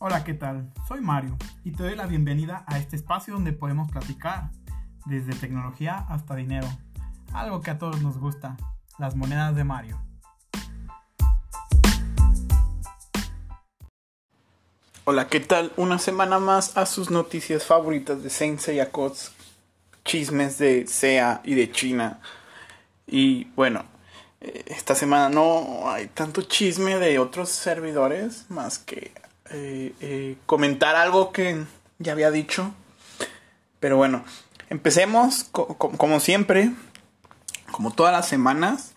Hola, 0.00 0.22
¿qué 0.22 0.32
tal? 0.32 0.72
Soy 0.86 1.00
Mario 1.00 1.36
y 1.64 1.72
te 1.72 1.82
doy 1.82 1.96
la 1.96 2.06
bienvenida 2.06 2.62
a 2.68 2.78
este 2.78 2.94
espacio 2.94 3.34
donde 3.34 3.52
podemos 3.52 3.90
platicar 3.90 4.52
desde 5.06 5.34
tecnología 5.34 6.06
hasta 6.08 6.36
dinero, 6.36 6.68
algo 7.32 7.60
que 7.62 7.72
a 7.72 7.78
todos 7.78 8.00
nos 8.00 8.16
gusta, 8.16 8.56
las 8.96 9.16
monedas 9.16 9.56
de 9.56 9.64
Mario. 9.64 10.00
Hola, 15.02 15.26
¿qué 15.26 15.40
tal? 15.40 15.72
Una 15.76 15.98
semana 15.98 16.38
más 16.38 16.76
a 16.76 16.86
sus 16.86 17.10
noticias 17.10 17.64
favoritas 17.64 18.22
de 18.22 18.30
Sensei 18.30 18.78
Cots, 18.92 19.32
chismes 20.04 20.58
de 20.58 20.86
SEA 20.86 21.40
y 21.42 21.56
de 21.56 21.72
China. 21.72 22.20
Y 23.04 23.46
bueno, 23.56 23.84
eh, 24.40 24.62
esta 24.66 24.94
semana 24.94 25.28
no 25.28 25.90
hay 25.90 26.06
tanto 26.06 26.42
chisme 26.42 26.98
de 26.98 27.18
otros 27.18 27.48
servidores 27.48 28.48
más 28.48 28.78
que 28.78 29.10
eh, 29.50 29.94
eh, 30.00 30.36
comentar 30.46 30.96
algo 30.96 31.32
que 31.32 31.64
ya 31.98 32.12
había 32.12 32.30
dicho. 32.30 32.72
Pero 33.80 33.96
bueno, 33.96 34.24
empecemos 34.70 35.44
como 35.44 36.20
siempre, 36.20 36.72
como 37.70 37.92
todas 37.92 38.12
las 38.12 38.28
semanas, 38.28 38.94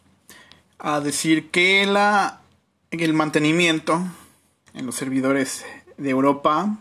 a 0.80 1.00
decir 1.00 1.52
que 1.52 1.86
la, 1.86 2.42
el 2.90 3.14
mantenimiento 3.14 4.02
en 4.74 4.86
los 4.86 4.96
servidores 4.96 5.66
de 5.98 6.10
Europa 6.10 6.78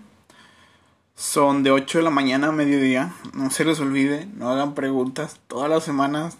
son 1.14 1.62
de 1.62 1.70
8 1.70 1.98
de 1.98 2.04
la 2.04 2.10
mañana 2.10 2.48
a 2.48 2.52
mediodía. 2.52 3.12
No 3.34 3.50
se 3.50 3.64
les 3.64 3.78
olvide, 3.80 4.26
no 4.34 4.48
hagan 4.50 4.74
preguntas. 4.74 5.38
Todas 5.48 5.68
las 5.68 5.84
semanas 5.84 6.38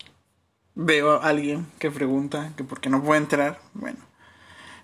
veo 0.75 1.21
a 1.21 1.29
alguien 1.29 1.67
que 1.79 1.91
pregunta 1.91 2.53
que 2.57 2.65
por 2.65 2.81
qué 2.81 2.89
no 2.89 3.03
puede 3.03 3.21
entrar. 3.21 3.61
Bueno, 3.75 3.99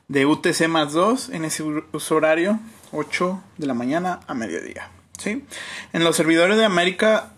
de 0.09 0.27
UTC 0.27 0.69
más 0.69 0.93
2 0.93 1.31
en 1.31 1.45
ese 1.45 1.63
uso 1.63 2.15
horario, 2.17 2.61
8 2.93 3.43
de 3.59 3.67
la 3.67 3.75
mañana 3.75 4.21
a 4.27 4.35
mediodía. 4.35 4.91
¿sí? 5.19 5.45
En 5.93 6.05
los 6.05 6.17
servidores 6.17 6.57
de 6.57 6.65
América 6.65 7.33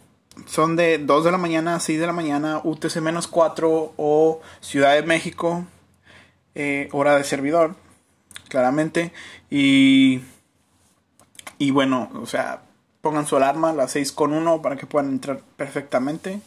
son 0.47 0.77
de 0.77 0.98
2 0.98 1.25
de 1.25 1.30
la 1.30 1.38
mañana 1.38 1.77
a 1.77 1.80
6 1.80 1.98
de 1.98 2.06
la 2.06 2.12
mañana, 2.12 2.60
UTC 2.62 2.97
menos 3.00 3.27
4 3.27 3.94
o 3.97 4.41
Ciudad 4.60 4.94
de 4.94 5.02
México, 5.02 5.64
eh, 6.55 6.88
hora 6.92 7.16
de 7.16 7.25
servidor, 7.25 7.75
claramente. 8.48 9.12
Y, 9.50 10.20
y 11.58 11.70
bueno, 11.70 12.10
o 12.14 12.27
sea, 12.27 12.62
pongan 13.00 13.27
su 13.27 13.36
alarma 13.36 13.70
a 13.70 13.75
las 13.75 13.92
6 13.92 14.12
con 14.12 14.32
1 14.32 14.62
para 14.62 14.77
que 14.77 14.86
puedan 14.86 15.10
entrar 15.10 15.41
perfectamente. 15.56 16.41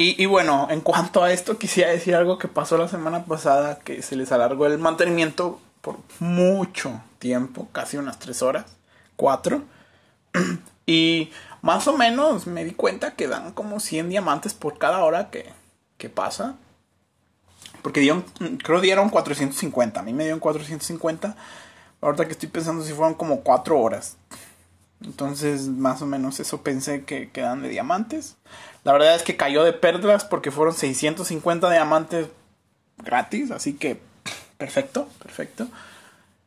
Y, 0.00 0.26
bueno, 0.26 0.68
en 0.70 0.80
cuanto 0.80 1.24
a 1.24 1.32
esto, 1.32 1.58
quisiera 1.58 1.90
decir 1.90 2.14
algo 2.14 2.38
que 2.38 2.46
pasó 2.46 2.78
la 2.78 2.86
semana 2.86 3.24
pasada, 3.24 3.80
que 3.80 4.00
se 4.00 4.14
les 4.14 4.30
alargó 4.30 4.66
el 4.66 4.78
mantenimiento 4.78 5.60
por 5.80 5.96
mucho 6.20 7.02
tiempo, 7.18 7.66
casi 7.72 7.96
unas 7.96 8.20
tres 8.20 8.40
horas, 8.42 8.66
cuatro. 9.16 9.62
Y 10.86 11.32
más 11.60 11.86
o 11.88 11.98
menos 11.98 12.46
me 12.46 12.64
di 12.64 12.70
cuenta 12.70 13.14
que 13.14 13.26
dan 13.26 13.52
como 13.52 13.78
100 13.78 14.08
diamantes 14.08 14.54
por 14.54 14.78
cada 14.78 15.04
hora 15.04 15.30
que, 15.30 15.52
que 15.98 16.08
pasa. 16.08 16.54
Porque 17.82 18.00
dieron, 18.00 18.24
creo 18.62 18.80
dieron 18.80 19.10
450, 19.10 20.00
a 20.00 20.02
mí 20.02 20.14
me 20.14 20.22
dieron 20.22 20.40
450. 20.40 21.36
Ahorita 22.00 22.24
que 22.24 22.32
estoy 22.32 22.48
pensando 22.48 22.84
si 22.84 22.92
fueron 22.92 23.14
como 23.14 23.40
4 23.40 23.78
horas. 23.78 24.16
Entonces, 25.02 25.68
más 25.68 26.02
o 26.02 26.06
menos 26.06 26.40
eso 26.40 26.62
pensé 26.62 27.04
que 27.04 27.30
quedan 27.30 27.62
de 27.62 27.68
diamantes. 27.68 28.36
La 28.88 28.94
verdad 28.94 29.16
es 29.16 29.22
que 29.22 29.36
cayó 29.36 29.64
de 29.64 29.74
pérdidas 29.74 30.24
porque 30.24 30.50
fueron 30.50 30.72
650 30.72 31.70
diamantes 31.70 32.28
gratis, 32.96 33.50
así 33.50 33.74
que 33.74 34.00
perfecto, 34.56 35.10
perfecto. 35.22 35.68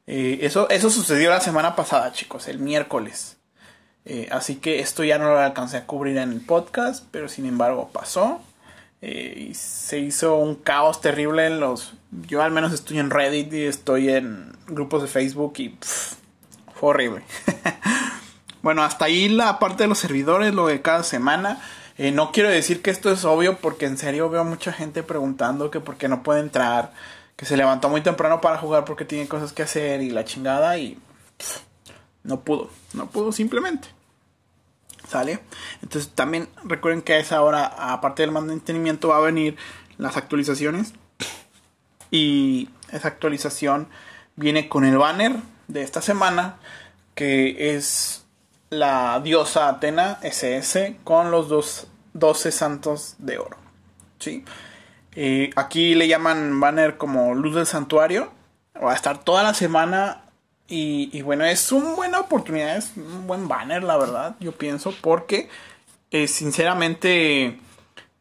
Eh, 0.07 0.39
eso, 0.41 0.67
eso 0.71 0.89
sucedió 0.89 1.29
la 1.29 1.39
semana 1.39 1.75
pasada, 1.75 2.11
chicos, 2.13 2.47
el 2.47 2.57
miércoles. 2.57 3.37
Eh, 4.05 4.27
así 4.31 4.55
que 4.55 4.79
esto 4.79 5.03
ya 5.03 5.19
no 5.19 5.25
lo 5.25 5.37
alcancé 5.37 5.77
a 5.77 5.85
cubrir 5.85 6.17
en 6.17 6.31
el 6.31 6.41
podcast, 6.41 7.05
pero 7.11 7.29
sin 7.29 7.45
embargo 7.45 7.91
pasó. 7.93 8.41
Eh, 9.03 9.49
y 9.51 9.53
se 9.53 9.99
hizo 9.99 10.35
un 10.37 10.55
caos 10.55 10.99
terrible 10.99 11.45
en 11.45 11.59
los... 11.59 11.93
Yo 12.25 12.41
al 12.41 12.49
menos 12.49 12.73
estoy 12.73 12.97
en 12.97 13.11
Reddit 13.11 13.53
y 13.53 13.65
estoy 13.65 14.09
en 14.09 14.57
grupos 14.65 15.03
de 15.03 15.07
Facebook 15.07 15.53
y 15.57 15.77
fue 16.73 16.89
horrible. 16.89 17.21
Bueno, 18.61 18.83
hasta 18.83 19.05
ahí 19.05 19.27
la 19.27 19.57
parte 19.57 19.83
de 19.83 19.89
los 19.89 19.97
servidores, 19.97 20.53
lo 20.53 20.67
de 20.67 20.83
cada 20.83 21.01
semana. 21.01 21.59
Eh, 22.01 22.11
no 22.11 22.31
quiero 22.31 22.49
decir 22.49 22.81
que 22.81 22.89
esto 22.89 23.11
es 23.11 23.25
obvio 23.25 23.57
porque 23.57 23.85
en 23.85 23.95
serio 23.95 24.27
veo 24.27 24.43
mucha 24.43 24.73
gente 24.73 25.03
preguntando 25.03 25.69
que 25.69 25.79
por 25.79 25.97
qué 25.97 26.07
no 26.07 26.23
puede 26.23 26.39
entrar, 26.39 26.93
que 27.35 27.45
se 27.45 27.55
levantó 27.55 27.89
muy 27.89 28.01
temprano 28.01 28.41
para 28.41 28.57
jugar 28.57 28.85
porque 28.85 29.05
tiene 29.05 29.27
cosas 29.27 29.53
que 29.53 29.61
hacer 29.61 30.01
y 30.01 30.09
la 30.09 30.25
chingada 30.25 30.79
y 30.79 30.97
no 32.23 32.39
pudo, 32.39 32.71
no 32.93 33.07
pudo 33.11 33.31
simplemente. 33.31 33.89
¿Sale? 35.07 35.41
Entonces 35.83 36.09
también 36.15 36.49
recuerden 36.63 37.03
que 37.03 37.13
a 37.13 37.19
esa 37.19 37.43
hora, 37.43 37.67
aparte 37.67 38.23
del 38.23 38.31
mantenimiento, 38.31 39.09
va 39.09 39.17
a 39.17 39.21
venir 39.21 39.55
las 39.99 40.17
actualizaciones. 40.17 40.93
Y 42.09 42.69
esa 42.91 43.09
actualización 43.09 43.89
viene 44.35 44.69
con 44.69 44.85
el 44.85 44.97
banner 44.97 45.35
de 45.67 45.83
esta 45.83 46.01
semana, 46.01 46.57
que 47.13 47.75
es 47.75 48.21
la 48.71 49.19
diosa 49.19 49.67
Atena 49.67 50.17
SS 50.23 50.95
con 51.03 51.29
los 51.29 51.49
dos, 51.49 51.87
12 52.13 52.51
santos 52.51 53.15
de 53.17 53.37
oro. 53.37 53.57
¿sí? 54.19 54.45
Aquí 55.55 55.95
le 55.95 56.07
llaman 56.07 56.59
banner 56.59 56.97
como 56.97 57.33
luz 57.35 57.55
del 57.55 57.65
santuario. 57.65 58.31
Va 58.81 58.91
a 58.91 58.95
estar 58.95 59.23
toda 59.23 59.43
la 59.43 59.53
semana. 59.53 60.23
Y, 60.73 61.21
bueno, 61.23 61.43
es 61.43 61.73
una 61.73 61.95
buena 61.95 62.21
oportunidad, 62.21 62.77
es 62.77 62.93
un 62.95 63.27
buen 63.27 63.49
banner, 63.49 63.83
la 63.83 63.97
verdad, 63.97 64.37
yo 64.39 64.53
pienso, 64.53 64.95
porque 65.01 65.49
eh, 66.11 66.29
sinceramente 66.29 67.59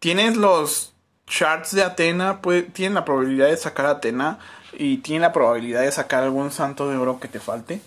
tienes 0.00 0.36
los 0.36 0.92
charts 1.28 1.72
de 1.76 1.84
Atena, 1.84 2.40
tienen 2.72 2.94
la 2.94 3.04
probabilidad 3.04 3.46
de 3.46 3.56
sacar 3.56 3.86
Atena 3.86 4.40
y 4.72 4.96
tienen 4.98 5.22
la 5.22 5.32
probabilidad 5.32 5.82
de 5.82 5.92
sacar 5.92 6.24
algún 6.24 6.50
santo 6.50 6.90
de 6.90 6.96
oro 6.96 7.20
que 7.20 7.28
te 7.28 7.38
falte. 7.38 7.80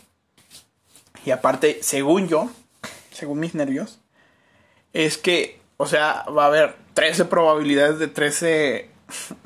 Y 1.25 1.31
aparte, 1.31 1.79
según 1.81 2.29
yo, 2.29 2.49
según 3.11 3.39
mis 3.39 3.55
nervios, 3.55 3.99
es 4.93 5.17
que, 5.17 5.59
o 5.83 5.87
sea, 5.87 6.25
va 6.35 6.45
a 6.45 6.47
haber 6.47 6.75
13 6.93 7.25
probabilidades 7.25 7.99
de 7.99 8.07
13 8.07 8.89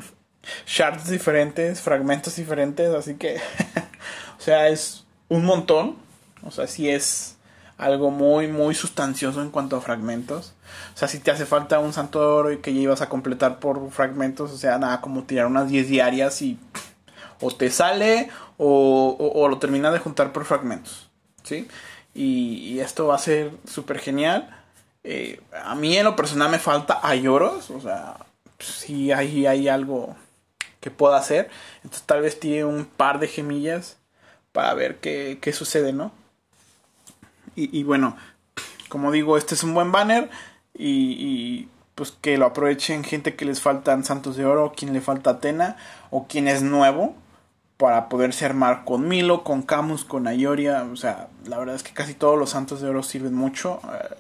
shards 0.67 1.09
diferentes, 1.09 1.81
fragmentos 1.81 2.35
diferentes, 2.35 2.93
así 2.93 3.15
que, 3.15 3.37
o 4.37 4.41
sea, 4.41 4.69
es 4.69 5.05
un 5.29 5.45
montón. 5.45 5.95
O 6.43 6.51
sea, 6.51 6.67
sí 6.67 6.89
es 6.89 7.37
algo 7.77 8.11
muy, 8.11 8.47
muy 8.47 8.75
sustancioso 8.75 9.41
en 9.41 9.49
cuanto 9.49 9.75
a 9.75 9.81
fragmentos. 9.81 10.53
O 10.93 10.97
sea, 10.97 11.07
si 11.07 11.19
te 11.19 11.31
hace 11.31 11.47
falta 11.47 11.79
un 11.79 11.91
santo 11.91 12.19
de 12.19 12.27
oro 12.27 12.51
y 12.51 12.59
que 12.59 12.73
ya 12.73 12.81
ibas 12.81 13.01
a 13.01 13.09
completar 13.09 13.59
por 13.59 13.89
fragmentos, 13.91 14.51
o 14.51 14.57
sea, 14.57 14.77
nada 14.77 15.01
como 15.01 15.23
tirar 15.23 15.47
unas 15.47 15.69
10 15.69 15.87
diarias 15.87 16.41
y 16.43 16.59
o 17.41 17.51
te 17.51 17.71
sale 17.71 18.29
o, 18.57 19.17
o 19.35 19.47
lo 19.47 19.57
terminas 19.57 19.91
de 19.91 19.99
juntar 19.99 20.31
por 20.31 20.45
fragmentos. 20.45 21.09
¿Sí? 21.43 21.67
Y, 22.17 22.79
esto 22.79 23.07
va 23.07 23.15
a 23.15 23.19
ser 23.19 23.51
súper 23.67 23.99
genial. 23.99 24.56
Eh, 25.09 25.39
a 25.63 25.73
mí 25.73 25.95
en 25.95 26.03
lo 26.03 26.17
personal 26.17 26.51
me 26.51 26.59
falta 26.59 26.99
Ayoros, 27.01 27.69
o 27.69 27.79
sea, 27.79 28.17
si 28.59 29.13
hay, 29.13 29.45
hay 29.45 29.69
algo 29.69 30.17
que 30.81 30.91
pueda 30.91 31.15
hacer. 31.15 31.49
Entonces 31.77 32.03
tal 32.03 32.19
vez 32.19 32.41
tiene 32.41 32.65
un 32.65 32.83
par 32.83 33.19
de 33.19 33.29
gemillas 33.29 33.95
para 34.51 34.73
ver 34.73 34.97
qué, 34.97 35.37
qué 35.41 35.53
sucede, 35.53 35.93
¿no? 35.93 36.11
Y, 37.55 37.83
bueno, 37.83 38.15
como 38.87 39.11
digo, 39.11 39.35
este 39.35 39.55
es 39.55 39.63
un 39.63 39.73
buen 39.73 39.91
banner 39.91 40.29
y, 40.75 41.13
y, 41.17 41.69
pues 41.95 42.11
que 42.11 42.37
lo 42.37 42.45
aprovechen 42.45 43.03
gente 43.03 43.35
que 43.35 43.45
les 43.45 43.61
faltan 43.61 44.03
Santos 44.03 44.35
de 44.35 44.45
Oro, 44.45 44.73
quien 44.75 44.93
le 44.93 45.01
falta 45.01 45.31
Atena 45.31 45.75
o 46.11 46.27
quien 46.27 46.47
es 46.47 46.61
nuevo 46.61 47.15
para 47.77 48.09
poderse 48.09 48.45
armar 48.45 48.83
con 48.85 49.07
Milo, 49.07 49.43
con 49.43 49.63
Camus, 49.63 50.05
con 50.05 50.27
Ayoria. 50.27 50.83
O 50.91 50.97
sea, 50.97 51.29
la 51.45 51.57
verdad 51.57 51.75
es 51.75 51.81
que 51.81 51.93
casi 51.93 52.13
todos 52.13 52.37
los 52.37 52.51
santos 52.51 52.81
de 52.81 52.89
oro 52.89 53.01
sirven 53.01 53.33
mucho. 53.33 53.79
Eh, 53.85 54.15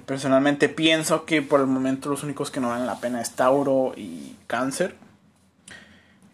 personalmente 0.00 0.68
pienso 0.68 1.24
que 1.24 1.42
por 1.42 1.60
el 1.60 1.66
momento 1.66 2.08
los 2.08 2.22
únicos 2.22 2.50
que 2.50 2.60
no 2.60 2.68
valen 2.68 2.86
la 2.86 3.00
pena 3.00 3.20
es 3.20 3.32
Tauro 3.32 3.92
y 3.96 4.36
Cáncer. 4.46 4.96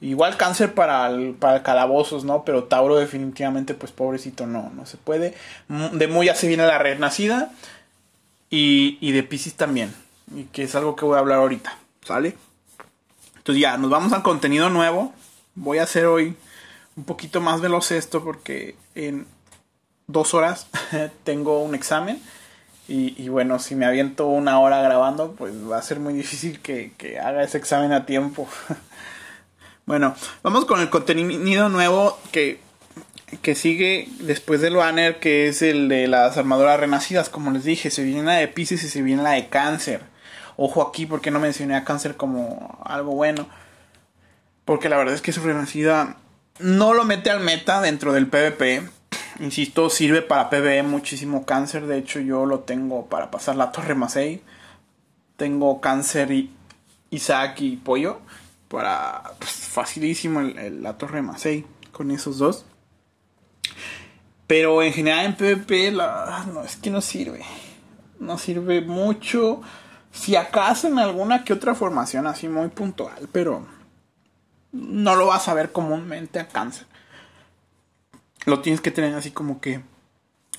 Igual 0.00 0.36
cáncer 0.36 0.74
para 0.74 1.10
para 1.38 1.62
calabozos, 1.62 2.24
¿no? 2.24 2.44
Pero 2.44 2.64
Tauro 2.64 2.96
definitivamente, 2.96 3.74
pues 3.74 3.90
pobrecito, 3.90 4.46
no, 4.46 4.70
no 4.74 4.84
se 4.84 4.98
puede. 4.98 5.34
De 5.68 6.08
Muya 6.08 6.34
se 6.34 6.48
viene 6.48 6.66
la 6.66 6.78
renacida. 6.78 7.52
Y, 8.50 8.98
y 9.00 9.12
de 9.12 9.22
Pisces 9.22 9.54
también. 9.54 9.94
Y 10.34 10.44
que 10.44 10.64
es 10.64 10.74
algo 10.74 10.94
que 10.94 11.04
voy 11.04 11.16
a 11.16 11.20
hablar 11.20 11.38
ahorita, 11.38 11.76
¿sale? 12.04 12.36
Entonces 13.38 13.60
ya, 13.60 13.76
nos 13.78 13.90
vamos 13.90 14.12
al 14.12 14.22
contenido 14.22 14.68
nuevo. 14.70 15.12
Voy 15.54 15.78
a 15.78 15.84
hacer 15.84 16.06
hoy 16.06 16.36
un 16.96 17.04
poquito 17.04 17.40
más 17.40 17.60
veloz 17.60 17.90
esto 17.90 18.22
porque 18.22 18.76
en 18.94 19.26
dos 20.06 20.34
horas 20.34 20.66
tengo 21.24 21.62
un 21.62 21.74
examen. 21.74 22.20
Y, 22.86 23.28
bueno, 23.30 23.58
si 23.58 23.76
me 23.76 23.86
aviento 23.86 24.26
una 24.26 24.60
hora 24.60 24.82
grabando, 24.82 25.32
pues 25.32 25.54
va 25.70 25.78
a 25.78 25.82
ser 25.82 26.00
muy 26.00 26.12
difícil 26.12 26.60
que, 26.60 26.92
haga 27.18 27.42
ese 27.42 27.56
examen 27.56 27.92
a 27.92 28.04
tiempo. 28.04 28.46
bueno, 29.86 30.14
vamos 30.42 30.66
con 30.66 30.80
el 30.80 30.90
contenido 30.90 31.70
nuevo 31.70 32.18
que 32.30 32.60
que 33.42 33.54
sigue 33.54 34.08
después 34.20 34.60
del 34.60 34.76
banner, 34.76 35.18
que 35.18 35.48
es 35.48 35.62
el 35.62 35.88
de 35.88 36.06
las 36.06 36.36
armaduras 36.36 36.78
renacidas, 36.78 37.28
como 37.28 37.50
les 37.50 37.64
dije, 37.64 37.90
se 37.90 38.04
viene 38.04 38.22
la 38.22 38.34
de 38.34 38.48
Pisces 38.48 38.82
y 38.84 38.88
se 38.88 39.02
viene 39.02 39.22
la 39.22 39.32
de 39.32 39.48
Cáncer. 39.48 40.02
Ojo 40.56 40.82
aquí 40.82 41.06
porque 41.06 41.30
no 41.30 41.40
mencioné 41.40 41.74
a 41.74 41.84
Cáncer 41.84 42.16
como 42.16 42.78
algo 42.84 43.12
bueno. 43.12 43.48
Porque 44.64 44.88
la 44.88 44.96
verdad 44.96 45.14
es 45.14 45.22
que 45.22 45.32
su 45.32 45.42
renacida 45.42 46.16
no 46.58 46.94
lo 46.94 47.04
mete 47.04 47.30
al 47.30 47.40
meta 47.40 47.80
dentro 47.80 48.12
del 48.12 48.28
PvP. 48.28 48.88
Insisto, 49.40 49.90
sirve 49.90 50.22
para 50.22 50.48
PvE 50.50 50.82
muchísimo 50.82 51.44
cáncer. 51.44 51.86
De 51.86 51.98
hecho, 51.98 52.20
yo 52.20 52.46
lo 52.46 52.60
tengo 52.60 53.06
para 53.06 53.30
pasar 53.30 53.56
la 53.56 53.72
torre 53.72 53.94
Masei. 53.94 54.42
Tengo 55.36 55.80
cáncer 55.80 56.30
y 56.30 56.50
Isaac 57.10 57.60
y 57.60 57.76
Pollo. 57.76 58.20
Para 58.68 59.22
pues, 59.38 59.50
facilísimo 59.50 60.40
la 60.40 60.96
torre 60.96 61.22
Masei 61.22 61.64
con 61.92 62.10
esos 62.10 62.38
dos. 62.38 62.64
Pero 64.46 64.82
en 64.82 64.92
general 64.92 65.26
en 65.26 65.36
PvP 65.36 65.90
la, 65.90 66.46
no, 66.52 66.62
es 66.62 66.76
que 66.76 66.90
no 66.90 67.00
sirve. 67.00 67.44
No 68.20 68.38
sirve 68.38 68.82
mucho. 68.82 69.62
Si 70.12 70.36
acaso 70.36 70.86
en 70.86 70.98
alguna 70.98 71.44
que 71.44 71.52
otra 71.52 71.74
formación 71.74 72.26
así 72.26 72.48
muy 72.48 72.68
puntual. 72.68 73.28
Pero 73.32 73.66
no 74.70 75.16
lo 75.16 75.26
vas 75.26 75.48
a 75.48 75.54
ver 75.54 75.72
comúnmente 75.72 76.38
a 76.38 76.46
cáncer. 76.46 76.86
Lo 78.46 78.60
tienes 78.60 78.80
que 78.80 78.90
tener 78.90 79.14
así 79.14 79.30
como 79.30 79.60
que... 79.60 79.82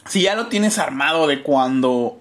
Si 0.08 0.22
ya 0.22 0.36
lo 0.36 0.48
tienes 0.48 0.78
armado 0.78 1.28
de 1.28 1.42
cuando 1.42 2.20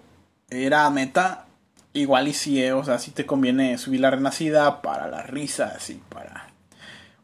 era 0.51 0.89
meta, 0.91 1.47
igual 1.93 2.29
y 2.29 2.33
si, 2.33 2.63
eh, 2.63 2.73
o 2.73 2.85
sea, 2.85 2.99
si 2.99 3.11
te 3.11 3.27
conviene 3.27 3.79
subir 3.79 4.01
la 4.01 4.11
renacida 4.11 4.83
para 4.83 5.09
las 5.09 5.29
risas 5.29 5.91
y 5.91 6.01
para 6.09 6.49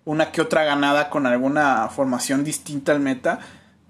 una 0.04 0.32
que 0.32 0.40
otra 0.40 0.64
ganada 0.64 1.10
con 1.10 1.26
alguna 1.26 1.88
formación 1.88 2.44
distinta 2.44 2.92
al 2.92 3.00
meta. 3.00 3.40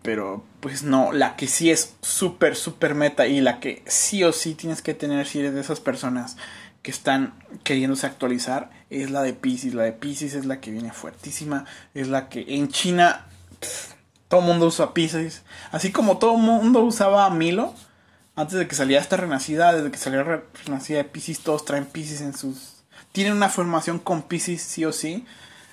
Pero 0.02 0.44
pues 0.61 0.82
no, 0.82 1.12
la 1.12 1.37
que 1.37 1.46
sí 1.46 1.70
es 1.70 1.94
súper, 2.00 2.56
súper 2.56 2.94
meta 2.94 3.26
y 3.26 3.41
la 3.41 3.61
que 3.61 3.82
sí 3.87 4.25
o 4.25 4.32
sí 4.32 4.55
tienes 4.55 4.81
que 4.81 4.94
tener 4.94 5.26
si 5.26 5.41
eres 5.41 5.55
de 5.55 5.61
esas 5.61 5.81
personas 5.81 6.37
que 6.82 6.91
están 6.91 7.35
queriéndose 7.64 8.06
actualizar 8.06 8.70
es 8.88 9.11
la 9.11 9.23
de 9.23 9.35
Pisces. 9.35 9.75
La 9.75 9.82
de 9.82 9.93
Pisces 9.93 10.35
es 10.35 10.46
la 10.46 10.61
que 10.61 10.70
viene 10.70 10.93
fuertísima. 10.93 11.67
Es 11.93 12.08
la 12.08 12.31
que 12.31 12.46
en 12.49 12.69
China 12.69 13.26
todo 14.31 14.41
el 14.43 14.47
mundo 14.47 14.67
usa 14.67 14.94
Pisces. 14.94 15.43
Así 15.73 15.91
como 15.91 16.19
todo 16.19 16.37
el 16.37 16.43
mundo 16.43 16.85
usaba 16.85 17.29
Milo. 17.31 17.75
Antes 18.37 18.61
de 18.61 18.69
que 18.69 18.77
saliera 18.77 19.03
esta 19.03 19.17
renacida, 19.17 19.73
desde 19.73 19.91
que 19.91 19.99
salió 19.99 20.23
la 20.23 20.44
renacida 20.65 20.99
de 20.99 21.05
Pisces, 21.05 21.41
todos 21.41 21.65
traen 21.65 21.85
Pisces 21.85 22.21
en 22.21 22.32
sus... 22.32 22.85
Tienen 23.11 23.32
una 23.32 23.49
formación 23.49 23.99
con 23.99 24.23
Pisces 24.23 24.62
sí 24.62 24.85
o 24.85 24.93
sí. 24.93 25.27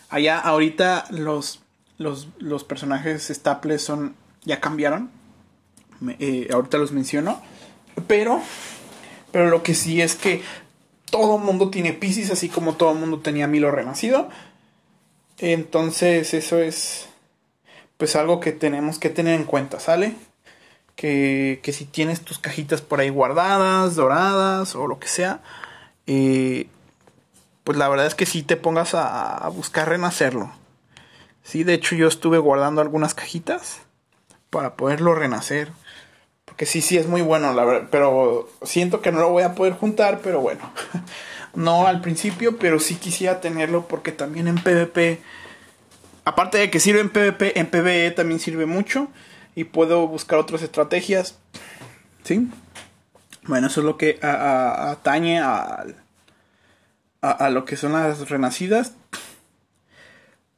Allá 0.10 0.40
ahorita 0.40 1.06
los, 1.12 1.62
los, 2.00 2.30
los 2.40 2.64
personajes 2.64 3.28
staples 3.28 3.84
son... 3.84 4.16
ya 4.44 4.60
cambiaron. 4.60 5.12
Eh, 6.18 6.50
ahorita 6.52 6.80
los 6.80 6.92
menciono. 6.92 7.40
Pero... 8.08 8.42
Pero 9.32 9.52
lo 9.52 9.62
que 9.62 9.76
sí 9.76 10.02
es 10.02 10.16
que 10.16 10.42
todo 11.12 11.38
el 11.38 11.44
mundo 11.44 11.70
tiene 11.70 11.94
Pisces, 11.94 12.32
así 12.32 12.50
como 12.50 12.74
todo 12.74 12.94
el 12.94 12.98
mundo 12.98 13.20
tenía 13.20 13.46
Milo 13.46 13.70
renacido. 13.70 14.30
Entonces, 15.38 16.34
eso 16.34 16.58
es 16.58 17.07
pues 17.98 18.16
algo 18.16 18.40
que 18.40 18.52
tenemos 18.52 19.00
que 19.00 19.10
tener 19.10 19.36
en 19.36 19.44
cuenta, 19.44 19.80
¿sale? 19.80 20.16
Que, 20.96 21.60
que 21.64 21.74
si 21.74 21.86
tienes 21.86 22.22
tus 22.22 22.40
cajitas 22.40 22.82
por 22.82 23.00
ahí 23.00 23.10
guardadas, 23.10 23.96
doradas 23.96 24.76
o 24.76 24.88
lo 24.88 25.00
que 25.00 25.08
sea, 25.08 25.42
eh, 26.08 26.68
pues 27.64 27.78
la 27.78 27.90
verdad 27.90 28.08
es 28.08 28.16
que 28.16 28.26
si 28.26 28.44
te 28.44 28.56
pongas 28.56 28.94
a, 28.96 29.38
a, 29.38 29.50
buscar 29.50 29.90
renacerlo. 29.90 30.52
Sí, 31.44 31.64
de 31.64 31.74
hecho 31.74 31.96
yo 31.96 32.08
estuve 32.08 32.38
guardando 32.38 32.82
algunas 32.82 33.14
cajitas 33.14 33.82
para 34.50 34.76
poderlo 34.76 35.14
renacer. 35.16 35.72
Que 36.56 36.66
sí, 36.66 36.82
sí, 36.82 36.98
es 36.98 37.08
muy 37.08 37.22
bueno, 37.22 37.54
la 37.54 37.66
verdad. 37.66 37.90
Pero 37.92 38.50
siento 38.64 39.02
que 39.02 39.12
no 39.12 39.20
lo 39.20 39.30
voy 39.30 39.44
a 39.44 39.54
poder 39.54 39.74
juntar, 39.74 40.22
pero 40.24 40.42
bueno. 40.42 40.72
no 41.54 41.88
al 41.88 42.02
principio, 42.02 42.58
pero 42.58 42.80
sí 42.80 42.96
quisiera 42.96 43.42
tenerlo 43.42 43.88
porque 43.88 44.12
también 44.12 44.48
en 44.48 44.56
PvP, 44.56 45.20
aparte 46.28 46.58
de 46.58 46.70
que 46.70 46.80
sirve 46.80 47.02
en 47.02 47.10
PvP, 47.10 47.60
en 47.60 47.68
PvE 47.68 48.12
también 48.12 48.40
sirve 48.40 48.66
mucho. 48.66 49.10
Y 49.56 49.64
puedo 49.64 50.08
buscar 50.08 50.38
otras 50.38 50.62
estrategias. 50.62 51.40
¿Sí? 52.24 52.48
Bueno, 53.44 53.68
eso 53.68 53.82
es 53.82 53.86
lo 53.86 53.98
que 53.98 54.20
atañe 54.22 55.40
a, 55.40 55.86
a, 57.22 57.32
a 57.32 57.50
lo 57.50 57.66
que 57.66 57.76
son 57.76 57.94
las 57.94 58.30
renacidas. 58.30 58.94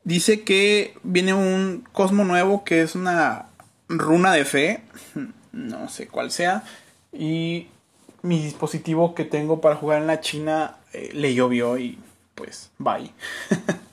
Dice 0.04 0.42
que 0.42 0.98
viene 1.04 1.34
un 1.34 1.88
cosmo 1.94 2.26
nuevo 2.26 2.64
que 2.64 2.82
es 2.82 2.96
una 2.96 3.46
runa 3.88 4.34
de 4.34 4.46
fe 4.46 4.82
no 5.52 5.90
sé 5.90 6.08
cuál 6.08 6.32
sea. 6.32 6.64
Y 7.12 7.68
mi 8.22 8.42
dispositivo 8.44 9.16
que 9.16 9.26
tengo 9.26 9.62
para 9.62 9.76
jugar 9.76 10.02
en 10.02 10.08
la 10.08 10.22
China 10.22 10.78
eh, 10.94 11.12
le 11.14 11.34
llovió 11.34 11.78
y 11.78 11.98
pues 12.36 12.72
bye. 12.78 13.12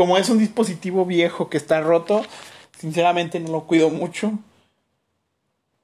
Como 0.00 0.16
es 0.16 0.30
un 0.30 0.38
dispositivo 0.38 1.04
viejo 1.04 1.50
que 1.50 1.58
está 1.58 1.82
roto, 1.82 2.22
sinceramente 2.78 3.38
no 3.38 3.52
lo 3.52 3.66
cuido 3.66 3.90
mucho. 3.90 4.32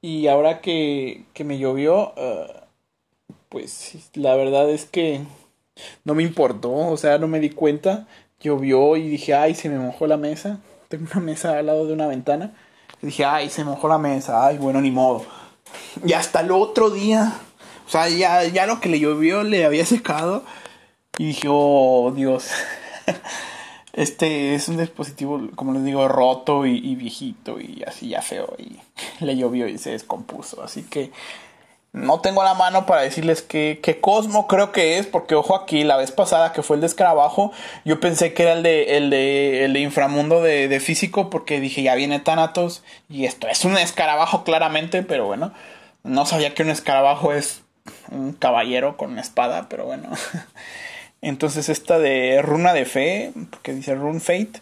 Y 0.01 0.25
ahora 0.25 0.59
que, 0.59 1.25
que 1.35 1.43
me 1.43 1.59
llovió, 1.59 2.15
uh, 2.17 2.51
pues 3.49 4.09
la 4.15 4.33
verdad 4.33 4.71
es 4.71 4.85
que 4.85 5.21
no 6.03 6.15
me 6.15 6.23
importó, 6.23 6.71
o 6.71 6.97
sea, 6.97 7.19
no 7.19 7.27
me 7.27 7.39
di 7.39 7.51
cuenta. 7.51 8.07
Llovió 8.39 8.97
y 8.97 9.07
dije, 9.07 9.35
ay, 9.35 9.53
se 9.53 9.69
me 9.69 9.77
mojó 9.77 10.07
la 10.07 10.17
mesa. 10.17 10.61
Tengo 10.87 11.05
una 11.13 11.21
mesa 11.21 11.59
al 11.59 11.67
lado 11.67 11.85
de 11.85 11.93
una 11.93 12.07
ventana 12.07 12.55
dije, 13.03 13.23
ay, 13.23 13.51
se 13.51 13.63
mojó 13.63 13.87
la 13.87 13.99
mesa, 13.99 14.47
ay, 14.47 14.57
bueno, 14.57 14.81
ni 14.81 14.89
modo. 14.89 15.23
Y 16.03 16.13
hasta 16.13 16.41
el 16.41 16.49
otro 16.49 16.89
día, 16.89 17.33
o 17.85 17.89
sea, 17.91 18.09
ya, 18.09 18.45
ya 18.45 18.65
lo 18.65 18.79
que 18.79 18.89
le 18.89 18.99
llovió 18.99 19.43
le 19.43 19.63
había 19.63 19.85
secado. 19.85 20.43
Y 21.19 21.27
dije, 21.27 21.47
oh, 21.51 22.11
Dios. 22.15 22.49
Este 23.97 24.53
es 24.53 24.69
un 24.69 24.77
dispositivo, 24.77 25.41
como 25.55 25.73
les 25.73 25.83
digo, 25.83 26.07
roto 26.07 26.67
y, 26.67 26.95
viejito 26.95 27.59
y 27.59 27.83
así 27.85 28.09
ya 28.09 28.21
feo. 28.21 28.55
Y 28.59 28.77
le 29.25 29.35
llovió 29.35 29.67
y 29.67 29.79
se 29.79 29.89
descompuso. 29.89 30.61
Así 30.61 30.83
que 30.83 31.11
no 31.93 32.21
tengo 32.21 32.43
la 32.43 32.53
mano 32.53 32.85
para 32.85 33.01
decirles 33.01 33.41
que, 33.41 33.97
Cosmo 33.99 34.45
creo 34.45 34.71
que 34.71 34.99
es, 34.99 35.07
porque 35.07 35.33
ojo 35.33 35.55
aquí, 35.55 35.83
la 35.83 35.97
vez 35.97 36.11
pasada 36.11 36.53
que 36.53 36.61
fue 36.61 36.75
el 36.75 36.81
de 36.81 36.85
escarabajo, 36.85 37.51
yo 37.85 37.99
pensé 37.99 38.35
que 38.35 38.43
era 38.43 38.53
el 38.53 38.61
de, 38.61 38.97
el 38.97 39.09
de, 39.09 39.65
el 39.65 39.73
de 39.73 39.79
inframundo 39.79 40.43
de, 40.43 40.79
físico, 40.79 41.31
porque 41.31 41.59
dije, 41.59 41.81
ya 41.81 41.95
viene 41.95 42.19
Thanatos, 42.19 42.83
y 43.09 43.25
esto 43.25 43.47
es 43.47 43.65
un 43.65 43.79
escarabajo 43.79 44.43
claramente, 44.43 45.01
pero 45.01 45.25
bueno, 45.25 45.53
no 46.03 46.27
sabía 46.27 46.53
que 46.53 46.61
un 46.61 46.69
escarabajo 46.69 47.33
es 47.33 47.63
un 48.11 48.33
caballero 48.33 48.95
con 48.95 49.13
una 49.13 49.21
espada, 49.21 49.67
pero 49.69 49.85
bueno. 49.85 50.09
Entonces 51.21 51.69
esta 51.69 51.99
de 51.99 52.41
runa 52.41 52.73
de 52.73 52.85
fe, 52.85 53.33
que 53.63 53.73
dice 53.73 53.95
rune 53.95 54.19
fate, 54.19 54.61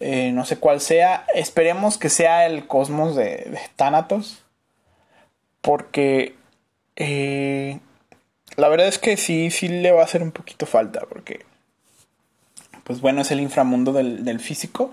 eh, 0.00 0.32
no 0.32 0.44
sé 0.44 0.58
cuál 0.58 0.80
sea, 0.80 1.26
esperemos 1.34 1.96
que 1.96 2.08
sea 2.08 2.46
el 2.46 2.66
cosmos 2.66 3.14
de, 3.14 3.24
de 3.24 3.60
Thanatos, 3.76 4.42
porque 5.60 6.34
eh, 6.96 7.78
la 8.56 8.68
verdad 8.68 8.88
es 8.88 8.98
que 8.98 9.16
sí, 9.16 9.50
sí 9.50 9.68
le 9.68 9.92
va 9.92 10.02
a 10.02 10.04
hacer 10.04 10.22
un 10.22 10.32
poquito 10.32 10.66
falta, 10.66 11.06
porque, 11.08 11.44
pues 12.84 13.00
bueno, 13.00 13.22
es 13.22 13.30
el 13.30 13.40
inframundo 13.40 13.92
del, 13.92 14.40
físico. 14.40 14.92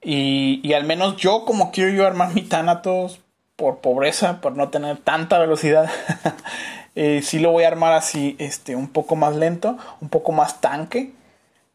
Y, 0.00 0.60
y, 0.62 0.74
al 0.74 0.84
menos 0.84 1.16
yo, 1.16 1.44
como 1.44 1.72
quiero 1.72 1.90
yo 1.92 2.06
armar 2.06 2.34
mi 2.34 2.42
Thanatos 2.42 3.20
por 3.56 3.80
pobreza, 3.80 4.40
por 4.40 4.56
no 4.56 4.68
tener 4.68 4.98
tanta 4.98 5.38
velocidad, 5.38 5.90
eh, 6.94 7.20
sí 7.22 7.38
lo 7.38 7.50
voy 7.52 7.64
a 7.64 7.68
armar 7.68 7.94
así, 7.94 8.36
este, 8.38 8.76
un 8.76 8.88
poco 8.88 9.16
más 9.16 9.34
lento, 9.36 9.78
un 10.00 10.08
poco 10.08 10.32
más 10.32 10.60
tanque, 10.60 11.12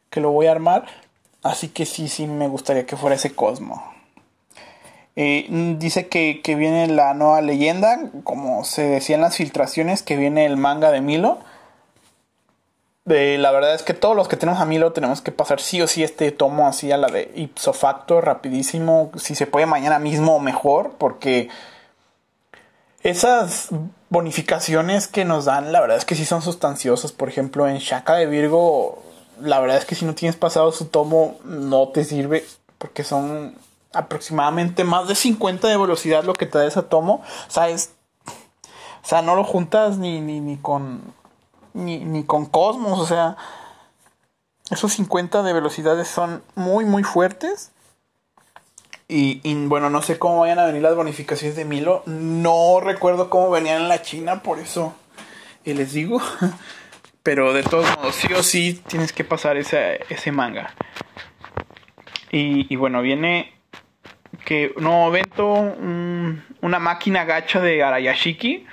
que 0.09 0.21
lo 0.21 0.31
voy 0.31 0.47
a 0.47 0.51
armar. 0.51 0.85
Así 1.43 1.69
que 1.69 1.85
sí, 1.85 2.07
sí 2.07 2.27
me 2.27 2.47
gustaría 2.47 2.85
que 2.85 2.97
fuera 2.97 3.15
ese 3.15 3.33
Cosmo. 3.33 3.83
Eh, 5.15 5.47
dice 5.79 6.07
que, 6.07 6.41
viene 6.45 6.87
la 6.87 7.15
nueva 7.15 7.41
leyenda, 7.41 8.11
como 8.23 8.63
se 8.63 8.83
decía 8.83 9.15
en 9.15 9.23
las 9.23 9.35
filtraciones, 9.35 10.03
que 10.03 10.15
viene 10.15 10.45
el 10.45 10.57
manga 10.57 10.91
de 10.91 11.01
Milo. 11.01 11.39
la 13.05 13.51
verdad 13.51 13.73
es 13.73 13.81
que 13.81 13.95
todos 13.95 14.15
los 14.15 14.27
que 14.27 14.37
tenemos 14.37 14.61
a 14.61 14.65
Milo 14.65 14.93
tenemos 14.93 15.21
que 15.21 15.31
pasar 15.31 15.59
sí 15.59 15.81
o 15.81 15.87
sí 15.87 16.03
este 16.03 16.31
tomo 16.31 16.67
así 16.67 16.91
a 16.91 16.97
la 16.97 17.07
de 17.07 17.31
ipso 17.35 17.73
facto, 17.73 18.21
rapidísimo, 18.21 19.11
si 19.15 19.33
se 19.33 19.47
puede 19.47 19.65
mañana 19.65 19.97
mismo 19.97 20.39
mejor, 20.39 20.93
porque 20.99 21.49
esas 23.01 23.69
bonificaciones 24.09 25.07
que 25.07 25.25
nos 25.25 25.45
dan, 25.45 25.71
la 25.71 25.81
verdad 25.81 25.97
es 25.97 26.05
que 26.05 26.15
sí 26.15 26.25
son 26.25 26.41
sustanciosas. 26.41 27.11
Por 27.11 27.29
ejemplo, 27.29 27.67
en 27.67 27.77
Shaka 27.77 28.15
de 28.15 28.25
Virgo, 28.25 29.03
la 29.41 29.59
verdad 29.59 29.77
es 29.77 29.85
que 29.85 29.95
si 29.95 30.05
no 30.05 30.15
tienes 30.15 30.35
pasado 30.35 30.71
su 30.71 30.85
tomo, 30.85 31.37
no 31.43 31.89
te 31.89 32.03
sirve, 32.03 32.45
porque 32.77 33.03
son 33.03 33.55
aproximadamente 33.93 34.83
más 34.83 35.07
de 35.07 35.15
50 35.15 35.67
de 35.67 35.77
velocidad 35.77 36.23
lo 36.23 36.33
que 36.33 36.45
te 36.45 36.57
da 36.57 36.65
ese 36.65 36.83
tomo. 36.83 37.21
O 37.47 37.51
sea, 37.51 37.69
es, 37.69 37.91
o 38.27 39.07
sea 39.07 39.21
no 39.21 39.35
lo 39.35 39.43
juntas 39.43 39.97
ni, 39.97 40.21
ni, 40.21 40.39
ni 40.39 40.57
con 40.57 41.13
ni, 41.73 41.99
ni 41.99 42.23
con 42.23 42.45
Cosmos. 42.45 42.99
O 42.99 43.05
sea, 43.05 43.37
esos 44.69 44.93
50 44.93 45.43
de 45.43 45.53
velocidades 45.53 46.07
son 46.07 46.43
muy, 46.55 46.85
muy 46.85 47.03
fuertes. 47.03 47.71
Y, 49.09 49.39
bueno, 49.67 49.89
no 49.89 50.01
sé 50.01 50.19
cómo 50.19 50.41
vayan 50.41 50.59
a 50.59 50.65
venir 50.65 50.81
las 50.81 50.95
bonificaciones 50.95 51.55
de 51.55 51.63
Milo. 51.63 52.03
No 52.05 52.81
recuerdo 52.81 53.29
cómo 53.29 53.49
venían 53.49 53.83
en 53.83 53.87
la 53.87 54.01
China, 54.01 54.43
por 54.43 54.59
eso 54.59 54.95
y 55.63 55.73
les 55.73 55.93
digo. 55.93 56.21
Pero 57.23 57.53
de 57.53 57.63
todos 57.63 57.85
modos, 57.97 58.15
sí 58.15 58.33
o 58.33 58.41
sí 58.41 58.81
tienes 58.87 59.11
que 59.11 59.23
pasar 59.23 59.57
ese, 59.57 59.99
ese 60.09 60.31
manga. 60.31 60.73
Y, 62.31 62.75
bueno, 62.75 63.01
viene 63.01 63.53
que 64.45 64.73
no 64.77 65.07
evento 65.07 65.49
una 66.61 66.79
máquina 66.79 67.25
gacha 67.25 67.59
de 67.59 67.83
Arayashiki. 67.83 68.65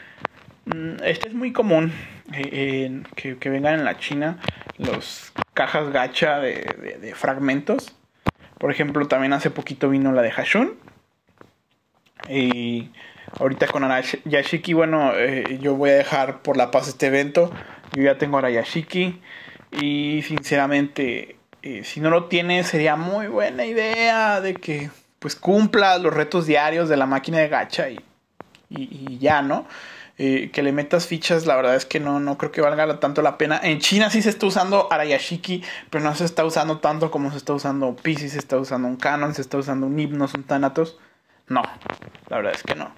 Mm, 0.67 1.03
este 1.05 1.29
es 1.29 1.35
muy 1.35 1.53
común 1.53 1.93
eh, 2.33 3.03
que, 3.17 3.39
que, 3.39 3.51
vengan 3.51 3.75
en 3.75 3.85
la 3.85 3.99
China 3.99 4.39
los 4.79 5.33
cajas 5.55 5.91
gacha 5.91 6.39
de, 6.41 6.99
de, 7.01 7.15
fragmentos. 7.15 7.97
Por 8.59 8.71
ejemplo, 8.71 9.07
también 9.07 9.33
hace 9.33 9.51
poquito 9.51 9.89
vino 9.89 10.13
la 10.13 10.23
de 10.23 10.31
Hashun. 10.31 10.75
Y 12.29 12.91
ahorita 13.39 13.67
con 13.67 13.85
Arayashiki, 13.85 14.73
bueno, 14.73 15.13
eh, 15.15 15.59
yo 15.61 15.75
voy 15.75 15.91
a 15.91 15.95
dejar 15.95 16.43
por 16.43 16.57
la 16.57 16.71
paz 16.71 16.89
este 16.89 17.07
evento. 17.07 17.53
Yo 17.93 18.03
ya 18.03 18.19
tengo 18.19 18.39
Arayashiki. 18.39 19.21
Y 19.73 20.23
sinceramente, 20.23 21.37
eh, 21.63 21.83
si 21.85 22.01
no 22.01 22.11
lo 22.11 22.25
tienes, 22.27 22.69
sería 22.69 22.97
muy 22.97 23.27
buena 23.27 23.65
idea 23.65 24.41
de 24.41 24.55
que 24.55 24.91
pues 25.19 25.35
cumpla 25.35 25.97
los 25.97 26.13
retos 26.13 26.47
diarios 26.47 26.91
de 26.91 26.99
la 26.99 27.07
máquina 27.07 27.39
de 27.39 27.49
gacha 27.49 27.89
y, 27.89 27.99
y, 28.69 29.17
ya, 29.19 29.41
¿no? 29.41 29.67
Que 30.17 30.63
le 30.63 30.71
metas 30.71 31.09
fichas, 31.09 31.45
la 31.45 31.57
verdad 31.57 31.75
es 31.75 31.87
que 31.87 31.99
no, 31.99 32.21
no 32.21 32.39
creo 32.39 32.53
que 32.53 32.61
valga 32.61 33.01
tanto 33.01 33.21
la 33.21 33.37
pena. 33.37 33.61
En 33.63 33.81
China 33.81 34.11
sí 34.11 34.23
se 34.23 34.31
está 34.31 34.47
usando 34.47 34.93
Arayashiki, 34.93 35.65
pero 35.91 36.05
no 36.05 36.15
se 36.15 36.25
está 36.25 36.45
usando 36.45 36.79
tanto 36.79 37.11
como 37.11 37.33
se 37.33 37.39
está 37.39 37.53
usando 37.53 37.97
Pisces, 37.97 38.33
se 38.33 38.39
está 38.39 38.57
usando 38.59 38.87
un 38.87 38.97
Canon, 38.97 39.35
se 39.35 39.43
está 39.43 39.59
usando 39.59 39.87
un 39.87 39.99
Hypnos, 39.99 40.35
un 40.35 40.45
Thanatos. 40.45 40.99
No, 41.49 41.63
la 42.29 42.37
verdad 42.37 42.53
es 42.55 42.63
que 42.63 42.77
no. 42.77 42.93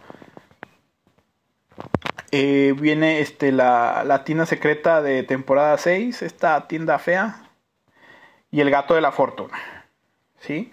Eh, 2.32 2.74
viene 2.78 3.20
este, 3.20 3.50
la, 3.50 4.04
la 4.04 4.24
tienda 4.24 4.44
secreta 4.44 5.00
de 5.00 5.22
temporada 5.22 5.78
6, 5.78 6.20
esta 6.20 6.68
tienda 6.68 6.98
fea. 6.98 7.48
Y 8.50 8.60
el 8.60 8.70
gato 8.70 8.94
de 8.94 9.00
la 9.00 9.12
fortuna. 9.12 9.58
¿Sí? 10.40 10.70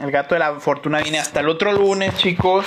El 0.00 0.10
gato 0.10 0.34
de 0.34 0.40
la 0.40 0.60
fortuna 0.60 1.00
viene 1.00 1.18
hasta 1.18 1.40
el 1.40 1.48
otro 1.48 1.72
lunes, 1.72 2.16
chicos. 2.16 2.66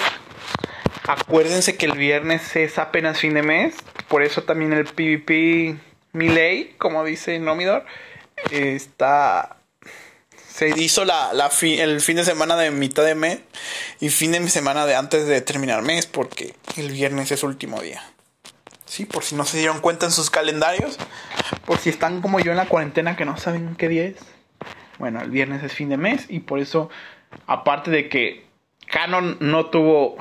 Acuérdense 1.07 1.77
que 1.77 1.87
el 1.87 1.97
viernes 1.97 2.55
es 2.55 2.77
apenas 2.77 3.19
fin 3.19 3.33
de 3.33 3.43
mes. 3.43 3.75
Por 4.07 4.23
eso 4.23 4.43
también 4.43 4.73
el 4.73 4.85
PvP 4.85 5.77
Miley, 6.13 6.75
como 6.77 7.03
dice 7.03 7.39
Nomidor, 7.39 7.85
está. 8.51 9.57
Se 10.49 10.69
hizo 10.69 11.05
la, 11.05 11.33
la 11.33 11.49
el 11.61 12.01
fin 12.01 12.17
de 12.17 12.25
semana 12.25 12.55
de 12.55 12.71
mitad 12.71 13.03
de 13.03 13.15
mes 13.15 13.39
y 13.99 14.09
fin 14.09 14.33
de 14.33 14.47
semana 14.49 14.85
de 14.85 14.95
antes 14.95 15.25
de 15.25 15.41
terminar 15.41 15.81
mes, 15.81 16.05
porque 16.05 16.53
el 16.75 16.91
viernes 16.91 17.31
es 17.31 17.43
último 17.43 17.81
día. 17.81 18.03
Sí, 18.85 19.05
por 19.05 19.23
si 19.23 19.35
no 19.35 19.45
se 19.45 19.57
dieron 19.57 19.79
cuenta 19.79 20.05
en 20.05 20.11
sus 20.11 20.29
calendarios, 20.29 20.97
por 21.65 21.77
si 21.77 21.89
están 21.89 22.21
como 22.21 22.41
yo 22.41 22.51
en 22.51 22.57
la 22.57 22.67
cuarentena 22.67 23.15
que 23.15 23.23
no 23.23 23.37
saben 23.37 23.75
qué 23.75 23.87
día 23.87 24.03
es. 24.03 24.17
Bueno, 24.99 25.21
el 25.21 25.31
viernes 25.31 25.63
es 25.63 25.71
fin 25.71 25.87
de 25.87 25.97
mes 25.97 26.25
y 26.27 26.41
por 26.41 26.59
eso, 26.59 26.89
aparte 27.47 27.89
de 27.89 28.09
que 28.09 28.45
Canon 28.87 29.37
no 29.39 29.67
tuvo, 29.67 30.17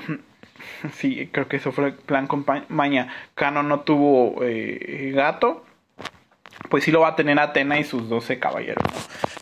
sí, 0.93 1.29
creo 1.33 1.49
que 1.49 1.57
eso 1.57 1.73
fue 1.73 1.87
el 1.87 1.95
plan 1.95 2.26
compañía, 2.26 3.09
Canon 3.35 3.69
no 3.69 3.81
tuvo 3.81 4.43
eh, 4.43 5.12
gato, 5.14 5.64
pues 6.69 6.85
sí 6.85 6.90
lo 6.90 7.00
va 7.00 7.09
a 7.09 7.17
tener 7.17 7.38
Atena 7.38 7.79
y 7.79 7.85
sus 7.85 8.09
12 8.09 8.38
caballeros, 8.38 8.85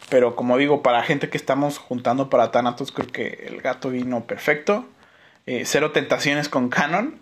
Pero 0.09 0.37
como 0.37 0.57
digo, 0.57 0.83
para 0.83 1.03
gente 1.03 1.29
que 1.29 1.37
estamos 1.37 1.79
juntando 1.79 2.31
para 2.31 2.51
Thanatos, 2.51 2.93
creo 2.93 3.09
que 3.09 3.47
el 3.47 3.61
gato 3.61 3.91
vino 3.91 4.25
perfecto. 4.25 4.87
Eh, 5.47 5.65
cero 5.65 5.93
tentaciones 5.93 6.49
con 6.49 6.69
Canon. 6.69 7.19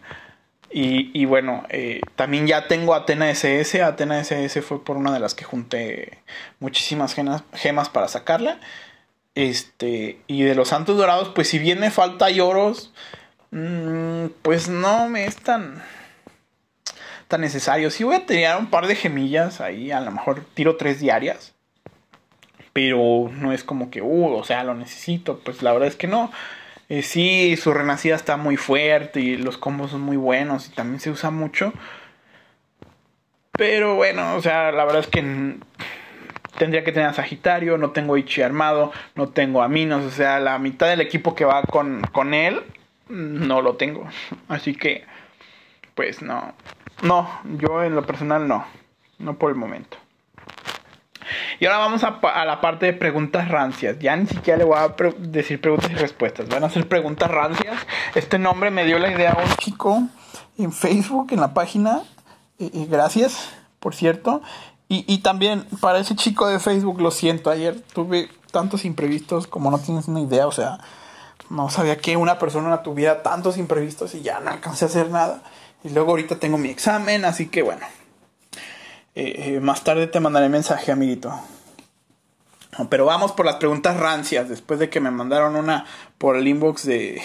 Y, 0.68 1.24
bueno, 1.24 1.64
eh, 1.70 2.02
también 2.16 2.46
ya 2.46 2.68
tengo 2.68 2.94
Atena 2.94 3.30
SS. 3.30 3.82
Atena 3.82 4.20
SS 4.20 4.60
fue 4.60 4.84
por 4.84 4.98
una 4.98 5.12
de 5.12 5.20
las 5.20 5.34
que 5.34 5.44
junté 5.44 6.18
muchísimas 6.60 7.14
gemas, 7.54 7.88
para 7.88 8.08
sacarla. 8.08 8.60
Este, 9.34 10.18
y 10.26 10.42
de 10.42 10.54
los 10.54 10.68
Santos 10.68 10.98
Dorados, 10.98 11.30
pues 11.34 11.48
si 11.48 11.58
bien 11.58 11.80
me 11.80 11.90
falta 11.90 12.28
lloros, 12.30 12.92
mm, 13.50 14.26
pues 14.42 14.68
no 14.68 15.08
me 15.08 15.26
es 15.26 15.36
tan, 15.36 15.82
tan 17.28 17.40
necesario. 17.40 17.90
Sí 17.90 18.04
voy 18.04 18.16
a 18.16 18.26
tirar 18.26 18.58
un 18.58 18.70
par 18.70 18.86
de 18.86 18.96
gemillas 18.96 19.60
ahí, 19.60 19.90
a 19.90 20.00
lo 20.00 20.10
mejor 20.10 20.44
tiro 20.54 20.76
tres 20.76 21.00
diarias. 21.00 21.54
Pero 22.72 23.30
no 23.32 23.52
es 23.52 23.64
como 23.64 23.90
que, 23.90 24.02
uh, 24.02 24.34
o 24.34 24.44
sea, 24.44 24.64
lo 24.64 24.74
necesito. 24.74 25.40
Pues 25.40 25.62
la 25.62 25.72
verdad 25.72 25.88
es 25.88 25.96
que 25.96 26.06
no. 26.06 26.30
Eh, 26.88 27.02
sí, 27.02 27.56
su 27.56 27.72
renacida 27.72 28.14
está 28.14 28.36
muy 28.36 28.56
fuerte 28.56 29.20
y 29.20 29.36
los 29.36 29.58
combos 29.58 29.90
son 29.90 30.02
muy 30.02 30.16
buenos 30.16 30.68
y 30.68 30.70
también 30.72 31.00
se 31.00 31.10
usa 31.10 31.30
mucho. 31.30 31.72
Pero 33.52 33.96
bueno, 33.96 34.36
o 34.36 34.42
sea, 34.42 34.70
la 34.72 34.84
verdad 34.84 35.00
es 35.00 35.06
que 35.08 35.56
tendría 36.58 36.84
que 36.84 36.92
tener 36.92 37.08
a 37.08 37.14
Sagitario, 37.14 37.78
no 37.78 37.90
tengo 37.90 38.16
Ichi 38.16 38.42
armado, 38.42 38.92
no 39.14 39.28
tengo 39.28 39.62
a 39.62 39.68
Minos, 39.68 40.04
o 40.04 40.10
sea, 40.10 40.40
la 40.40 40.58
mitad 40.58 40.88
del 40.88 41.00
equipo 41.00 41.34
que 41.34 41.44
va 41.44 41.62
con, 41.62 42.02
con 42.12 42.34
él 42.34 42.62
no 43.08 43.62
lo 43.62 43.76
tengo. 43.76 44.06
Así 44.48 44.74
que, 44.74 45.04
pues 45.94 46.22
no, 46.22 46.54
no, 47.02 47.28
yo 47.58 47.82
en 47.82 47.94
lo 47.94 48.04
personal 48.04 48.48
no, 48.48 48.64
no 49.18 49.38
por 49.38 49.50
el 49.50 49.56
momento. 49.56 49.98
Y 51.58 51.66
ahora 51.66 51.78
vamos 51.78 52.04
a, 52.04 52.44
la 52.44 52.60
parte 52.60 52.86
de 52.86 52.92
preguntas 52.92 53.48
rancias. 53.48 53.98
Ya 53.98 54.16
ni 54.16 54.26
siquiera 54.26 54.58
le 54.58 54.64
voy 54.64 54.78
a 54.78 54.94
decir 55.18 55.60
preguntas 55.60 55.90
y 55.90 55.94
respuestas. 55.94 56.48
Van 56.48 56.64
a 56.64 56.70
ser 56.70 56.88
preguntas 56.88 57.30
rancias. 57.30 57.76
Este 58.14 58.38
nombre 58.38 58.70
me 58.70 58.84
dio 58.84 58.98
la 58.98 59.10
idea 59.10 59.32
a 59.32 59.42
un 59.42 59.50
chico 59.56 60.02
en 60.58 60.72
Facebook, 60.72 61.28
en 61.32 61.40
la 61.40 61.54
página. 61.54 62.02
Y, 62.58 62.86
gracias, 62.86 63.52
por 63.80 63.94
cierto. 63.94 64.42
Y, 64.88 65.04
y, 65.12 65.18
también 65.18 65.64
para 65.80 65.98
ese 65.98 66.14
chico 66.14 66.46
de 66.46 66.60
Facebook, 66.60 67.00
lo 67.00 67.10
siento, 67.10 67.50
ayer 67.50 67.80
tuve 67.92 68.28
tantos 68.52 68.84
imprevistos 68.84 69.48
como 69.48 69.70
no 69.70 69.78
tienes 69.78 70.06
una 70.06 70.20
idea. 70.20 70.46
O 70.46 70.52
sea, 70.52 70.78
no 71.50 71.70
sabía 71.70 71.96
que 71.98 72.16
una 72.16 72.38
persona 72.38 72.82
tuviera 72.82 73.22
tantos 73.22 73.58
imprevistos 73.58 74.14
y 74.14 74.22
ya 74.22 74.40
no 74.40 74.50
alcancé 74.50 74.84
a 74.84 74.88
hacer 74.88 75.10
nada. 75.10 75.42
Y 75.84 75.90
luego 75.90 76.10
ahorita 76.10 76.38
tengo 76.38 76.58
mi 76.58 76.68
examen, 76.68 77.24
así 77.24 77.46
que 77.48 77.62
bueno. 77.62 77.86
Eh, 79.14 79.54
eh, 79.54 79.60
más 79.60 79.82
tarde 79.82 80.06
te 80.06 80.20
mandaré 80.20 80.48
mensaje, 80.48 80.92
amiguito. 80.92 81.32
Pero 82.90 83.06
vamos 83.06 83.32
por 83.32 83.46
las 83.46 83.56
preguntas 83.56 83.96
rancias. 83.96 84.48
Después 84.48 84.78
de 84.78 84.90
que 84.90 85.00
me 85.00 85.10
mandaron 85.10 85.56
una 85.56 85.86
por 86.18 86.36
el 86.36 86.46
inbox 86.46 86.84
de, 86.84 87.22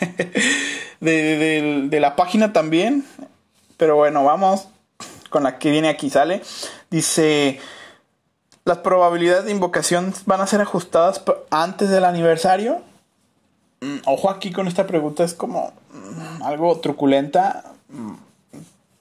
de, 1.00 1.98
la 2.00 2.16
página 2.16 2.52
también. 2.52 3.04
Pero 3.76 3.96
bueno, 3.96 4.24
vamos 4.24 4.68
con 5.28 5.42
la 5.42 5.58
que 5.58 5.70
viene 5.70 5.88
aquí. 5.88 6.10
Sale. 6.10 6.42
Dice. 6.90 7.60
Las 8.66 8.78
probabilidades 8.78 9.44
de 9.44 9.50
invocación 9.50 10.14
van 10.24 10.40
a 10.40 10.46
ser 10.46 10.62
ajustadas 10.62 11.22
antes 11.50 11.90
del 11.90 12.06
aniversario. 12.06 12.80
Mm, 13.84 13.98
ojo 14.06 14.30
aquí 14.30 14.50
con 14.50 14.66
esta 14.66 14.86
pregunta, 14.86 15.24
es 15.24 15.34
como 15.34 15.74
mm, 15.92 16.42
algo 16.42 16.80
truculenta. 16.80 17.64
Mm, 17.88 18.14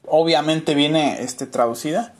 obviamente 0.07 0.75
viene 0.75 1.21
este, 1.21 1.45
traducida. 1.45 2.13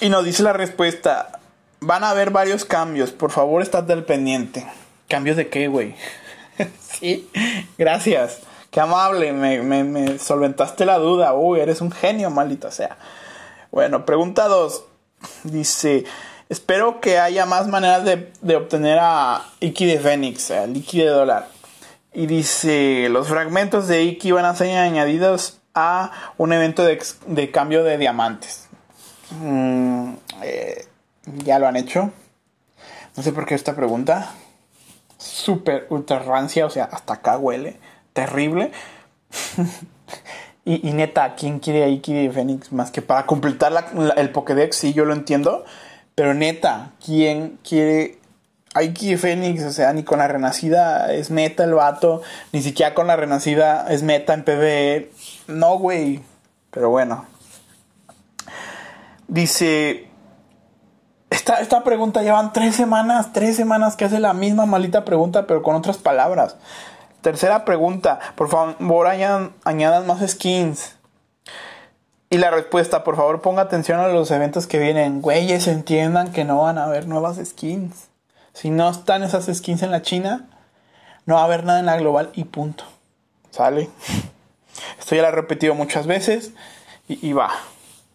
Y 0.00 0.08
nos 0.08 0.24
dice 0.24 0.42
la 0.42 0.52
respuesta, 0.52 1.38
van 1.78 2.02
a 2.02 2.10
haber 2.10 2.30
varios 2.30 2.64
cambios, 2.64 3.12
por 3.12 3.30
favor 3.30 3.62
estad 3.62 3.84
del 3.84 4.04
pendiente. 4.04 4.66
¿Cambios 5.06 5.36
de 5.36 5.48
qué, 5.48 5.68
güey? 5.68 5.94
sí, 6.80 7.30
gracias. 7.78 8.40
Qué 8.72 8.80
amable, 8.80 9.32
me, 9.32 9.62
me, 9.62 10.18
solventaste 10.18 10.84
la 10.84 10.98
duda. 10.98 11.34
Uy, 11.34 11.60
eres 11.60 11.80
un 11.80 11.92
genio, 11.92 12.30
maldito 12.30 12.72
sea. 12.72 12.96
Bueno, 13.70 14.04
pregunta 14.04 14.48
2. 14.48 14.84
Dice, 15.44 16.04
espero 16.48 17.00
que 17.00 17.18
haya 17.18 17.46
más 17.46 17.68
maneras 17.68 18.04
de, 18.04 18.56
obtener 18.56 18.98
a 19.00 19.44
Iki 19.60 19.86
de 19.86 19.98
Fénix, 20.00 20.50
al 20.50 20.76
Iki 20.76 20.98
de 20.98 21.06
dólar. 21.06 21.51
Y 22.14 22.26
dice, 22.26 23.08
los 23.08 23.28
fragmentos 23.28 23.88
de 23.88 24.02
Iki 24.02 24.32
van 24.32 24.44
a 24.44 24.54
ser 24.54 24.76
añadidos 24.76 25.60
a 25.74 26.10
un 26.36 26.52
evento 26.52 26.84
de, 26.84 27.02
de 27.26 27.50
cambio 27.50 27.84
de 27.84 27.96
diamantes. 27.96 28.68
Mm, 29.40 30.14
eh, 30.42 30.86
ya 31.44 31.58
lo 31.58 31.66
han 31.66 31.76
hecho. 31.76 32.10
No 33.16 33.22
sé 33.22 33.32
por 33.32 33.46
qué 33.46 33.54
esta 33.54 33.74
pregunta. 33.74 34.32
Súper 35.18 35.86
ultra 35.90 36.18
rancia, 36.18 36.66
o 36.66 36.70
sea, 36.70 36.84
hasta 36.84 37.14
acá 37.14 37.38
huele. 37.38 37.78
Terrible. 38.12 38.72
y, 40.64 40.92
neta, 40.92 41.34
¿quién 41.34 41.60
quiere 41.60 41.84
a 41.84 41.88
Iki 41.88 42.12
de 42.12 42.30
Fénix 42.30 42.72
más 42.72 42.90
que 42.90 43.02
para 43.02 43.26
completar 43.26 43.72
el 44.16 44.30
Pokédex? 44.30 44.76
Sí, 44.76 44.92
yo 44.92 45.04
lo 45.04 45.14
entiendo. 45.14 45.64
Pero 46.14 46.34
neta, 46.34 46.90
¿quién 47.04 47.58
quiere 47.66 48.18
a 48.74 48.82
Iki 48.82 49.10
de 49.10 49.18
Fénix? 49.18 49.64
O 49.64 49.72
sea, 49.72 49.92
ni 49.92 50.02
con 50.02 50.18
la 50.18 50.28
renacida 50.28 51.12
es 51.12 51.30
meta 51.30 51.64
el 51.64 51.74
vato. 51.74 52.22
Ni 52.52 52.62
siquiera 52.62 52.94
con 52.94 53.06
la 53.06 53.16
renacida 53.16 53.86
es 53.90 54.02
meta 54.02 54.34
en 54.34 54.44
PvE. 54.44 55.10
No, 55.46 55.78
güey. 55.78 56.22
Pero 56.70 56.88
bueno, 56.90 57.26
Dice, 59.32 60.08
Esta, 61.30 61.60
esta 61.60 61.84
pregunta 61.84 62.22
llevan 62.22 62.52
tres 62.52 62.76
semanas, 62.76 63.32
tres 63.32 63.56
semanas 63.56 63.96
que 63.96 64.04
hace 64.04 64.20
la 64.20 64.34
misma 64.34 64.66
maldita 64.66 65.06
pregunta, 65.06 65.46
pero 65.46 65.62
con 65.62 65.74
otras 65.74 65.96
palabras. 65.96 66.56
Tercera 67.22 67.64
pregunta, 67.64 68.18
por 68.34 68.50
favor 68.50 69.06
añadan, 69.06 69.54
añadan 69.64 70.06
más 70.06 70.20
skins. 70.30 70.96
Y 72.28 72.36
la 72.36 72.50
respuesta, 72.50 73.04
por 73.04 73.16
favor 73.16 73.40
ponga 73.40 73.62
atención 73.62 74.00
a 74.00 74.08
los 74.08 74.30
eventos 74.30 74.66
que 74.66 74.78
vienen. 74.78 75.22
Güeyes, 75.22 75.66
entiendan 75.66 76.32
que 76.32 76.44
no 76.44 76.60
van 76.60 76.76
a 76.76 76.84
haber 76.84 77.06
nuevas 77.06 77.38
skins. 77.42 78.08
Si 78.52 78.70
no 78.70 78.88
están 78.90 79.22
esas 79.22 79.46
skins 79.46 79.82
en 79.82 79.90
la 79.90 80.02
China, 80.02 80.48
no 81.26 81.36
va 81.36 81.42
a 81.42 81.44
haber 81.44 81.64
nada 81.64 81.80
en 81.80 81.86
la 81.86 81.96
global 81.96 82.30
y 82.34 82.44
punto. 82.44 82.84
¿Sale? 83.50 83.90
Esto 84.98 85.14
ya 85.14 85.22
lo 85.22 85.28
he 85.28 85.32
repetido 85.32 85.74
muchas 85.74 86.06
veces 86.06 86.52
y, 87.08 87.32
va, 87.32 87.50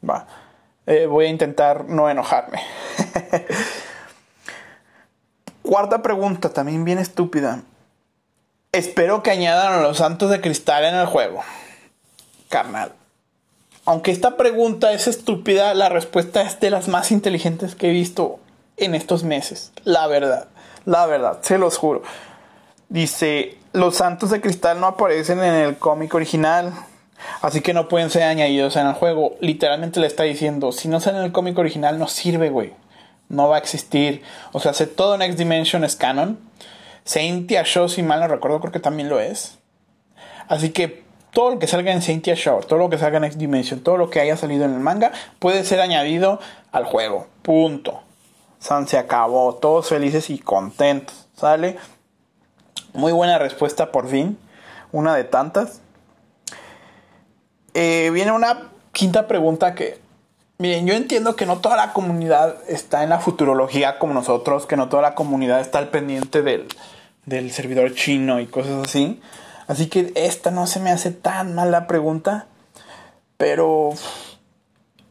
va. 0.07 0.27
Eh, 0.85 1.05
voy 1.05 1.25
a 1.25 1.29
intentar 1.29 1.85
no 1.85 2.09
enojarme. 2.09 2.61
Cuarta 5.61 6.01
pregunta, 6.01 6.49
también 6.49 6.85
bien 6.85 6.97
estúpida. 6.97 7.61
Espero 8.71 9.21
que 9.23 9.31
añadan 9.31 9.73
a 9.73 9.81
los 9.81 9.97
santos 9.97 10.29
de 10.29 10.41
cristal 10.41 10.85
en 10.85 10.95
el 10.95 11.05
juego. 11.05 11.43
Carnal 12.49 12.93
aunque 13.87 14.11
esta 14.11 14.35
pregunta 14.35 14.91
es 14.91 15.07
estúpida, 15.07 15.73
la 15.73 15.87
respuesta 15.87 16.41
es 16.41 16.59
de 16.59 16.69
las 16.69 16.89
más 16.89 17.09
inteligentes 17.09 17.73
que 17.73 17.87
he 17.87 17.93
visto 17.93 18.37
en 18.77 18.95
estos 18.95 19.23
meses. 19.23 19.71
La 19.83 20.07
verdad, 20.07 20.47
la 20.85 21.05
verdad, 21.05 21.39
se 21.41 21.57
los 21.57 21.77
juro. 21.77 22.03
Dice, 22.89 23.57
los 23.73 23.97
santos 23.97 24.29
de 24.29 24.39
cristal 24.39 24.79
no 24.79 24.87
aparecen 24.87 25.39
en 25.43 25.53
el 25.53 25.77
cómic 25.77 26.13
original, 26.13 26.73
así 27.41 27.61
que 27.61 27.73
no 27.73 27.89
pueden 27.89 28.09
ser 28.09 28.23
añadidos 28.23 28.75
en 28.75 28.87
el 28.87 28.93
juego. 28.93 29.35
Literalmente 29.41 29.99
le 29.99 30.07
está 30.07 30.23
diciendo, 30.23 30.71
si 30.71 30.87
no 30.87 30.99
sale 30.99 31.17
en 31.17 31.25
el 31.25 31.31
cómic 31.31 31.57
original 31.57 31.99
no 31.99 32.07
sirve, 32.07 32.49
güey. 32.49 32.73
No 33.29 33.49
va 33.49 33.57
a 33.57 33.59
existir. 33.59 34.23
O 34.53 34.61
sea, 34.61 34.71
hace 34.71 34.87
todo 34.87 35.17
Next 35.17 35.37
Dimension 35.37 35.83
es 35.83 35.97
canon. 35.97 36.39
Saintia 37.03 37.63
Show, 37.65 37.89
si 37.89 38.03
mal 38.03 38.21
no 38.21 38.27
recuerdo, 38.29 38.61
creo 38.61 38.71
que 38.71 38.79
también 38.79 39.09
lo 39.09 39.19
es. 39.19 39.57
Así 40.47 40.69
que 40.69 41.03
todo 41.31 41.51
lo 41.51 41.59
que 41.59 41.67
salga 41.67 41.91
en 41.91 42.01
Saintia 42.01 42.35
Show, 42.35 42.61
todo 42.61 42.79
lo 42.79 42.89
que 42.89 42.97
salga 42.97 43.17
en 43.17 43.23
Next 43.23 43.37
Dimension, 43.37 43.81
todo 43.81 43.97
lo 43.97 44.09
que 44.09 44.21
haya 44.21 44.37
salido 44.37 44.63
en 44.63 44.73
el 44.73 44.79
manga 44.79 45.11
puede 45.39 45.65
ser 45.65 45.81
añadido 45.81 46.39
al 46.71 46.85
juego. 46.85 47.27
Punto. 47.41 48.06
San 48.59 48.87
se 48.87 48.97
acabó. 48.97 49.55
Todos 49.55 49.89
felices 49.89 50.29
y 50.29 50.39
contentos. 50.39 51.27
¿Sale? 51.35 51.77
Muy 52.93 53.11
buena 53.11 53.37
respuesta 53.37 53.91
por 53.91 54.07
fin. 54.07 54.37
Una 54.91 55.15
de 55.15 55.23
tantas. 55.23 55.81
Eh, 57.73 58.09
viene 58.11 58.31
una 58.31 58.71
quinta 58.91 59.27
pregunta 59.27 59.75
que 59.75 59.99
Miren, 60.59 60.87
yo 60.87 60.95
entiendo 60.95 61.35
que 61.35 61.45
no 61.45 61.59
toda 61.59 61.75
la 61.75 61.93
comunidad 61.93 62.57
está 62.67 63.03
en 63.03 63.11
la 63.11 63.19
futurología 63.19 63.99
como 63.99 64.15
nosotros, 64.15 64.65
que 64.65 64.75
no 64.75 64.89
toda 64.89 65.03
la 65.03 65.13
comunidad 65.13 65.59
está 65.59 65.77
al 65.77 65.89
pendiente 65.89 66.41
del, 66.41 66.67
del 67.27 67.51
servidor 67.51 67.93
chino 67.93 68.39
y 68.39 68.47
cosas 68.47 68.87
así. 68.87 69.21
Así 69.67 69.87
que 69.87 70.11
esta 70.15 70.49
no 70.49 70.65
se 70.65 70.79
me 70.79 70.89
hace 70.89 71.11
tan 71.11 71.53
mal 71.53 71.69
la 71.69 71.85
pregunta. 71.85 72.47
Pero 73.37 73.91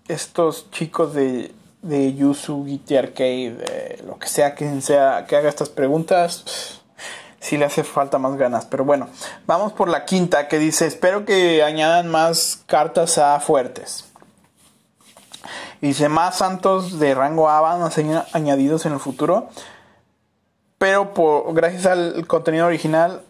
estos 0.08 0.68
chicos 0.72 1.14
de, 1.14 1.54
de 1.88 2.14
Yuzu, 2.14 2.64
GT 2.64 2.98
Arcade, 2.98 4.02
lo 4.06 4.18
que 4.18 4.28
sea 4.28 4.54
que 4.54 4.80
sea 4.80 5.26
que 5.26 5.36
haga 5.36 5.48
estas 5.48 5.68
preguntas, 5.68 6.80
sí 7.40 7.56
le 7.56 7.64
hace 7.64 7.84
falta 7.84 8.18
más 8.18 8.36
ganas. 8.36 8.66
Pero 8.66 8.84
bueno, 8.84 9.08
vamos 9.46 9.72
por 9.72 9.88
la 9.88 10.04
quinta 10.04 10.48
que 10.48 10.58
dice, 10.58 10.86
espero 10.86 11.24
que 11.24 11.62
añadan 11.62 12.08
más 12.08 12.62
cartas 12.66 13.18
a 13.18 13.38
fuertes. 13.40 14.04
Dice, 15.80 16.08
más 16.08 16.38
santos 16.38 16.98
de 16.98 17.14
rango 17.14 17.48
A 17.48 17.60
van 17.60 17.82
a 17.82 17.90
ser 17.90 18.06
añadidos 18.32 18.86
en 18.86 18.94
el 18.94 19.00
futuro. 19.00 19.48
Pero 20.78 21.14
por, 21.14 21.54
gracias 21.54 21.86
al 21.86 22.26
contenido 22.26 22.66
original 22.66 23.22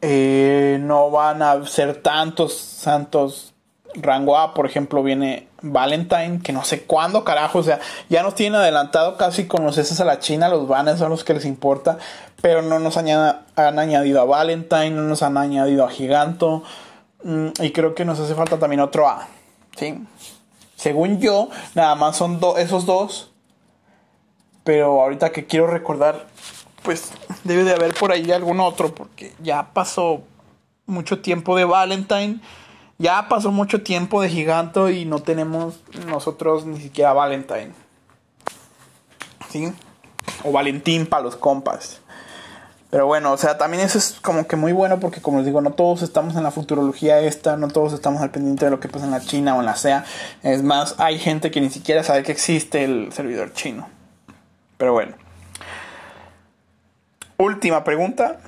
eh, 0.00 0.78
no 0.80 1.10
van 1.10 1.42
a 1.42 1.66
ser 1.66 2.02
tantos 2.02 2.56
santos 2.56 3.54
rango 3.94 4.38
A, 4.38 4.54
por 4.54 4.66
ejemplo, 4.66 5.02
viene 5.02 5.48
Valentine, 5.62 6.40
que 6.42 6.52
no 6.52 6.64
sé 6.64 6.82
cuándo, 6.82 7.24
carajo, 7.24 7.60
o 7.60 7.62
sea, 7.62 7.80
ya 8.08 8.22
nos 8.22 8.34
tienen 8.34 8.60
adelantado 8.60 9.16
casi 9.16 9.46
con 9.46 9.64
los 9.64 9.78
S 9.78 10.00
a 10.02 10.04
la 10.04 10.18
China, 10.18 10.48
los 10.48 10.66
banners 10.68 10.98
son 10.98 11.10
los 11.10 11.24
que 11.24 11.34
les 11.34 11.44
importa, 11.44 11.98
pero 12.40 12.62
no 12.62 12.78
nos 12.78 12.96
han 12.96 13.08
añadido 13.56 14.20
a 14.20 14.24
Valentine, 14.24 14.90
no 14.90 15.02
nos 15.02 15.22
han 15.22 15.36
añadido 15.36 15.84
a 15.84 15.90
Giganto, 15.90 16.64
mm, 17.24 17.48
y 17.60 17.70
creo 17.70 17.94
que 17.94 18.04
nos 18.04 18.18
hace 18.18 18.34
falta 18.34 18.58
también 18.58 18.80
otro 18.80 19.08
A, 19.08 19.28
¿sí? 19.76 20.04
Según 20.76 21.20
yo, 21.20 21.48
nada 21.74 21.94
más 21.94 22.16
son 22.16 22.40
esos 22.58 22.84
dos, 22.84 23.30
pero 24.64 25.00
ahorita 25.00 25.30
que 25.30 25.46
quiero 25.46 25.68
recordar, 25.68 26.26
pues 26.82 27.12
debe 27.44 27.62
de 27.62 27.72
haber 27.72 27.94
por 27.94 28.10
ahí 28.10 28.32
algún 28.32 28.58
otro, 28.58 28.92
porque 28.92 29.32
ya 29.40 29.72
pasó 29.72 30.22
mucho 30.86 31.20
tiempo 31.20 31.56
de 31.56 31.64
Valentine, 31.64 32.40
ya 33.02 33.26
pasó 33.28 33.50
mucho 33.50 33.82
tiempo 33.82 34.22
de 34.22 34.28
Giganto 34.28 34.88
y 34.88 35.04
no 35.04 35.18
tenemos 35.18 35.80
nosotros 36.06 36.64
ni 36.66 36.80
siquiera 36.80 37.12
Valentine. 37.12 37.72
¿Sí? 39.50 39.72
O 40.44 40.52
Valentín 40.52 41.06
para 41.06 41.24
los 41.24 41.34
compas. 41.34 42.00
Pero 42.90 43.06
bueno, 43.06 43.32
o 43.32 43.36
sea, 43.36 43.58
también 43.58 43.82
eso 43.82 43.98
es 43.98 44.20
como 44.22 44.46
que 44.46 44.54
muy 44.54 44.70
bueno 44.70 45.00
porque 45.00 45.20
como 45.20 45.38
les 45.38 45.46
digo, 45.46 45.60
no 45.60 45.72
todos 45.72 46.02
estamos 46.02 46.36
en 46.36 46.44
la 46.44 46.52
futurología 46.52 47.18
esta, 47.18 47.56
no 47.56 47.66
todos 47.68 47.92
estamos 47.92 48.22
al 48.22 48.30
pendiente 48.30 48.66
de 48.66 48.70
lo 48.70 48.78
que 48.78 48.88
pasa 48.88 49.06
en 49.06 49.10
la 49.10 49.20
China 49.20 49.56
o 49.56 49.60
en 49.60 49.66
la 49.66 49.74
SEA. 49.74 50.04
Es 50.44 50.62
más, 50.62 50.94
hay 50.98 51.18
gente 51.18 51.50
que 51.50 51.60
ni 51.60 51.70
siquiera 51.70 52.04
sabe 52.04 52.22
que 52.22 52.30
existe 52.30 52.84
el 52.84 53.12
servidor 53.12 53.52
chino. 53.52 53.88
Pero 54.78 54.92
bueno. 54.92 55.16
Última 57.36 57.82
pregunta. 57.82 58.38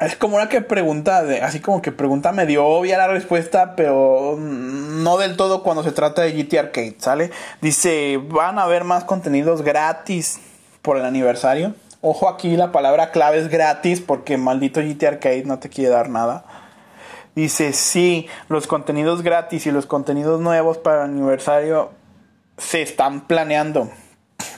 Es 0.00 0.16
como 0.16 0.36
una 0.36 0.48
que 0.48 0.60
pregunta, 0.62 1.22
así 1.42 1.60
como 1.60 1.82
que 1.82 1.92
pregunta 1.92 2.32
medio 2.32 2.66
obvia 2.66 2.98
la 2.98 3.08
respuesta, 3.08 3.76
pero 3.76 4.36
no 4.38 5.18
del 5.18 5.36
todo 5.36 5.62
cuando 5.62 5.82
se 5.82 5.92
trata 5.92 6.22
de 6.22 6.32
GT 6.32 6.58
Arcade, 6.58 6.96
¿sale? 6.98 7.30
Dice, 7.60 8.18
van 8.22 8.58
a 8.58 8.64
haber 8.64 8.84
más 8.84 9.04
contenidos 9.04 9.62
gratis 9.62 10.40
por 10.80 10.96
el 10.96 11.04
aniversario. 11.04 11.74
Ojo 12.00 12.28
aquí, 12.28 12.56
la 12.56 12.72
palabra 12.72 13.12
clave 13.12 13.38
es 13.38 13.48
gratis 13.48 14.00
porque 14.00 14.36
maldito 14.36 14.80
GT 14.80 15.04
Arcade 15.04 15.44
no 15.44 15.60
te 15.60 15.68
quiere 15.68 15.90
dar 15.90 16.08
nada. 16.08 16.44
Dice, 17.34 17.72
sí, 17.72 18.26
los 18.48 18.66
contenidos 18.66 19.22
gratis 19.22 19.66
y 19.66 19.70
los 19.70 19.86
contenidos 19.86 20.40
nuevos 20.40 20.78
para 20.78 21.04
el 21.04 21.10
aniversario 21.10 21.90
se 22.58 22.82
están 22.82 23.26
planeando. 23.26 23.90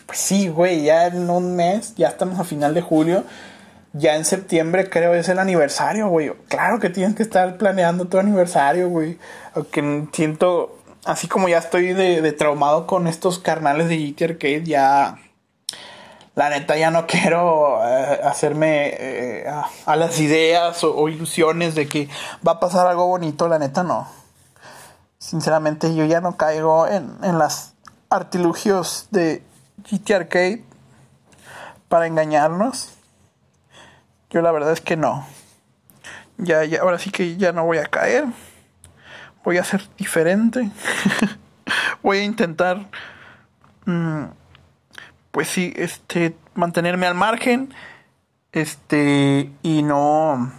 Pues 0.06 0.18
sí, 0.18 0.48
güey, 0.48 0.84
ya 0.84 1.06
en 1.06 1.28
un 1.28 1.54
mes, 1.54 1.94
ya 1.96 2.08
estamos 2.08 2.38
a 2.40 2.44
final 2.44 2.74
de 2.74 2.80
julio. 2.80 3.24
Ya 3.96 4.16
en 4.16 4.24
septiembre 4.24 4.90
creo 4.90 5.14
es 5.14 5.28
el 5.28 5.38
aniversario, 5.38 6.08
güey. 6.08 6.32
Claro 6.48 6.80
que 6.80 6.90
tienes 6.90 7.14
que 7.14 7.22
estar 7.22 7.56
planeando 7.58 8.06
tu 8.06 8.18
aniversario, 8.18 8.88
güey. 8.88 9.20
Aunque 9.54 10.08
siento, 10.12 10.76
así 11.04 11.28
como 11.28 11.48
ya 11.48 11.58
estoy 11.58 11.92
de, 11.92 12.32
traumado 12.32 12.88
con 12.88 13.06
estos 13.06 13.38
carnales 13.38 13.88
de 13.88 13.98
GT 13.98 14.22
Arcade, 14.24 14.64
ya... 14.64 15.18
La 16.34 16.50
neta 16.50 16.76
ya 16.76 16.90
no 16.90 17.06
quiero 17.06 17.78
eh, 17.86 18.20
hacerme 18.24 18.88
eh, 18.98 19.46
a, 19.86 19.94
las 19.94 20.18
ideas 20.18 20.82
o, 20.82 21.08
ilusiones 21.08 21.76
de 21.76 21.86
que 21.86 22.08
va 22.44 22.52
a 22.52 22.60
pasar 22.60 22.88
algo 22.88 23.06
bonito, 23.06 23.46
la 23.46 23.60
neta 23.60 23.84
no. 23.84 24.08
Sinceramente 25.18 25.94
yo 25.94 26.04
ya 26.04 26.20
no 26.20 26.36
caigo 26.36 26.88
en, 26.88 27.12
en 27.22 27.38
las 27.38 27.74
artilugios 28.10 29.06
de 29.12 29.44
GT 29.88 30.10
Arcade 30.10 30.64
para 31.88 32.08
engañarnos. 32.08 32.93
Yo 34.34 34.42
la 34.42 34.50
verdad 34.50 34.72
es 34.72 34.80
que 34.80 34.96
no. 34.96 35.24
Ya, 36.38 36.64
ya, 36.64 36.80
ahora 36.80 36.98
sí 36.98 37.10
que 37.10 37.36
ya 37.36 37.52
no 37.52 37.64
voy 37.64 37.78
a 37.78 37.86
caer. 37.86 38.24
Voy 39.44 39.58
a 39.58 39.64
ser 39.64 39.88
diferente. 39.96 40.72
voy 42.02 42.18
a 42.18 42.24
intentar, 42.24 42.88
mm, 43.84 44.24
pues 45.30 45.48
sí, 45.48 45.72
este, 45.76 46.36
mantenerme 46.54 47.06
al 47.06 47.14
margen, 47.14 47.72
este, 48.50 49.52
y 49.62 49.84
no, 49.84 50.50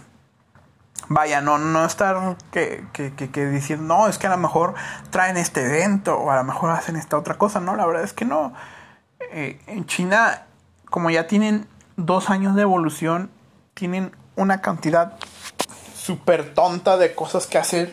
vaya, 1.10 1.42
no, 1.42 1.58
no 1.58 1.84
estar 1.84 2.38
que, 2.52 2.82
que, 2.94 3.12
que, 3.12 3.46
diciendo, 3.46 3.94
no, 3.94 4.08
es 4.08 4.16
que 4.16 4.26
a 4.26 4.30
lo 4.30 4.38
mejor 4.38 4.72
traen 5.10 5.36
este 5.36 5.66
evento 5.66 6.16
o 6.16 6.30
a 6.30 6.36
lo 6.36 6.44
mejor 6.44 6.70
hacen 6.70 6.96
esta 6.96 7.18
otra 7.18 7.36
cosa. 7.36 7.60
No, 7.60 7.76
la 7.76 7.84
verdad 7.84 8.04
es 8.04 8.14
que 8.14 8.24
no. 8.24 8.54
Eh, 9.32 9.60
en 9.66 9.84
China, 9.84 10.46
como 10.88 11.10
ya 11.10 11.26
tienen 11.26 11.68
dos 11.96 12.30
años 12.30 12.54
de 12.56 12.62
evolución, 12.62 13.35
tienen 13.76 14.16
una 14.36 14.62
cantidad 14.62 15.18
súper 15.94 16.54
tonta 16.54 16.96
de 16.96 17.14
cosas 17.14 17.46
que 17.46 17.58
hacer. 17.58 17.92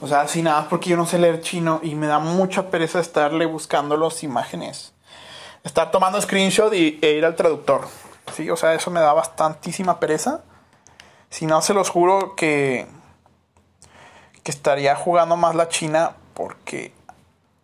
O 0.00 0.06
sea, 0.06 0.20
así 0.20 0.40
nada 0.40 0.68
porque 0.68 0.90
yo 0.90 0.96
no 0.96 1.04
sé 1.04 1.18
leer 1.18 1.40
chino 1.40 1.80
y 1.82 1.96
me 1.96 2.06
da 2.06 2.20
mucha 2.20 2.70
pereza 2.70 3.00
estarle 3.00 3.44
buscando 3.46 3.96
las 3.96 4.22
imágenes. 4.22 4.94
Estar 5.64 5.90
tomando 5.90 6.20
screenshot 6.20 6.72
y, 6.74 7.00
e 7.02 7.10
ir 7.12 7.24
al 7.24 7.34
traductor. 7.34 7.88
Sí, 8.36 8.48
o 8.50 8.56
sea, 8.56 8.72
eso 8.74 8.90
me 8.92 9.00
da 9.00 9.12
bastantísima 9.12 9.98
pereza. 9.98 10.42
Si 11.28 11.46
no, 11.46 11.60
se 11.60 11.74
los 11.74 11.90
juro 11.90 12.36
que, 12.36 12.86
que 14.44 14.50
estaría 14.52 14.94
jugando 14.94 15.36
más 15.36 15.56
la 15.56 15.68
China 15.68 16.12
porque 16.34 16.94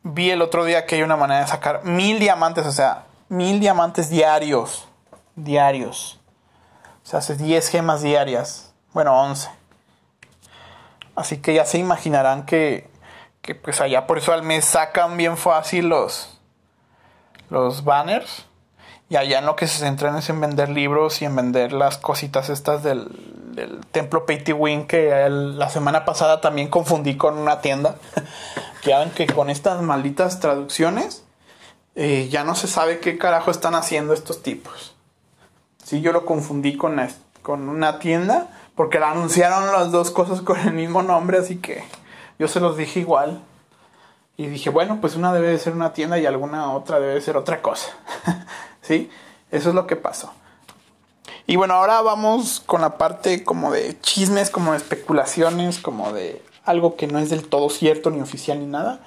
vi 0.03 0.31
el 0.31 0.43
otro 0.43 0.65
día 0.65 0.85
que 0.85 0.97
hay 0.97 1.03
una 1.03 1.17
manera 1.17 1.41
de 1.43 1.47
sacar 1.47 1.85
mil 1.85 2.19
diamantes, 2.19 2.67
o 2.67 2.73
sea, 2.73 3.05
mil 3.29 3.61
diamantes 3.61 4.11
diarios. 4.11 4.89
Diarios. 5.37 6.18
O 7.09 7.11
sea, 7.11 7.21
hace 7.21 7.37
10 7.37 7.71
gemas 7.71 8.03
diarias. 8.03 8.75
Bueno, 8.93 9.19
11. 9.19 9.49
Así 11.17 11.39
que 11.39 11.55
ya 11.55 11.65
se 11.65 11.79
imaginarán 11.79 12.45
que, 12.45 12.91
que 13.41 13.55
pues 13.55 13.81
allá 13.81 14.07
por 14.07 14.19
eso 14.19 14.35
al 14.35 14.43
mes 14.43 14.67
sacan 14.67 15.17
bien 15.17 15.39
fácil 15.39 15.89
los, 15.89 16.39
los 17.49 17.83
banners. 17.85 18.45
Y 19.09 19.17
allá 19.17 19.39
en 19.39 19.47
lo 19.47 19.57
que 19.57 19.67
se 19.67 19.79
centran 19.79 20.19
es 20.19 20.29
en 20.29 20.39
vender 20.39 20.69
libros 20.69 21.23
y 21.23 21.25
en 21.25 21.35
vender 21.35 21.73
las 21.73 21.97
cositas 21.97 22.51
estas 22.51 22.83
del, 22.83 23.09
del 23.55 23.87
templo 23.87 24.27
Win 24.59 24.87
que 24.87 25.27
la 25.31 25.71
semana 25.71 26.05
pasada 26.05 26.43
también 26.43 26.69
confundí 26.69 27.17
con 27.17 27.39
una 27.39 27.63
tienda. 27.63 27.95
que 28.83 28.93
hagan 28.93 29.13
que 29.13 29.27
con 29.27 29.49
estas 29.49 29.81
malditas 29.81 30.41
traducciones 30.41 31.25
eh, 31.95 32.29
ya 32.31 32.45
no 32.45 32.55
se 32.55 32.69
sabe 32.69 33.01
qué 33.01 33.17
carajo 33.17 33.51
están 33.51 33.75
haciendo 33.75 34.13
estos 34.13 34.43
tipos. 34.43 34.98
Sí, 35.89 36.03
yo 36.03 36.13
lo 36.13 36.27
confundí 36.27 36.77
con, 36.77 37.01
con 37.41 37.71
una 37.71 37.99
tienda 37.99 38.49
porque 38.75 38.99
la 38.99 39.13
anunciaron 39.13 39.73
las 39.73 39.91
dos 39.91 40.11
cosas 40.11 40.43
con 40.43 40.61
el 40.61 40.75
mismo 40.75 41.03
nombre, 41.03 41.39
así 41.39 41.57
que 41.57 41.83
yo 42.39 42.47
se 42.47 42.61
los 42.61 42.77
dije 42.77 43.01
igual. 43.01 43.41
Y 44.37 44.49
dije, 44.49 44.69
bueno, 44.69 44.99
pues 45.01 45.17
una 45.17 45.33
debe 45.33 45.49
de 45.49 45.59
ser 45.59 45.73
una 45.73 45.95
tienda 45.95 46.19
y 46.19 46.27
alguna 46.27 46.73
otra 46.73 47.01
debe 47.01 47.15
de 47.15 47.23
ser 47.23 47.39
otra 47.39 47.63
cosa. 47.63 47.89
¿Sí? 48.83 49.09
Eso 49.51 49.71
es 49.71 49.75
lo 49.75 49.87
que 49.87 49.97
pasó. 49.97 50.31
Y 51.47 51.57
bueno, 51.57 51.73
ahora 51.73 52.03
vamos 52.03 52.61
con 52.61 52.83
la 52.83 52.99
parte 52.99 53.43
como 53.43 53.73
de 53.73 53.99
chismes, 53.99 54.51
como 54.51 54.73
de 54.73 54.77
especulaciones, 54.77 55.79
como 55.79 56.13
de 56.13 56.43
algo 56.67 56.97
que 56.97 57.07
no 57.07 57.19
es 57.19 57.31
del 57.31 57.49
todo 57.49 57.71
cierto, 57.71 58.11
ni 58.11 58.21
oficial, 58.21 58.61
ni 58.61 58.67
nada. 58.67 59.01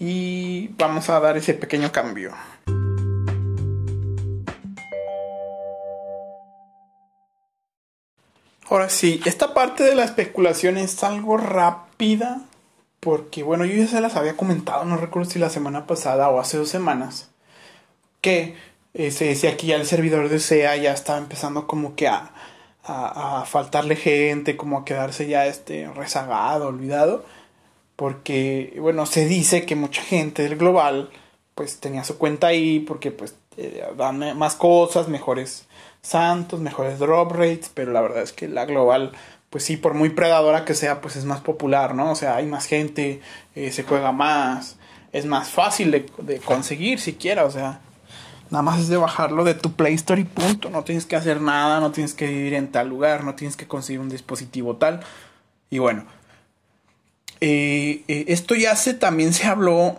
Y 0.00 0.66
vamos 0.78 1.08
a 1.10 1.20
dar 1.20 1.36
ese 1.36 1.54
pequeño 1.54 1.92
cambio. 1.92 2.32
Ahora 8.70 8.88
sí, 8.88 9.20
esta 9.26 9.52
parte 9.52 9.84
de 9.84 9.94
la 9.94 10.04
especulación 10.04 10.78
es 10.78 11.04
algo 11.04 11.36
rápida, 11.36 12.40
porque 13.00 13.42
bueno, 13.42 13.64
yo 13.66 13.74
ya 13.74 13.86
se 13.86 14.00
las 14.00 14.16
había 14.16 14.36
comentado, 14.36 14.84
no 14.84 14.96
recuerdo 14.96 15.30
si 15.30 15.38
la 15.38 15.50
semana 15.50 15.86
pasada 15.86 16.30
o 16.30 16.40
hace 16.40 16.56
dos 16.56 16.70
semanas, 16.70 17.30
que 18.22 18.54
se 18.94 19.26
decía 19.26 19.56
que 19.56 19.66
ya 19.66 19.76
el 19.76 19.86
servidor 19.86 20.28
de 20.28 20.40
SEA 20.40 20.76
ya 20.76 20.92
estaba 20.92 21.18
empezando 21.18 21.66
como 21.66 21.94
que 21.94 22.08
a, 22.08 22.32
a, 22.84 23.44
faltarle 23.46 23.96
gente, 23.96 24.56
como 24.56 24.78
a 24.78 24.84
quedarse 24.84 25.26
ya 25.26 25.46
este 25.46 25.88
rezagado, 25.94 26.68
olvidado, 26.68 27.24
porque 27.96 28.76
bueno, 28.80 29.06
se 29.06 29.26
dice 29.26 29.66
que 29.66 29.76
mucha 29.76 30.02
gente 30.02 30.42
del 30.42 30.56
global 30.56 31.10
pues 31.54 31.80
tenía 31.80 32.04
su 32.04 32.18
cuenta 32.18 32.48
ahí 32.48 32.80
porque 32.80 33.10
pues 33.10 33.36
eh, 33.56 33.84
dan 33.96 34.36
más 34.36 34.54
cosas, 34.56 35.08
mejores 35.08 35.66
santos, 36.04 36.60
mejores 36.60 37.00
drop 37.00 37.32
rates, 37.32 37.70
pero 37.74 37.90
la 37.90 38.00
verdad 38.00 38.22
es 38.22 38.32
que 38.32 38.46
la 38.46 38.64
global 38.66 39.12
pues 39.54 39.62
sí, 39.62 39.76
por 39.76 39.94
muy 39.94 40.10
predadora 40.10 40.64
que 40.64 40.74
sea, 40.74 41.00
pues 41.00 41.14
es 41.14 41.26
más 41.26 41.40
popular, 41.40 41.94
¿no? 41.94 42.10
O 42.10 42.16
sea, 42.16 42.34
hay 42.34 42.44
más 42.44 42.66
gente, 42.66 43.20
eh, 43.54 43.70
se 43.70 43.84
juega 43.84 44.10
más, 44.10 44.78
es 45.12 45.26
más 45.26 45.48
fácil 45.48 45.92
de, 45.92 46.40
conseguir 46.40 46.98
siquiera, 46.98 47.44
o 47.44 47.50
sea, 47.52 47.80
Nada 48.50 48.62
más 48.62 48.80
es 48.80 48.88
de 48.88 48.96
bajarlo 48.96 49.44
de 49.44 49.54
tu 49.54 49.72
Play 49.72 49.94
Store 49.94 50.20
y 50.20 50.24
punto. 50.24 50.70
No 50.70 50.84
tienes 50.84 51.06
que 51.06 51.16
hacer 51.16 51.40
nada, 51.40 51.80
no 51.80 51.92
tienes 51.92 52.14
que 52.14 52.26
vivir 52.26 52.54
en 52.54 52.70
tal 52.70 52.88
lugar, 52.88 53.24
no 53.24 53.34
tienes 53.34 53.56
que 53.56 53.66
conseguir 53.66 54.00
un 54.00 54.08
dispositivo 54.08 54.76
tal. 54.76 55.00
Y 55.70 55.78
bueno, 55.78 56.04
eh, 57.40 58.04
eh, 58.06 58.26
esto 58.28 58.54
ya 58.54 58.76
se 58.76 58.94
también 58.94 59.32
se 59.32 59.46
habló 59.46 59.96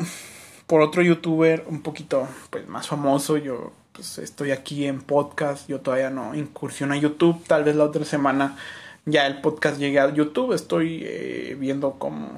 por 0.68 0.82
otro 0.82 1.02
youtuber 1.02 1.66
un 1.68 1.82
poquito 1.82 2.28
pues, 2.50 2.68
más 2.68 2.88
famoso. 2.88 3.38
Yo 3.38 3.74
pues, 3.96 4.18
estoy 4.18 4.52
aquí 4.52 4.86
en 4.86 5.02
podcast, 5.02 5.68
yo 5.68 5.80
todavía 5.82 6.10
no 6.10 6.36
incursiono 6.36 6.94
a 6.94 6.98
YouTube. 6.98 7.44
Tal 7.48 7.64
vez 7.64 7.76
la 7.76 7.86
otra 7.86 8.06
semana 8.06 8.58
ya 9.06 9.26
el 9.26 9.42
podcast 9.42 9.80
llegue 9.80 10.00
a 10.00 10.14
YouTube. 10.14 10.54
Estoy 10.54 11.02
eh, 11.04 11.56
viendo 11.60 11.94
cómo, 11.94 12.30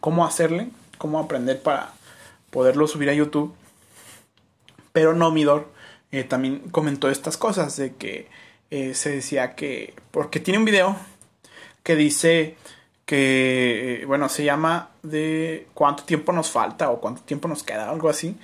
cómo 0.00 0.24
hacerle, 0.26 0.68
cómo 0.98 1.18
aprender 1.18 1.62
para 1.62 1.92
poderlo 2.50 2.86
subir 2.86 3.10
a 3.10 3.14
YouTube. 3.14 3.54
Pero 4.92 5.14
Nomidor 5.14 5.68
eh, 6.12 6.24
también 6.24 6.60
comentó 6.70 7.10
estas 7.10 7.36
cosas 7.36 7.76
de 7.76 7.94
que 7.94 8.28
eh, 8.70 8.94
se 8.94 9.10
decía 9.10 9.54
que, 9.54 9.94
porque 10.10 10.40
tiene 10.40 10.58
un 10.58 10.64
video 10.64 10.96
que 11.82 11.96
dice 11.96 12.56
que, 13.04 14.02
eh, 14.02 14.04
bueno, 14.06 14.28
se 14.28 14.44
llama 14.44 14.90
de 15.02 15.68
cuánto 15.74 16.02
tiempo 16.04 16.32
nos 16.32 16.50
falta 16.50 16.90
o 16.90 17.00
cuánto 17.00 17.22
tiempo 17.22 17.48
nos 17.48 17.62
queda, 17.62 17.90
algo 17.90 18.08
así. 18.08 18.36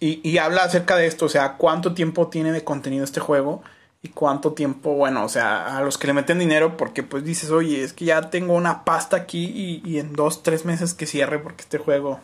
Y, 0.00 0.20
y 0.28 0.38
habla 0.38 0.64
acerca 0.64 0.96
de 0.96 1.06
esto, 1.06 1.26
o 1.26 1.28
sea, 1.28 1.54
cuánto 1.54 1.94
tiempo 1.94 2.28
tiene 2.28 2.52
de 2.52 2.64
contenido 2.64 3.04
este 3.04 3.20
juego 3.20 3.62
y 4.02 4.08
cuánto 4.08 4.52
tiempo, 4.52 4.94
bueno, 4.94 5.24
o 5.24 5.28
sea, 5.28 5.78
a 5.78 5.82
los 5.82 5.98
que 5.98 6.06
le 6.06 6.12
meten 6.12 6.38
dinero, 6.38 6.76
porque 6.76 7.02
pues 7.02 7.24
dices, 7.24 7.50
oye, 7.50 7.82
es 7.82 7.92
que 7.92 8.04
ya 8.04 8.30
tengo 8.30 8.54
una 8.54 8.84
pasta 8.84 9.16
aquí 9.16 9.44
y, 9.44 9.82
y 9.88 9.98
en 9.98 10.12
dos, 10.12 10.42
tres 10.42 10.64
meses 10.64 10.94
que 10.94 11.06
cierre 11.06 11.38
porque 11.38 11.62
este 11.62 11.78
juego 11.78 12.20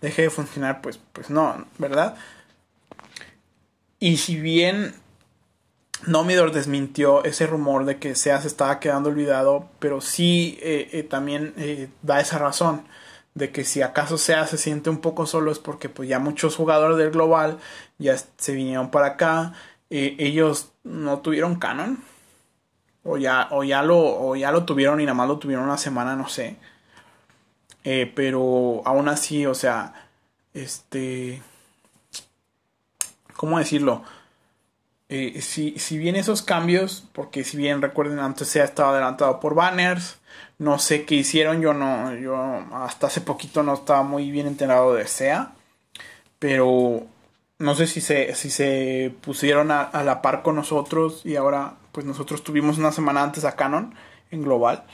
deje 0.00 0.22
de 0.22 0.30
funcionar, 0.30 0.80
pues, 0.80 0.98
pues 1.12 1.30
no, 1.30 1.66
¿verdad? 1.78 2.16
Y 4.00 4.18
si 4.18 4.36
bien 4.36 4.94
Nomidor 6.06 6.52
desmintió 6.52 7.24
ese 7.24 7.46
rumor 7.46 7.84
de 7.84 7.98
que 7.98 8.14
SEA 8.14 8.40
se 8.40 8.48
estaba 8.48 8.78
quedando 8.78 9.08
olvidado, 9.08 9.68
pero 9.80 10.00
sí 10.00 10.58
eh, 10.62 10.88
eh, 10.92 11.02
también 11.02 11.54
eh, 11.56 11.88
da 12.02 12.20
esa 12.20 12.38
razón 12.38 12.84
de 13.38 13.52
que 13.52 13.64
si 13.64 13.82
acaso 13.82 14.18
SEA 14.18 14.46
se 14.46 14.58
siente 14.58 14.90
un 14.90 14.98
poco 14.98 15.26
solo 15.26 15.50
es 15.52 15.58
porque 15.58 15.88
pues 15.88 16.08
ya 16.08 16.18
muchos 16.18 16.56
jugadores 16.56 16.96
del 16.98 17.10
global 17.10 17.58
ya 17.98 18.16
se 18.36 18.52
vinieron 18.52 18.90
para 18.90 19.06
acá, 19.06 19.54
ellos 19.90 20.72
no 20.84 21.20
tuvieron 21.20 21.56
canon 21.56 22.02
o 23.04 23.16
ya, 23.16 23.48
o 23.52 23.64
ya 23.64 23.82
lo 23.82 23.98
o 23.98 24.36
ya 24.36 24.52
lo 24.52 24.64
tuvieron 24.64 25.00
y 25.00 25.04
nada 25.04 25.14
más 25.14 25.28
lo 25.28 25.38
tuvieron 25.38 25.64
una 25.64 25.78
semana, 25.78 26.16
no 26.16 26.28
sé. 26.28 26.56
pero 28.14 28.82
aún 28.84 29.08
así, 29.08 29.46
o 29.46 29.54
sea, 29.54 30.08
este 30.52 31.40
¿cómo 33.38 33.58
decirlo? 33.58 34.02
Eh, 35.08 35.40
si, 35.40 35.78
si 35.78 35.96
bien 35.96 36.16
esos 36.16 36.42
cambios, 36.42 37.04
porque 37.12 37.44
si 37.44 37.56
bien 37.56 37.80
recuerden 37.80 38.18
antes 38.18 38.48
se 38.48 38.60
ha 38.60 38.64
estado 38.64 38.90
adelantado 38.90 39.40
por 39.40 39.54
banners, 39.54 40.18
no 40.58 40.78
sé 40.78 41.04
qué 41.04 41.14
hicieron, 41.14 41.60
yo 41.60 41.72
no, 41.72 42.14
yo 42.14 42.36
hasta 42.72 43.06
hace 43.06 43.20
poquito 43.20 43.62
no 43.62 43.74
estaba 43.74 44.02
muy 44.02 44.30
bien 44.30 44.46
enterado 44.46 44.94
de 44.94 45.06
SEA, 45.06 45.52
pero 46.38 47.06
no 47.58 47.74
sé 47.74 47.86
si 47.86 48.00
se, 48.00 48.34
si 48.34 48.50
se 48.50 49.12
pusieron 49.20 49.70
a, 49.70 49.82
a, 49.82 50.02
la 50.02 50.20
par 50.22 50.42
con 50.42 50.56
nosotros 50.56 51.22
y 51.24 51.36
ahora 51.36 51.74
pues 51.92 52.06
nosotros 52.06 52.42
tuvimos 52.42 52.78
una 52.78 52.92
semana 52.92 53.22
antes 53.22 53.44
a 53.44 53.56
Canon 53.56 53.94
en 54.30 54.42
global, 54.42 54.84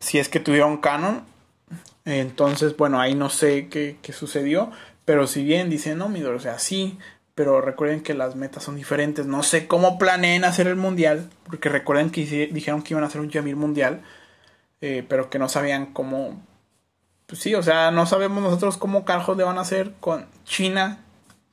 si 0.00 0.18
es 0.18 0.28
que 0.28 0.40
tuvieron 0.40 0.78
Canon, 0.78 1.24
entonces 2.04 2.76
bueno 2.76 3.00
ahí 3.00 3.14
no 3.14 3.30
sé 3.30 3.68
qué, 3.68 3.98
qué 4.02 4.12
sucedió, 4.12 4.70
pero 5.04 5.26
si 5.26 5.44
bien 5.44 5.70
dicen 5.70 5.98
no, 5.98 6.08
mi 6.08 6.22
o 6.22 6.40
sea, 6.40 6.58
sí, 6.58 6.98
pero 7.34 7.60
recuerden 7.60 8.02
que 8.02 8.14
las 8.14 8.36
metas 8.36 8.62
son 8.62 8.76
diferentes. 8.76 9.26
No 9.26 9.42
sé 9.42 9.66
cómo 9.66 9.98
planeen 9.98 10.44
hacer 10.44 10.66
el 10.66 10.76
mundial, 10.76 11.30
porque 11.44 11.68
recuerden 11.68 12.10
que 12.10 12.22
dijeron 12.52 12.82
que 12.82 12.94
iban 12.94 13.04
a 13.04 13.06
hacer 13.06 13.20
un 13.20 13.30
Yamir 13.30 13.56
mundial, 13.56 14.02
eh, 14.82 15.06
pero 15.08 15.30
que 15.30 15.38
no 15.38 15.48
sabían 15.48 15.86
cómo. 15.86 16.42
Pues 17.26 17.40
sí, 17.40 17.54
o 17.54 17.62
sea, 17.62 17.90
no 17.90 18.04
sabemos 18.04 18.42
nosotros 18.42 18.76
cómo 18.76 19.04
carajos 19.04 19.36
le 19.36 19.44
van 19.44 19.56
a 19.56 19.62
hacer 19.62 19.94
con 20.00 20.26
China, 20.44 20.98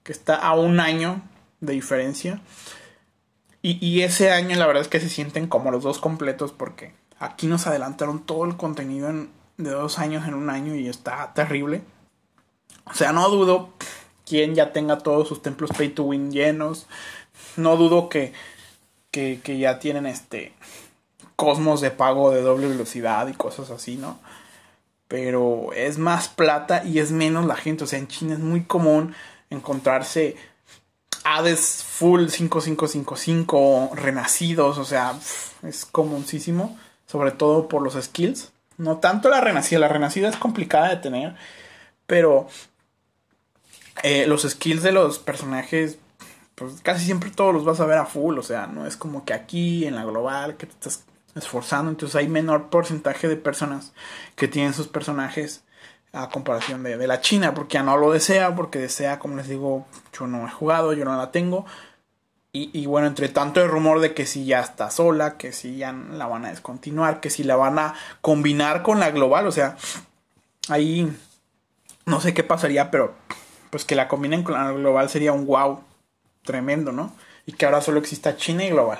que 0.03 0.11
está 0.11 0.35
a 0.35 0.55
un 0.55 0.79
año 0.79 1.21
de 1.61 1.73
diferencia. 1.73 2.41
Y, 3.61 3.85
y 3.85 4.01
ese 4.01 4.31
año 4.31 4.57
la 4.57 4.65
verdad 4.67 4.81
es 4.81 4.87
que 4.89 4.99
se 4.99 5.09
sienten 5.09 5.47
como 5.47 5.71
los 5.71 5.83
dos 5.83 5.99
completos, 5.99 6.51
porque 6.51 6.93
aquí 7.19 7.47
nos 7.47 7.67
adelantaron 7.67 8.25
todo 8.25 8.45
el 8.45 8.57
contenido 8.57 9.09
en, 9.09 9.29
de 9.57 9.69
dos 9.69 9.99
años 9.99 10.27
en 10.27 10.33
un 10.33 10.49
año 10.49 10.75
y 10.75 10.87
está 10.89 11.31
terrible. 11.33 11.83
O 12.85 12.95
sea, 12.95 13.11
no 13.11 13.29
dudo 13.29 13.69
quien 14.25 14.55
ya 14.55 14.73
tenga 14.73 14.97
todos 14.97 15.27
sus 15.27 15.41
templos 15.41 15.69
pay 15.77 15.89
to 15.89 16.03
win 16.03 16.31
llenos. 16.31 16.87
No 17.57 17.77
dudo 17.77 18.09
que, 18.09 18.33
que, 19.11 19.39
que 19.43 19.59
ya 19.59 19.77
tienen 19.79 20.07
este 20.07 20.53
cosmos 21.39 21.79
de 21.79 21.89
pago 21.89 22.31
de 22.31 22.41
doble 22.41 22.67
velocidad 22.67 23.25
y 23.29 23.33
cosas 23.33 23.71
así, 23.71 23.95
¿no? 23.95 24.19
Pero 25.07 25.71
es 25.73 25.97
más 25.97 26.27
plata 26.27 26.83
y 26.83 26.99
es 26.99 27.13
menos 27.13 27.45
la 27.45 27.55
gente. 27.55 27.85
O 27.85 27.87
sea, 27.87 27.97
en 27.97 28.09
China 28.09 28.33
es 28.33 28.41
muy 28.41 28.65
común 28.65 29.15
encontrarse 29.49 30.35
Hades 31.23 31.85
full 31.87 32.27
5555 32.27 33.91
renacidos. 33.93 34.77
O 34.77 34.83
sea, 34.83 35.13
es 35.63 35.85
comunísimo. 35.85 36.77
Sobre 37.07 37.31
todo 37.31 37.69
por 37.69 37.81
los 37.83 37.93
skills. 37.93 38.51
No 38.75 38.97
tanto 38.97 39.29
la 39.29 39.39
renacida. 39.39 39.79
La 39.79 39.87
renacida 39.87 40.27
es 40.27 40.35
complicada 40.35 40.89
de 40.89 40.97
tener. 40.97 41.35
Pero 42.05 42.49
eh, 44.03 44.27
los 44.27 44.41
skills 44.41 44.83
de 44.83 44.91
los 44.91 45.19
personajes, 45.19 45.99
pues 46.55 46.81
casi 46.81 47.05
siempre 47.05 47.31
todos 47.31 47.53
los 47.53 47.63
vas 47.63 47.79
a 47.79 47.85
ver 47.85 47.97
a 47.97 48.05
full, 48.05 48.37
o 48.37 48.43
sea, 48.43 48.67
no 48.67 48.85
es 48.85 48.97
como 48.97 49.25
que 49.25 49.33
aquí 49.33 49.85
en 49.85 49.95
la 49.95 50.05
global 50.05 50.57
que 50.57 50.67
te 50.67 50.73
estás 50.73 51.03
esforzando, 51.35 51.91
entonces 51.91 52.15
hay 52.15 52.27
menor 52.27 52.69
porcentaje 52.69 53.27
de 53.27 53.35
personas 53.35 53.93
que 54.35 54.47
tienen 54.47 54.73
sus 54.73 54.87
personajes 54.87 55.63
a 56.11 56.29
comparación 56.29 56.83
de, 56.83 56.97
de, 56.97 57.07
la 57.07 57.21
China, 57.21 57.53
porque 57.53 57.75
ya 57.75 57.83
no 57.83 57.97
lo 57.97 58.11
desea, 58.11 58.55
porque 58.55 58.79
desea, 58.79 59.19
como 59.19 59.35
les 59.35 59.47
digo, 59.47 59.85
yo 60.17 60.27
no 60.27 60.47
he 60.47 60.51
jugado, 60.51 60.93
yo 60.93 61.05
no 61.05 61.15
la 61.15 61.31
tengo. 61.31 61.65
Y, 62.51 62.71
y, 62.73 62.87
bueno, 62.87 63.05
entre 63.07 63.29
tanto 63.29 63.61
el 63.61 63.69
rumor 63.69 63.99
de 63.99 64.15
que 64.15 64.25
si 64.25 64.45
ya 64.45 64.59
está 64.59 64.89
sola, 64.89 65.37
que 65.37 65.53
si 65.53 65.77
ya 65.77 65.91
la 65.91 66.25
van 66.25 66.45
a 66.45 66.49
descontinuar, 66.49 67.19
que 67.19 67.29
si 67.29 67.43
la 67.43 67.55
van 67.55 67.77
a 67.77 67.93
combinar 68.21 68.81
con 68.81 68.99
la 68.99 69.11
global, 69.11 69.45
o 69.45 69.51
sea, 69.51 69.77
ahí 70.67 71.15
no 72.05 72.19
sé 72.21 72.33
qué 72.33 72.43
pasaría, 72.43 72.89
pero 72.89 73.13
pues 73.69 73.85
que 73.85 73.95
la 73.95 74.07
combinen 74.07 74.41
con 74.43 74.55
la 74.55 74.71
global 74.71 75.09
sería 75.09 75.31
un 75.31 75.45
wow 75.45 75.83
tremendo, 76.43 76.91
¿no? 76.91 77.13
Y 77.45 77.53
que 77.53 77.65
ahora 77.65 77.81
solo 77.81 77.99
exista 77.99 78.35
China 78.35 78.65
y 78.65 78.71
global. 78.71 78.99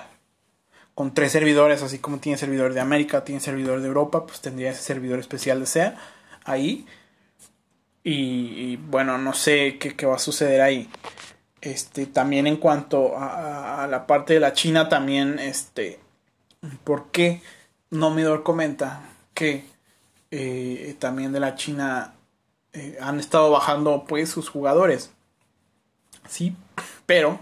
Con 1.00 1.14
tres 1.14 1.32
servidores, 1.32 1.82
así 1.82 2.00
como 2.00 2.20
tiene 2.20 2.38
servidor 2.38 2.74
de 2.74 2.82
América, 2.82 3.24
tiene 3.24 3.40
servidor 3.40 3.80
de 3.80 3.88
Europa, 3.88 4.26
pues 4.28 4.42
tendría 4.42 4.72
ese 4.72 4.82
servidor 4.82 5.18
especial 5.18 5.62
de 5.62 5.66
SEA 5.66 5.96
ahí. 6.44 6.86
Y, 8.04 8.76
bueno, 8.76 9.18
no 9.18 9.32
sé 9.32 9.78
qué, 9.80 9.96
qué, 9.96 10.06
va 10.06 10.18
a 10.18 10.20
suceder 10.20 10.60
ahí. 10.60 10.90
Este, 11.62 12.06
también 12.06 12.48
en 12.48 12.58
cuanto 12.58 13.18
a, 13.18 13.88
la 13.90 14.08
parte 14.08 14.34
de 14.34 14.42
la 14.42 14.52
China, 14.52 14.90
también, 14.90 15.40
este, 15.40 16.02
¿por 16.84 17.12
qué 17.12 17.42
Nomidor 17.92 18.44
comenta 18.44 19.02
que 19.34 19.64
eh, 20.32 20.98
también 21.00 21.32
de 21.32 21.40
la 21.40 21.56
China 21.56 22.16
eh, 22.74 22.98
han 23.00 23.22
estado 23.22 23.52
bajando 23.52 24.04
pues 24.06 24.28
sus 24.28 24.50
jugadores? 24.50 25.12
Sí, 26.28 26.58
pero 27.06 27.40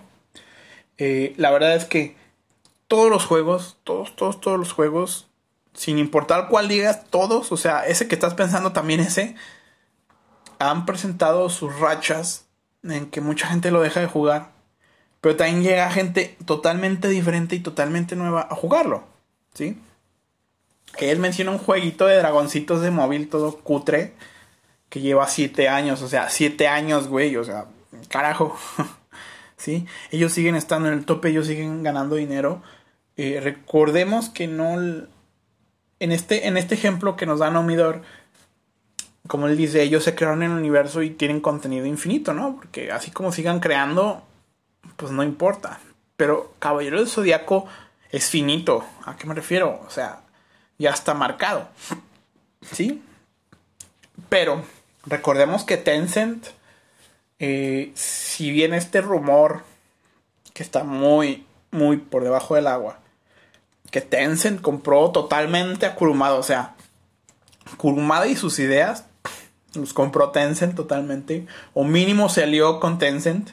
eh, 1.00 1.34
la 1.38 1.50
verdad 1.50 1.76
es 1.76 1.86
que 1.86 2.26
todos 2.88 3.10
los 3.10 3.26
juegos, 3.26 3.78
todos, 3.84 4.15
todos, 4.15 4.39
todos 4.41 4.58
los 4.58 4.73
juegos, 4.73 5.28
sin 5.73 5.97
importar 5.97 6.47
cuál 6.50 6.67
digas, 6.67 7.06
todos, 7.10 7.52
o 7.52 7.58
sea, 7.58 7.86
ese 7.86 8.08
que 8.08 8.15
estás 8.15 8.34
pensando 8.34 8.71
también 8.71 9.00
ese, 9.00 9.36
han 10.60 10.86
presentado 10.86 11.50
sus 11.50 11.80
rachas 11.80 12.45
en 12.84 13.10
que 13.10 13.21
mucha 13.21 13.47
gente 13.47 13.71
lo 13.71 13.82
deja 13.82 14.00
de 14.00 14.08
jugar. 14.08 14.52
Pero 15.21 15.36
también 15.36 15.63
llega 15.63 15.89
gente 15.91 16.38
totalmente 16.45 17.08
diferente 17.10 17.56
y 17.56 17.60
totalmente 17.60 18.15
nueva 18.15 18.47
a 18.50 18.56
jugarlo. 18.56 19.04
¿Sí? 19.54 19.82
Él 21.00 21.19
menciona 21.19 21.52
un 21.52 21.58
jueguito 21.58 22.06
de 22.06 22.17
dragoncitos 22.17 22.82
de 22.82 22.91
móvil 22.91 23.30
todo 23.30 23.58
cutre. 23.58 24.13
Que 24.89 25.02
lleva 25.02 25.28
7 25.28 25.67
años. 25.69 26.02
O 26.02 26.08
sea, 26.08 26.30
7 26.30 26.67
años, 26.67 27.08
güey. 27.08 27.36
O 27.36 27.43
sea, 27.43 27.65
carajo. 28.10 28.58
¿Sí? 29.58 29.86
Ellos 30.12 30.32
siguen 30.32 30.56
estando 30.56 30.88
en 30.88 30.93
el 30.93 31.06
tope. 31.06 31.30
Ellos 31.30 31.47
siguen 31.47 31.84
ganando 31.84 32.15
dinero. 32.15 32.62
Eh, 33.17 33.39
recordemos 33.43 34.30
que 34.30 34.47
no. 34.47 34.80
En 35.99 36.12
este, 36.12 36.47
en 36.47 36.58
este 36.58 36.75
ejemplo 36.75 37.15
que 37.15 37.25
nos 37.25 37.39
da 37.39 37.49
Nomidor 37.49 38.03
como 39.27 39.47
él 39.47 39.58
dice, 39.58 39.84
ellos 39.84 40.03
se 40.03 40.15
crearon 40.15 40.43
en 40.43 40.51
el 40.51 40.58
universo 40.58 41.01
y 41.01 41.12
tienen 41.12 41.41
contenido 41.41 41.86
infinito, 41.86 42.34
¿no? 42.34 42.56
Porque 42.56 42.91
así 42.91 43.12
como 43.12 43.32
sigan 43.32 43.60
creando, 43.60 44.23
pues 44.95 45.12
no 45.12 45.23
importa. 45.23 45.80
Pero 46.15 46.53
Caballero 46.60 46.97
del 46.97 47.10
Zodíaco 47.10 47.67
es 48.10 48.30
finito. 48.30 48.86
¿A 49.06 49.15
qué 49.17 49.27
me 49.27 49.36
refiero? 49.36 49.82
O 49.86 49.89
sea, 49.89 50.21
ya 50.77 50.91
está 50.91 51.13
marcado. 51.13 51.67
¿Sí? 52.71 53.03
Pero 54.30 54.63
recordemos 55.06 55.63
que 55.63 55.77
Tencent, 55.77 56.47
eh, 57.39 57.91
si 57.93 58.51
bien 58.51 58.73
este 58.73 59.01
rumor, 59.01 59.63
que 60.53 60.63
está 60.63 60.84
muy, 60.84 61.45
muy 61.71 61.97
por 61.97 62.23
debajo 62.23 62.56
del 62.56 62.67
agua, 62.67 62.99
Tencent 64.01 64.62
compró 64.62 65.12
totalmente 65.12 65.86
a 65.86 65.95
Kurumada, 65.95 66.36
o 66.36 66.43
sea, 66.43 66.75
Kurumada 67.77 68.27
y 68.27 68.36
sus 68.36 68.60
ideas 68.60 69.05
los 69.73 69.93
compró 69.93 70.31
Tencent 70.31 70.75
totalmente. 70.75 71.45
O 71.73 71.83
mínimo 71.83 72.29
se 72.29 72.43
alió 72.43 72.79
con 72.79 72.97
Tencent. 72.97 73.51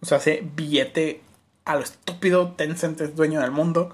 O 0.00 0.06
sea, 0.06 0.18
hace 0.18 0.42
billete 0.54 1.22
a 1.64 1.76
lo 1.76 1.82
estúpido. 1.82 2.52
Tencent 2.52 3.00
es 3.00 3.16
dueño 3.16 3.40
del 3.40 3.50
mundo. 3.50 3.92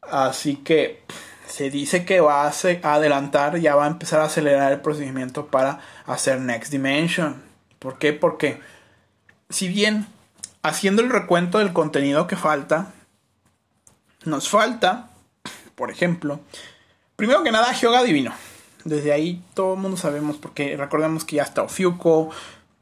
Así 0.00 0.56
que 0.56 1.02
se 1.46 1.70
dice 1.70 2.04
que 2.04 2.20
va 2.20 2.46
a 2.46 2.94
adelantar, 2.94 3.58
ya 3.58 3.74
va 3.74 3.84
a 3.84 3.88
empezar 3.88 4.20
a 4.20 4.24
acelerar 4.24 4.72
el 4.72 4.80
procedimiento 4.80 5.46
para 5.46 5.80
hacer 6.06 6.40
Next 6.40 6.70
Dimension. 6.70 7.42
¿Por 7.78 7.98
qué? 7.98 8.12
Porque 8.12 8.60
si 9.50 9.68
bien 9.68 10.06
haciendo 10.62 11.02
el 11.02 11.10
recuento 11.10 11.58
del 11.58 11.72
contenido 11.72 12.26
que 12.26 12.36
falta, 12.36 12.92
nos 14.26 14.48
falta, 14.48 15.10
por 15.74 15.90
ejemplo, 15.90 16.40
primero 17.16 17.42
que 17.42 17.52
nada, 17.52 17.72
Hyoga 17.72 18.02
Divino. 18.02 18.32
Desde 18.84 19.12
ahí 19.12 19.42
todo 19.54 19.74
el 19.74 19.80
mundo 19.80 19.96
sabemos, 19.96 20.36
porque 20.36 20.76
recordemos 20.76 21.24
que 21.24 21.36
ya 21.36 21.42
está 21.42 21.62
Ofiuco 21.62 22.30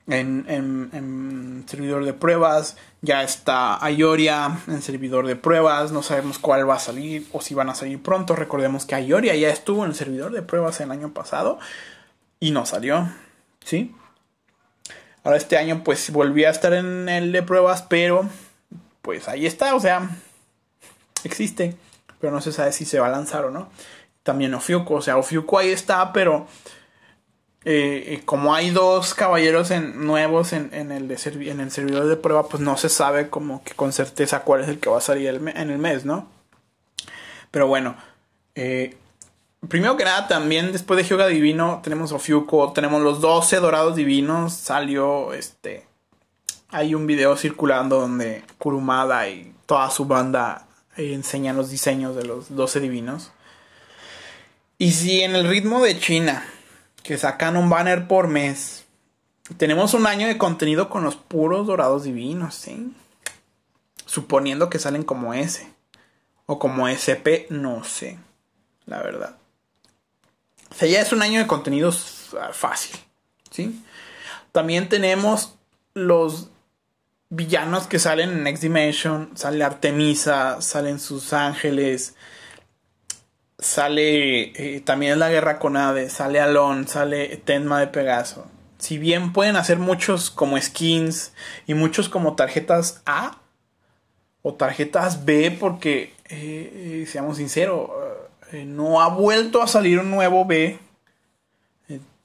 en, 0.07 0.45
en, 0.49 1.65
servidor 1.67 2.05
de 2.05 2.13
pruebas, 2.13 2.77
ya 3.01 3.23
está 3.23 3.83
Ayoria 3.83 4.59
en 4.69 4.83
servidor 4.83 5.27
de 5.27 5.37
pruebas, 5.37 5.93
no 5.93 6.03
sabemos 6.03 6.39
cuál 6.39 6.69
va 6.69 6.75
a 6.75 6.79
salir 6.79 7.27
o 7.33 7.41
si 7.41 7.55
van 7.55 7.71
a 7.71 7.75
salir 7.75 8.03
pronto. 8.03 8.37
Recordemos 8.37 8.85
que 8.85 8.95
Ayoria 8.95 9.35
ya 9.35 9.49
estuvo 9.49 9.85
en 9.85 9.91
el 9.91 9.97
servidor 9.97 10.33
de 10.33 10.43
pruebas 10.43 10.81
el 10.81 10.91
año 10.91 11.13
pasado 11.15 11.59
y 12.39 12.51
no 12.51 12.67
salió, 12.67 13.09
¿sí? 13.65 13.95
Ahora 15.23 15.39
este 15.39 15.57
año 15.57 15.83
pues 15.83 16.11
volví 16.11 16.45
a 16.45 16.51
estar 16.51 16.75
en 16.75 17.09
el 17.09 17.33
de 17.33 17.43
pruebas, 17.43 17.83
pero 17.83 18.29
pues 19.01 19.27
ahí 19.27 19.47
está, 19.47 19.75
o 19.75 19.81
sea, 19.81 20.11
existe, 21.29 21.77
pero 22.21 22.33
no 22.33 22.41
se 22.41 22.53
sabe 22.53 22.73
si 22.73 22.85
se 22.85 23.01
va 23.01 23.07
a 23.07 23.11
lanzar 23.11 23.45
o 23.45 23.51
no 23.51 23.69
también 24.25 24.55
Ofiuco. 24.55 24.95
O 24.95 25.01
sea, 25.01 25.17
Ofiuco 25.17 25.59
ahí 25.59 25.71
está, 25.71 26.13
pero 26.13 26.49
eh, 27.65 28.05
eh, 28.09 28.23
como 28.25 28.53
hay 28.53 28.71
dos 28.71 29.15
caballeros 29.15 29.71
nuevos 29.71 30.53
en, 30.53 30.73
el 30.73 31.07
de 31.07 31.51
en 31.51 31.61
el 31.61 31.71
servidor 31.71 32.07
de 32.07 32.17
prueba, 32.17 32.49
pues 32.49 32.61
no 32.61 32.77
se 32.77 32.89
sabe 32.89 33.31
como 33.31 33.63
que 33.63 33.75
con 33.75 33.93
certeza 33.93 34.41
cuál 34.41 34.63
es 34.63 34.69
el 34.69 34.81
que 34.81 34.91
va 34.91 34.99
a 34.99 35.03
salir 35.03 35.29
en 35.29 35.71
el 35.71 35.79
mes, 35.79 36.05
¿no? 36.05 36.27
Pero 37.53 37.69
bueno, 37.69 37.95
eh, 38.57 38.97
primero 39.69 39.97
que 39.97 40.05
nada, 40.05 40.27
también 40.27 40.73
después 40.73 40.97
de 40.97 41.05
Hyuga 41.05 41.29
Divino 41.29 41.81
tenemos 41.85 42.11
Ofiuco, 42.11 42.73
tenemos 42.73 43.01
los 43.03 43.21
12 43.21 43.61
dorados 43.61 43.95
divinos, 43.95 44.55
salió 44.55 45.33
este... 45.33 45.87
Hay 46.71 46.93
un 46.97 47.07
video 47.07 47.37
circulando 47.37 48.01
donde 48.01 48.43
Kurumada 48.59 49.29
y 49.29 49.55
toda 49.65 49.89
su 49.91 50.07
banda 50.07 50.64
enseñan 50.97 51.57
los 51.57 51.71
diseños 51.71 52.17
de 52.17 52.25
los 52.25 52.55
12 52.55 52.81
divinos. 52.81 53.33
Y 54.79 54.93
si 54.93 55.23
en 55.23 55.35
el 55.35 55.49
ritmo 55.49 55.83
de 55.83 55.99
China, 55.99 56.47
que 57.03 57.19
sacan 57.19 57.57
un 57.57 57.71
banner 57.71 58.09
por 58.09 58.29
mes, 58.29 58.85
tenemos 59.57 59.95
un 59.95 60.07
año 60.07 60.27
de 60.27 60.39
contenido 60.39 60.89
con 60.89 61.05
los 61.05 61.17
puros 61.17 61.67
dorados 61.67 62.05
divinos, 62.05 62.55
¿sí? 62.55 62.93
Suponiendo 64.07 64.71
que 64.71 64.79
salen 64.79 65.03
como 65.03 65.35
ese. 65.35 65.73
O 66.47 66.59
como 66.59 66.89
SP, 66.89 67.47
no 67.51 67.85
sé. 67.85 68.19
La 68.87 69.03
verdad. 69.03 69.37
O 70.71 70.75
sea, 70.75 70.89
ya 70.89 71.01
es 71.01 71.13
un 71.13 71.23
año 71.23 71.41
de 71.41 71.47
contenidos 71.47 72.35
ah, 72.41 72.51
fácil. 72.53 72.97
¿Sí? 73.51 73.81
También 74.53 74.89
tenemos 74.89 75.55
los 75.95 76.49
villanos 77.29 77.87
que 77.87 77.99
salen 77.99 78.31
en 78.31 78.43
Next 78.45 78.63
Dimension. 78.63 79.31
Sale 79.37 79.65
Artemisa, 79.65 80.61
salen 80.61 80.99
sus 80.99 81.33
ángeles 81.33 82.15
sale 83.65 84.77
eh, 84.77 84.81
también 84.81 85.19
la 85.19 85.31
guerra 85.31 85.59
con 85.59 85.77
Ade, 85.77 86.11
sale 86.11 86.41
Alon, 86.41 86.87
sale 86.87 87.37
Tenma 87.39 87.81
de 87.81 87.87
Pegaso. 87.87 88.47
Si 88.79 88.99
bien 88.99 89.33
pueden 89.33 89.57
hacer 89.57 89.79
muchos 89.79 90.31
como 90.31 90.61
skins 90.61 91.33
y 91.67 91.75
muchos 91.75 92.09
como 92.09 92.37
tarjetas 92.37 93.03
A 93.07 93.39
o 94.43 94.55
tarjetas 94.55 95.25
B, 95.25 95.57
porque 95.59 96.13
eh, 96.29 97.03
eh, 97.03 97.07
seamos 97.09 97.39
sinceros, 97.39 97.91
no 98.67 99.01
ha 99.01 99.09
vuelto 99.09 99.63
a 99.63 99.67
salir 99.67 99.99
un 99.99 100.11
nuevo 100.11 100.45
B. 100.45 100.79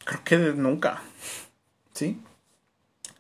creo 0.04 0.24
que 0.26 0.38
nunca. 0.38 1.02
¿Sí? 1.94 2.22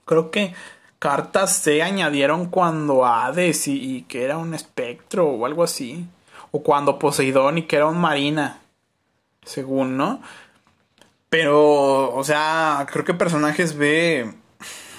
Creo 0.06 0.32
que 0.32 0.54
cartas 1.00 1.56
se 1.56 1.82
añadieron 1.82 2.48
cuando 2.48 3.06
Hades 3.06 3.68
y 3.68 4.04
que 4.04 4.24
era 4.24 4.38
un 4.38 4.54
espectro 4.54 5.28
o 5.28 5.46
algo 5.46 5.64
así. 5.64 6.06
O 6.52 6.62
cuando 6.62 7.00
Poseidón 7.00 7.58
y 7.58 7.64
que 7.64 7.78
era 7.78 7.88
un 7.88 8.00
marina. 8.00 8.60
Según, 9.44 9.98
¿no? 9.98 10.22
Pero, 11.30 12.14
o 12.14 12.24
sea, 12.24 12.86
creo 12.92 13.06
que 13.06 13.14
personajes 13.14 13.78
B 13.78 14.34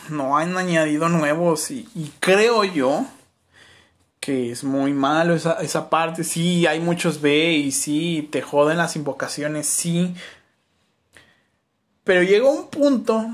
no 0.09 0.37
han 0.37 0.57
añadido 0.57 1.09
nuevos 1.09 1.71
y, 1.71 2.13
creo 2.21 2.65
yo 2.65 3.07
que 4.21 4.53
es 4.53 4.65
muy 4.65 4.93
malo 4.93 5.35
esa, 5.35 5.55
esa, 5.61 5.91
parte. 5.91 6.25
Sí, 6.25 6.67
hay 6.67 6.79
muchos 6.81 7.21
B 7.21 7.53
y 7.53 7.73
sí, 7.73 8.29
te 8.31 8.43
joden 8.43 8.79
las 8.79 8.97
invocaciones, 8.97 9.67
sí. 9.67 10.15
Pero 12.05 12.23
llega 12.23 12.49
un 12.49 12.69
punto 12.69 13.27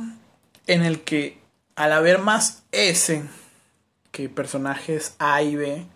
en 0.66 0.85
el 0.85 1.00
que 1.00 1.38
al 1.77 1.93
haber 1.93 2.19
más 2.19 2.65
S 2.73 3.23
que 4.11 4.29
personajes 4.29 5.15
A 5.19 5.43
y 5.43 5.57
B, 5.57 5.87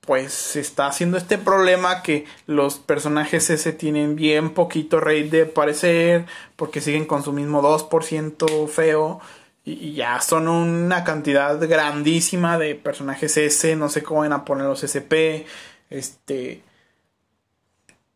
pues 0.00 0.32
se 0.32 0.60
está 0.60 0.86
haciendo 0.86 1.16
este 1.18 1.38
problema 1.38 2.02
que 2.02 2.24
los 2.46 2.78
personajes 2.78 3.48
S 3.50 3.72
tienen 3.72 4.16
bien 4.16 4.54
poquito 4.54 5.00
rate 5.00 5.28
de 5.28 5.46
parecer 5.46 6.26
porque 6.56 6.80
siguen 6.80 7.04
con 7.04 7.22
su 7.22 7.32
mismo 7.32 7.62
2% 7.62 8.68
feo 8.68 9.20
y, 9.64 9.92
ya 9.92 10.20
son 10.20 10.48
una 10.48 11.04
cantidad 11.04 11.60
grandísima 11.60 12.58
de 12.58 12.74
personajes 12.74 13.36
S, 13.36 13.76
no 13.76 13.88
sé 13.88 14.02
cómo 14.02 14.20
van 14.20 14.32
a 14.32 14.44
poner 14.44 14.66
los 14.66 14.82
SP, 14.82 15.44
este 15.90 16.62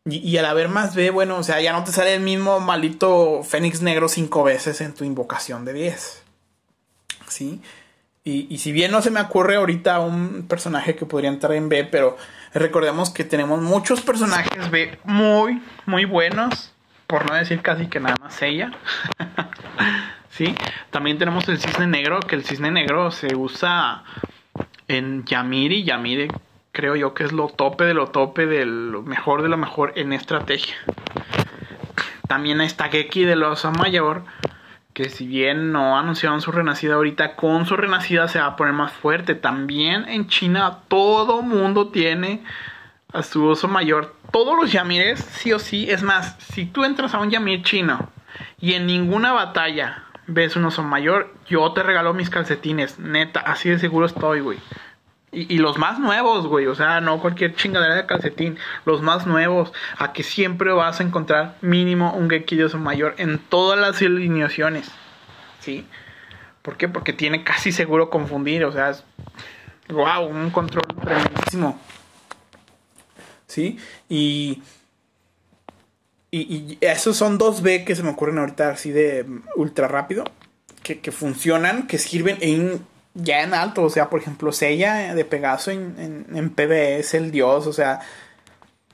y, 0.05 0.37
al 0.37 0.45
haber 0.45 0.67
más 0.67 0.95
B, 0.95 1.11
bueno, 1.11 1.37
o 1.37 1.43
sea, 1.43 1.61
ya 1.61 1.71
no 1.71 1.85
te 1.85 1.93
sale 1.93 2.15
el 2.15 2.21
mismo 2.21 2.59
malito 2.59 3.41
Fénix 3.43 3.81
Negro 3.81 4.09
cinco 4.09 4.43
veces 4.43 4.81
en 4.81 4.93
tu 4.93 5.05
invocación 5.05 5.63
de 5.63 5.71
10. 5.71 6.23
¿Sí? 7.29 7.61
Y, 8.25 8.53
y, 8.53 8.57
si 8.57 8.73
bien 8.73 8.91
no 8.91 9.01
se 9.01 9.11
me 9.11 9.21
ocurre 9.21 9.55
ahorita 9.55 10.01
un 10.01 10.45
personaje 10.47 10.95
que 10.95 11.05
podría 11.05 11.29
entrar 11.29 11.53
en 11.53 11.69
B, 11.69 11.85
pero 11.85 12.17
recordemos 12.53 13.11
que 13.11 13.23
tenemos 13.23 13.61
muchos 13.61 14.01
personajes 14.01 14.69
B 14.71 14.97
muy, 15.05 15.61
muy 15.85 16.03
buenos. 16.03 16.73
Por 17.07 17.29
no 17.29 17.35
decir 17.35 17.61
casi 17.61 17.87
que 17.87 17.99
nada 17.99 18.15
más 18.19 18.41
ella. 18.41 18.71
¿Sí? 20.31 20.53
También 20.89 21.17
tenemos 21.17 21.47
el 21.47 21.59
cisne 21.59 21.87
negro, 21.87 22.19
que 22.19 22.35
el 22.35 22.43
cisne 22.43 22.71
negro 22.71 23.11
se 23.11 23.35
usa 23.35 24.03
en 24.87 25.23
Yamiri. 25.23 25.83
Yamiri 25.83 26.27
creo 26.73 26.95
yo 26.95 27.13
que 27.13 27.23
es 27.23 27.31
lo 27.31 27.47
tope 27.47 27.85
de 27.85 27.93
lo 27.93 28.07
tope 28.07 28.47
de 28.47 28.65
lo 28.65 29.03
mejor 29.03 29.43
de 29.43 29.47
lo 29.47 29.57
mejor 29.57 29.93
en 29.95 30.11
estrategia. 30.11 30.75
También 32.27 32.59
está 32.61 32.89
Geki 32.89 33.25
de 33.25 33.35
los 33.35 33.63
Mayor, 33.77 34.23
que 34.93 35.09
si 35.09 35.27
bien 35.27 35.71
no 35.71 35.97
anunciaron 35.97 36.41
su 36.41 36.51
renacida 36.51 36.95
ahorita, 36.95 37.35
con 37.35 37.65
su 37.67 37.77
renacida 37.77 38.27
se 38.27 38.39
va 38.39 38.47
a 38.47 38.55
poner 38.55 38.73
más 38.73 38.91
fuerte. 38.91 39.35
También 39.35 40.09
en 40.09 40.27
China 40.27 40.79
todo 40.87 41.43
mundo 41.43 41.89
tiene 41.89 42.43
a 43.13 43.21
su 43.21 43.45
oso 43.45 43.67
mayor. 43.67 44.15
Todos 44.31 44.55
los 44.59 44.71
Yamires, 44.71 45.19
sí 45.19 45.53
o 45.53 45.59
sí. 45.59 45.89
Es 45.91 46.01
más, 46.01 46.35
si 46.39 46.65
tú 46.65 46.83
entras 46.83 47.13
a 47.13 47.19
un 47.19 47.29
Yamir 47.29 47.61
chino 47.61 48.09
y 48.59 48.73
en 48.73 48.87
ninguna 48.87 49.31
batalla 49.31 50.05
ves 50.25 50.55
un 50.55 50.65
oso 50.65 50.81
mayor, 50.81 51.31
yo 51.47 51.71
te 51.73 51.83
regalo 51.83 52.15
mis 52.15 52.31
calcetines. 52.31 52.97
Neta, 52.97 53.41
así 53.41 53.69
de 53.69 53.77
seguro 53.77 54.07
estoy, 54.07 54.39
güey. 54.39 54.57
Y, 55.33 55.57
los 55.57 55.77
más 55.77 55.99
nuevos, 55.99 56.45
güey. 56.47 56.67
O 56.67 56.75
sea, 56.75 57.01
no 57.01 57.19
cualquier 57.19 57.55
chingadera 57.55 57.95
de 57.95 58.05
calcetín. 58.05 58.57
Los 58.85 59.01
más 59.01 59.25
nuevos. 59.25 59.73
A 59.97 60.13
que 60.13 60.23
siempre 60.23 60.71
vas 60.71 60.99
a 60.99 61.03
encontrar 61.03 61.57
mínimo 61.61 62.13
un 62.13 62.29
su 62.69 62.77
mayor 62.77 63.15
en 63.17 63.39
todas 63.39 63.79
las 63.79 64.01
alineaciones. 64.01 64.91
¿Sí? 65.59 65.87
¿Por 66.61 66.77
qué? 66.77 66.87
Porque 66.87 67.13
tiene 67.13 67.43
casi 67.43 67.71
seguro 67.71 68.09
confundir. 68.09 68.63
O 68.65 68.71
sea, 68.71 68.91
es. 68.91 69.03
¡Wow! 69.89 70.27
Un 70.27 70.51
control 70.51 70.83
tremendísimo. 71.01 71.79
¿Sí? 73.47 73.79
Y. 74.07 74.61
Y, 76.29 76.77
esos 76.81 77.17
son 77.17 77.37
dos 77.37 77.61
B 77.61 77.85
que 77.85 77.95
se 77.95 78.01
me 78.01 78.09
ocurren 78.09 78.39
ahorita 78.39 78.69
así 78.69 78.91
de 78.91 79.25
ultra 79.55 79.87
rápido. 79.87 80.25
Que, 80.83 80.99
que 80.99 81.11
funcionan, 81.11 81.87
que 81.87 81.97
sirven 81.97 82.37
en 82.41 82.85
ya 83.13 83.43
en 83.43 83.53
alto. 83.53 83.83
O 83.83 83.89
sea, 83.89 84.09
por 84.09 84.19
ejemplo, 84.19 84.51
Sella 84.51 85.13
de 85.13 85.25
Pegaso 85.25 85.71
en, 85.71 86.25
en, 86.33 86.49
PvE 86.49 86.99
es 86.99 87.13
el 87.13 87.31
dios. 87.31 87.67
O 87.67 87.73
sea, 87.73 88.01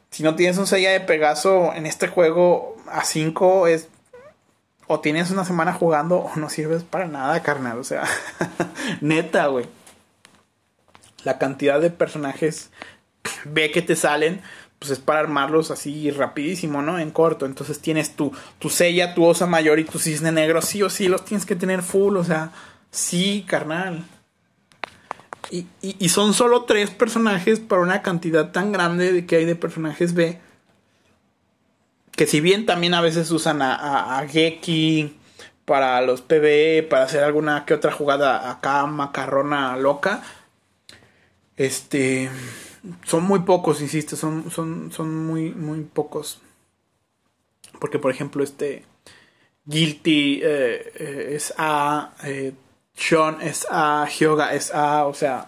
si 0.10 0.24
no 0.24 0.36
tienes 0.36 0.58
un 0.58 0.68
Sella 0.68 0.92
de 0.92 1.00
Pegaso 1.00 1.74
en 1.74 1.86
este 1.86 2.08
juego 2.08 2.78
a 2.88 3.04
5 3.04 3.68
es... 3.68 3.88
O 4.92 5.02
tienes 5.02 5.30
una 5.30 5.46
semana 5.46 5.72
jugando 5.72 6.18
o 6.18 6.36
no 6.36 6.50
sirves 6.50 6.84
para 6.84 7.08
nada, 7.08 7.44
carnal. 7.44 7.78
O 7.78 7.84
sea, 7.84 8.06
neta, 9.02 9.46
güey. 9.48 9.68
La 11.24 11.38
cantidad 11.38 11.80
de 11.80 11.92
personajes 11.92 12.72
ve 13.46 13.70
que 13.70 13.84
te 13.84 13.96
salen, 13.96 14.42
pues 14.80 14.90
es 14.90 14.98
para 14.98 15.20
armarlos 15.20 15.70
así 15.70 16.10
rapidísimo, 16.10 16.82
¿no? 16.82 16.98
En 16.98 17.12
corto. 17.12 17.46
Entonces 17.46 17.80
tienes 17.80 18.16
tu, 18.16 18.34
tu 18.58 18.72
sella, 18.72 19.14
tu 19.14 19.26
osa 19.26 19.46
mayor 19.46 19.78
y 19.78 19.84
tu 19.84 20.00
cisne 20.00 20.32
negro. 20.32 20.60
Sí 20.64 20.82
o 20.82 20.90
sí, 20.90 21.08
los 21.08 21.24
tienes 21.24 21.46
que 21.46 21.56
tener 21.56 21.84
full, 21.84 22.18
o 22.18 22.24
sea 22.24 22.52
Sí, 22.92 23.46
carnal. 23.48 24.06
Y, 25.52 26.10
son 26.10 26.34
solo 26.36 26.66
tres 26.66 26.92
personajes 26.92 27.60
para 27.60 27.82
una 27.82 28.04
cantidad 28.04 28.52
tan 28.52 28.72
grande 28.72 29.12
de 29.12 29.26
que 29.26 29.38
hay 29.38 29.46
de 29.46 29.56
personajes 29.56 30.14
B. 30.14 30.40
Que 32.12 32.28
si 32.28 32.40
bien 32.40 32.66
también 32.66 32.94
a 32.94 33.02
veces 33.02 33.32
usan 33.32 33.62
a, 33.64 34.20
a, 34.20 34.28
Geki 34.28 35.18
para 35.66 36.02
los 36.02 36.22
PvE, 36.22 36.84
para 36.84 37.06
hacer 37.06 37.24
alguna 37.24 37.66
que 37.66 37.74
otra 37.74 37.92
jugada 37.92 38.52
acá 38.52 38.86
macarrona 38.86 39.76
loca. 39.78 40.22
Este. 41.58 42.30
Son 43.04 43.24
muy 43.24 43.40
pocos, 43.40 43.82
insisto, 43.82 44.16
son, 44.16 44.50
son, 44.52 44.92
son 44.92 45.26
muy, 45.26 45.52
muy 45.52 45.82
pocos. 45.82 46.42
Porque, 47.80 47.98
por 47.98 48.12
ejemplo, 48.12 48.44
este. 48.44 48.86
Guilty 49.66 50.42
eh, 50.44 50.92
eh, 50.96 51.30
es 51.36 51.54
A. 51.58 52.14
Eh, 52.24 52.54
sean 53.00 53.42
es 53.42 53.66
A, 53.72 54.08
Hyoga 54.08 54.54
es 54.54 54.74
A, 54.74 55.06
o 55.06 55.14
sea, 55.14 55.48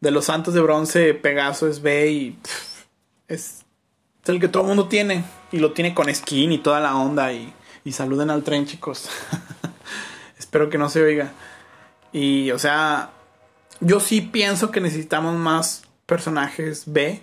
de 0.00 0.10
los 0.10 0.24
Santos 0.24 0.52
de 0.52 0.60
Bronce, 0.60 1.14
Pegaso 1.14 1.68
es 1.68 1.80
B 1.80 2.10
y 2.10 2.38
es, 3.28 3.64
el 4.26 4.40
que 4.40 4.48
todo 4.48 4.64
el 4.64 4.68
mundo 4.68 4.88
tiene 4.88 5.24
y 5.52 5.58
lo 5.58 5.72
tiene 5.72 5.94
con 5.94 6.12
skin 6.12 6.52
y 6.52 6.58
toda 6.58 6.80
la 6.80 6.96
onda 6.96 7.32
y, 7.32 7.52
y 7.84 7.92
saluden 7.92 8.30
al 8.30 8.42
tren 8.42 8.66
chicos. 8.66 9.08
Espero 10.38 10.68
que 10.68 10.78
no 10.78 10.88
se 10.88 11.02
oiga. 11.02 11.32
Y, 12.12 12.50
o 12.50 12.58
sea, 12.58 13.10
yo 13.80 14.00
sí 14.00 14.20
pienso 14.20 14.70
que 14.70 14.80
necesitamos 14.80 15.36
más 15.36 15.84
personajes 16.06 16.84
B. 16.86 17.22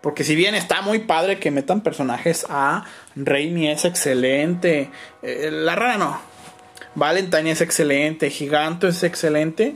Porque 0.00 0.24
si 0.24 0.34
bien 0.34 0.54
está 0.54 0.80
muy 0.80 1.00
padre 1.00 1.38
que 1.38 1.50
metan 1.50 1.82
personajes 1.82 2.46
A, 2.48 2.84
Raimi 3.16 3.68
es 3.68 3.84
excelente. 3.84 4.90
Eh, 5.22 5.50
la 5.52 5.76
rara 5.76 5.98
no. 5.98 6.29
Valentine 7.00 7.50
es 7.50 7.62
excelente, 7.62 8.28
Giganto 8.28 8.86
es 8.86 9.02
excelente. 9.02 9.74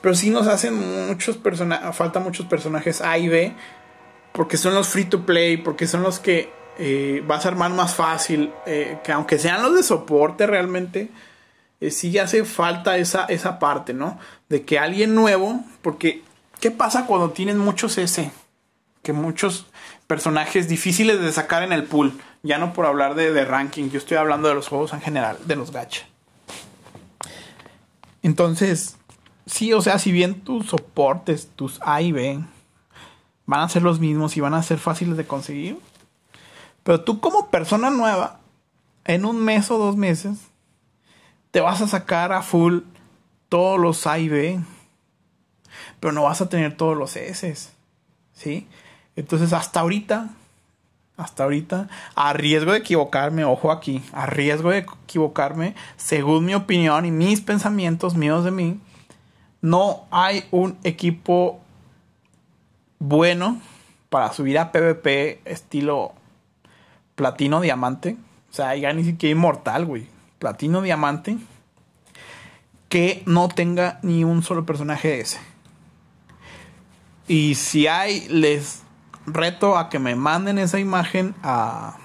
Pero 0.00 0.14
sí 0.14 0.30
nos 0.30 0.46
hacen 0.46 1.08
muchos 1.08 1.36
personajes, 1.36 1.94
falta 1.94 2.20
muchos 2.20 2.46
personajes 2.46 3.02
A 3.02 3.18
y 3.18 3.28
B. 3.28 3.54
Porque 4.32 4.56
son 4.56 4.74
los 4.74 4.88
free 4.88 5.04
to 5.04 5.26
play, 5.26 5.58
porque 5.58 5.86
son 5.86 6.02
los 6.02 6.18
que 6.20 6.50
eh, 6.78 7.22
vas 7.26 7.44
a 7.44 7.48
armar 7.48 7.70
más 7.72 7.94
fácil. 7.94 8.50
Eh, 8.64 8.96
que 9.04 9.12
aunque 9.12 9.38
sean 9.38 9.62
los 9.62 9.76
de 9.76 9.82
soporte 9.82 10.46
realmente, 10.46 11.10
eh, 11.82 11.90
sí 11.90 12.18
hace 12.18 12.46
falta 12.46 12.96
esa, 12.96 13.26
esa 13.26 13.58
parte, 13.58 13.92
¿no? 13.92 14.18
De 14.48 14.64
que 14.64 14.78
alguien 14.78 15.14
nuevo, 15.14 15.62
porque 15.82 16.22
¿qué 16.60 16.70
pasa 16.70 17.04
cuando 17.04 17.32
tienen 17.32 17.58
muchos 17.58 17.98
S? 17.98 18.30
Que 19.02 19.12
muchos 19.12 19.66
personajes 20.06 20.66
difíciles 20.66 21.20
de 21.20 21.30
sacar 21.30 21.62
en 21.62 21.74
el 21.74 21.84
pool. 21.84 22.18
Ya 22.44 22.58
no 22.58 22.74
por 22.74 22.86
hablar 22.86 23.14
de, 23.14 23.32
de 23.32 23.44
ranking, 23.44 23.88
yo 23.88 23.98
estoy 23.98 24.18
hablando 24.18 24.48
de 24.48 24.54
los 24.54 24.68
juegos 24.68 24.92
en 24.92 25.00
general, 25.00 25.38
de 25.46 25.56
los 25.56 25.72
gacha. 25.72 26.06
Entonces, 28.22 28.96
sí, 29.46 29.72
o 29.72 29.80
sea, 29.80 29.98
si 29.98 30.12
bien 30.12 30.42
tus 30.42 30.66
soportes, 30.66 31.48
tus 31.56 31.80
A 31.82 32.02
y 32.02 32.12
B, 32.12 32.44
van 33.46 33.60
a 33.60 33.68
ser 33.68 33.82
los 33.82 33.98
mismos 33.98 34.36
y 34.36 34.40
van 34.40 34.54
a 34.54 34.62
ser 34.62 34.78
fáciles 34.78 35.16
de 35.16 35.26
conseguir, 35.26 35.78
pero 36.82 37.00
tú 37.00 37.18
como 37.20 37.50
persona 37.50 37.88
nueva, 37.88 38.40
en 39.04 39.24
un 39.24 39.42
mes 39.42 39.70
o 39.70 39.78
dos 39.78 39.96
meses, 39.96 40.38
te 41.50 41.60
vas 41.60 41.80
a 41.80 41.88
sacar 41.88 42.32
a 42.32 42.42
full 42.42 42.80
todos 43.48 43.80
los 43.80 44.06
A 44.06 44.18
y 44.18 44.28
B, 44.28 44.60
pero 45.98 46.12
no 46.12 46.24
vas 46.24 46.42
a 46.42 46.48
tener 46.50 46.76
todos 46.76 46.96
los 46.96 47.16
S, 47.16 47.70
¿sí? 48.34 48.68
Entonces, 49.16 49.54
hasta 49.54 49.80
ahorita, 49.80 50.30
hasta 51.16 51.44
ahorita, 51.44 51.88
a 52.14 52.32
riesgo 52.32 52.72
de 52.72 52.78
equivocarme, 52.78 53.44
ojo 53.44 53.70
aquí, 53.70 54.02
a 54.12 54.26
riesgo 54.26 54.70
de 54.70 54.78
equivocarme, 54.78 55.74
según 55.96 56.44
mi 56.44 56.54
opinión 56.54 57.06
y 57.06 57.10
mis 57.10 57.40
pensamientos 57.40 58.16
míos 58.16 58.44
de 58.44 58.50
mí, 58.50 58.80
no 59.60 60.04
hay 60.10 60.44
un 60.50 60.76
equipo 60.84 61.60
bueno 62.98 63.60
para 64.08 64.32
subir 64.32 64.58
a 64.58 64.72
PvP 64.72 65.40
estilo 65.44 66.12
platino 67.14 67.60
diamante. 67.60 68.16
O 68.50 68.54
sea, 68.54 68.76
ya 68.76 68.92
ni 68.92 69.04
siquiera 69.04 69.32
inmortal, 69.32 69.86
güey. 69.86 70.06
Platino 70.38 70.82
diamante. 70.82 71.36
Que 72.88 73.22
no 73.26 73.48
tenga 73.48 73.98
ni 74.02 74.22
un 74.22 74.42
solo 74.42 74.64
personaje 74.64 75.20
ese. 75.20 75.40
Y 77.26 77.56
si 77.56 77.86
hay, 77.88 78.28
les 78.28 78.83
reto 79.26 79.76
a 79.78 79.88
que 79.88 79.98
me 79.98 80.14
manden 80.14 80.58
esa 80.58 80.78
imagen 80.78 81.34
a, 81.42 81.96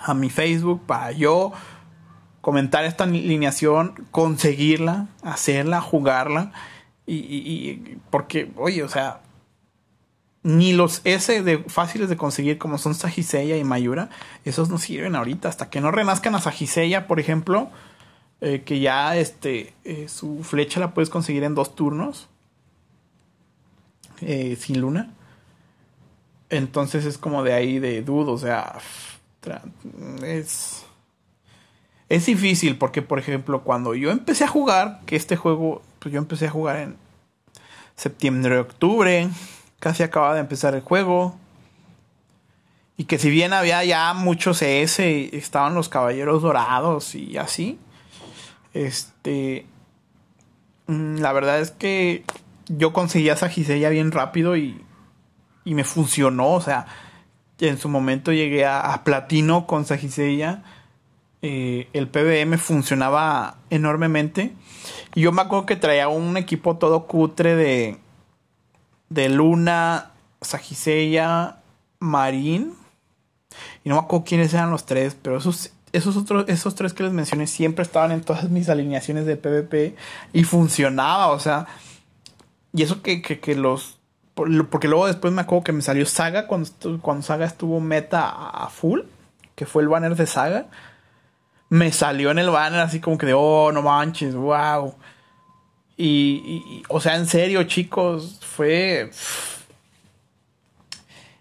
a 0.00 0.14
mi 0.14 0.30
Facebook 0.30 0.82
para 0.86 1.12
yo 1.12 1.52
comentar 2.40 2.84
esta 2.84 3.04
alineación, 3.04 4.06
conseguirla, 4.10 5.08
hacerla, 5.22 5.80
jugarla. 5.80 6.52
Y, 7.06 7.98
porque, 8.10 8.52
oye, 8.56 8.84
o 8.84 8.88
sea, 8.88 9.20
ni 10.42 10.72
los 10.72 11.00
S 11.04 11.42
de 11.42 11.58
fáciles 11.58 12.08
de 12.08 12.16
conseguir 12.16 12.56
como 12.56 12.78
son 12.78 12.94
Sajiseya 12.94 13.56
y 13.56 13.64
Mayura, 13.64 14.10
esos 14.44 14.70
no 14.70 14.78
sirven 14.78 15.16
ahorita. 15.16 15.48
Hasta 15.48 15.70
que 15.70 15.80
no 15.80 15.90
renazcan 15.90 16.34
a 16.34 16.40
Sajiseya, 16.40 17.08
por 17.08 17.18
ejemplo, 17.18 17.68
eh, 18.40 18.62
que 18.64 18.80
ya 18.80 19.16
este, 19.16 19.74
eh, 19.84 20.08
su 20.08 20.44
flecha 20.44 20.80
la 20.80 20.94
puedes 20.94 21.10
conseguir 21.10 21.42
en 21.42 21.54
dos 21.54 21.74
turnos 21.74 22.28
eh, 24.20 24.56
sin 24.58 24.80
luna. 24.80 25.12
Entonces 26.50 27.04
es 27.04 27.16
como 27.16 27.42
de 27.42 27.52
ahí 27.52 27.78
de 27.78 28.02
dudo, 28.02 28.32
o 28.32 28.38
sea, 28.38 28.78
es 30.24 30.84
es 32.10 32.26
difícil 32.26 32.76
porque 32.76 33.02
por 33.02 33.20
ejemplo 33.20 33.62
cuando 33.62 33.94
yo 33.94 34.10
empecé 34.10 34.44
a 34.44 34.48
jugar, 34.48 35.00
que 35.06 35.16
este 35.16 35.36
juego 35.36 35.80
pues 36.00 36.12
yo 36.12 36.18
empecé 36.18 36.46
a 36.46 36.50
jugar 36.50 36.76
en 36.76 36.96
septiembre, 37.94 38.58
octubre, 38.58 39.28
casi 39.78 40.02
acababa 40.02 40.34
de 40.34 40.40
empezar 40.40 40.74
el 40.74 40.80
juego. 40.80 41.36
Y 42.96 43.04
que 43.04 43.18
si 43.18 43.30
bien 43.30 43.52
había 43.52 43.82
ya 43.84 44.12
muchos 44.12 44.58
CS, 44.58 44.98
estaban 44.98 45.74
los 45.74 45.88
caballeros 45.88 46.42
dorados 46.42 47.14
y 47.14 47.38
así. 47.38 47.78
Este. 48.74 49.66
Mm, 50.86 51.16
la 51.16 51.32
verdad 51.32 51.60
es 51.60 51.70
que 51.70 52.24
yo 52.68 52.92
conseguí 52.92 53.30
a 53.30 53.36
Sagisella 53.36 53.88
bien 53.88 54.12
rápido 54.12 54.56
y, 54.56 54.84
y 55.70 55.74
me 55.74 55.84
funcionó. 55.84 56.54
O 56.54 56.60
sea, 56.60 56.86
en 57.60 57.78
su 57.78 57.88
momento 57.88 58.32
llegué 58.32 58.66
a, 58.66 59.02
platino 59.04 59.68
con 59.68 59.84
Sagisella. 59.84 60.64
Eh, 61.42 61.88
el 61.92 62.08
PBM 62.08 62.58
funcionaba 62.58 63.58
enormemente. 63.70 64.52
Y 65.14 65.20
yo 65.20 65.30
me 65.30 65.42
acuerdo 65.42 65.66
que 65.66 65.76
traía 65.76 66.08
un 66.08 66.36
equipo 66.36 66.76
todo 66.76 67.06
cutre 67.06 67.54
de, 67.54 67.98
de 69.10 69.28
Luna, 69.28 70.10
Sagisella, 70.40 71.60
Marín. 72.00 72.74
Y 73.84 73.90
no 73.90 73.94
me 73.94 74.00
acuerdo 74.00 74.24
quiénes 74.24 74.52
eran 74.52 74.72
los 74.72 74.86
tres, 74.86 75.16
pero 75.22 75.36
esos, 75.36 75.70
esos, 75.92 76.16
otros, 76.16 76.46
esos 76.48 76.74
tres 76.74 76.94
que 76.94 77.04
les 77.04 77.12
mencioné 77.12 77.46
siempre 77.46 77.84
estaban 77.84 78.10
en 78.10 78.22
todas 78.22 78.50
mis 78.50 78.68
alineaciones 78.68 79.24
de 79.24 79.36
PvP 79.36 79.94
y 80.32 80.42
funcionaba, 80.42 81.28
o 81.28 81.38
sea. 81.38 81.68
Y 82.72 82.82
eso 82.82 83.02
que, 83.02 83.22
que, 83.22 83.54
los. 83.54 83.99
Porque 84.70 84.88
luego 84.88 85.06
después 85.06 85.32
me 85.32 85.42
acuerdo 85.42 85.64
que 85.64 85.72
me 85.72 85.82
salió 85.82 86.06
Saga 86.06 86.46
cuando, 86.46 86.70
cuando 87.00 87.22
Saga 87.22 87.46
estuvo 87.46 87.80
meta 87.80 88.28
a 88.28 88.68
full, 88.68 89.00
que 89.54 89.66
fue 89.66 89.82
el 89.82 89.88
banner 89.88 90.16
de 90.16 90.26
Saga. 90.26 90.66
Me 91.68 91.92
salió 91.92 92.30
en 92.30 92.38
el 92.38 92.50
banner 92.50 92.80
así 92.80 93.00
como 93.00 93.18
que 93.18 93.26
de, 93.26 93.34
oh, 93.34 93.70
no 93.72 93.82
manches, 93.82 94.34
wow. 94.34 94.94
Y, 96.02 96.82
o 96.88 96.98
sea, 96.98 97.16
en 97.16 97.26
serio, 97.26 97.62
chicos, 97.64 98.38
fue. 98.40 99.10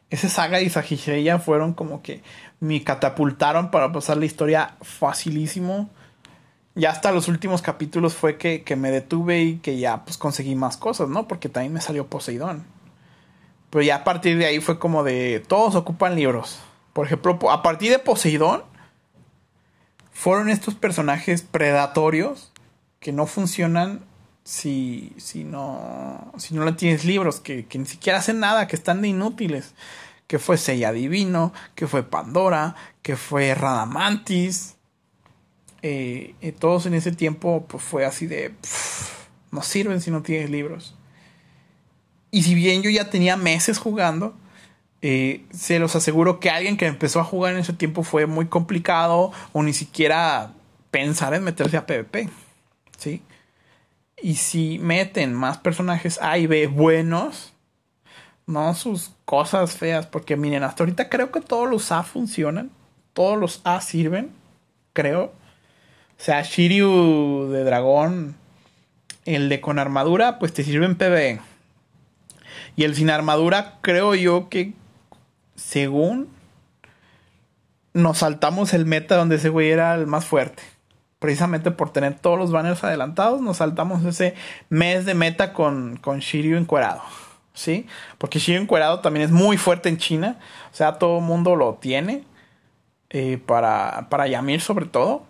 Ese 0.09 0.27
saga 0.27 0.59
y 0.59 0.69
Sagisheya 0.69 1.39
fueron 1.39 1.73
como 1.73 2.01
que 2.01 2.21
me 2.59 2.83
catapultaron 2.83 3.71
para 3.71 3.93
pasar 3.93 4.17
la 4.17 4.25
historia 4.25 4.75
facilísimo. 4.81 5.89
Ya 6.75 6.91
hasta 6.91 7.13
los 7.13 7.29
últimos 7.29 7.61
capítulos 7.61 8.15
fue 8.15 8.37
que, 8.37 8.63
que, 8.63 8.75
me 8.75 8.91
detuve 8.91 9.41
y 9.43 9.57
que 9.59 9.77
ya 9.79 10.03
pues 10.03 10.17
conseguí 10.17 10.55
más 10.55 10.75
cosas, 10.75 11.07
¿no? 11.07 11.27
Porque 11.27 11.47
también 11.47 11.71
me 11.73 11.81
salió 11.81 12.07
Poseidón. 12.07 12.65
Pero 13.69 13.83
ya 13.83 13.97
a 13.97 14.03
partir 14.03 14.37
de 14.37 14.45
ahí 14.45 14.59
fue 14.59 14.79
como 14.79 15.03
de 15.03 15.43
todos 15.47 15.75
ocupan 15.75 16.15
libros. 16.15 16.59
Por 16.93 17.05
ejemplo, 17.05 17.37
a 17.51 17.61
partir 17.61 17.91
de 17.91 17.99
Poseidón 17.99 18.63
fueron 20.11 20.49
estos 20.49 20.75
personajes 20.75 21.43
predatorios 21.43 22.51
que 22.99 23.11
no 23.11 23.25
funcionan 23.25 24.01
si, 24.43 25.13
si, 25.17 25.43
no, 25.43 26.33
si 26.37 26.55
no 26.55 26.65
le 26.65 26.71
tienes 26.71 27.05
libros 27.05 27.39
que, 27.39 27.65
que, 27.65 27.77
ni 27.77 27.85
siquiera 27.85 28.19
hacen 28.19 28.39
nada, 28.39 28.67
que 28.67 28.75
están 28.75 29.01
de 29.01 29.09
inútiles. 29.09 29.73
Que 30.27 30.39
fue 30.39 30.57
Sella 30.57 30.91
Divino, 30.91 31.53
que 31.75 31.87
fue 31.87 32.03
Pandora, 32.03 32.75
que 33.01 33.15
fue 33.15 33.55
Radamantis. 33.55 34.75
Eh, 35.81 36.35
eh, 36.41 36.51
todos 36.51 36.85
en 36.85 36.93
ese 36.93 37.11
tiempo 37.11 37.65
pues 37.67 37.81
fue 37.83 38.05
así 38.05 38.27
de... 38.27 38.53
no 39.51 39.61
sirven 39.61 40.01
si 40.01 40.11
no 40.11 40.21
tienes 40.21 40.49
libros. 40.49 40.95
Y 42.31 42.43
si 42.43 42.55
bien 42.55 42.81
yo 42.81 42.89
ya 42.89 43.09
tenía 43.09 43.35
meses 43.37 43.77
jugando, 43.77 44.35
eh, 45.01 45.45
se 45.51 45.79
los 45.79 45.95
aseguro 45.95 46.39
que 46.39 46.49
alguien 46.49 46.77
que 46.77 46.85
empezó 46.85 47.19
a 47.19 47.23
jugar 47.23 47.53
en 47.53 47.59
ese 47.59 47.73
tiempo 47.73 48.03
fue 48.03 48.25
muy 48.25 48.47
complicado 48.47 49.31
o 49.53 49.63
ni 49.63 49.73
siquiera 49.73 50.53
pensar 50.91 51.33
en 51.33 51.43
meterse 51.43 51.77
a 51.77 51.85
PvP. 51.85 52.29
¿Sí? 52.97 53.21
Y 54.21 54.35
si 54.35 54.79
meten 54.79 55.33
más 55.33 55.57
personajes 55.57 56.19
A 56.21 56.37
y 56.37 56.47
B 56.47 56.67
buenos, 56.67 57.53
no 58.45 58.73
sus 58.73 59.11
cosas 59.25 59.77
feas, 59.77 60.07
porque 60.07 60.35
miren, 60.35 60.63
hasta 60.63 60.83
ahorita 60.83 61.07
creo 61.07 61.31
que 61.31 61.39
todos 61.39 61.69
los 61.69 61.91
A 61.91 62.03
funcionan, 62.03 62.71
todos 63.13 63.37
los 63.37 63.61
A 63.63 63.79
sirven, 63.79 64.31
creo. 64.93 65.25
O 65.25 66.21
sea, 66.21 66.41
Shiryu 66.41 67.47
de 67.49 67.63
dragón, 67.63 68.35
el 69.25 69.47
de 69.47 69.61
con 69.61 69.79
armadura, 69.79 70.39
pues 70.39 70.51
te 70.51 70.63
sirve 70.63 70.85
en 70.85 70.95
PvE. 70.95 71.39
Y 72.75 72.83
el 72.83 72.95
sin 72.95 73.09
armadura, 73.09 73.77
creo 73.81 74.15
yo 74.15 74.49
que 74.49 74.73
según 75.55 76.29
nos 77.93 78.19
saltamos 78.19 78.73
el 78.73 78.85
meta 78.85 79.15
donde 79.15 79.37
ese 79.37 79.49
güey 79.49 79.69
era 79.71 79.95
el 79.95 80.07
más 80.07 80.25
fuerte 80.25 80.63
precisamente 81.19 81.71
por 81.71 81.91
tener 81.91 82.17
todos 82.17 82.39
los 82.39 82.51
banners 82.51 82.83
adelantados, 82.83 83.41
nos 83.41 83.57
saltamos 83.57 84.03
ese 84.05 84.35
mes 84.69 85.05
de 85.05 85.13
meta 85.13 85.53
con, 85.53 85.97
con 85.97 86.19
Shiryu 86.19 86.57
encuerado. 86.57 87.01
¿Sí? 87.53 87.87
Porque 88.17 88.39
Shiryu 88.39 88.61
encuerado 88.61 89.01
también 89.01 89.25
es 89.25 89.31
muy 89.31 89.57
fuerte 89.57 89.89
en 89.89 89.97
China. 89.97 90.39
O 90.71 90.75
sea, 90.75 90.93
todo 90.93 91.19
el 91.19 91.25
mundo 91.25 91.57
lo 91.57 91.75
tiene. 91.75 92.23
Eh, 93.09 93.37
para, 93.45 94.07
para 94.09 94.27
Yamir 94.27 94.61
sobre 94.61 94.85
todo. 94.85 95.23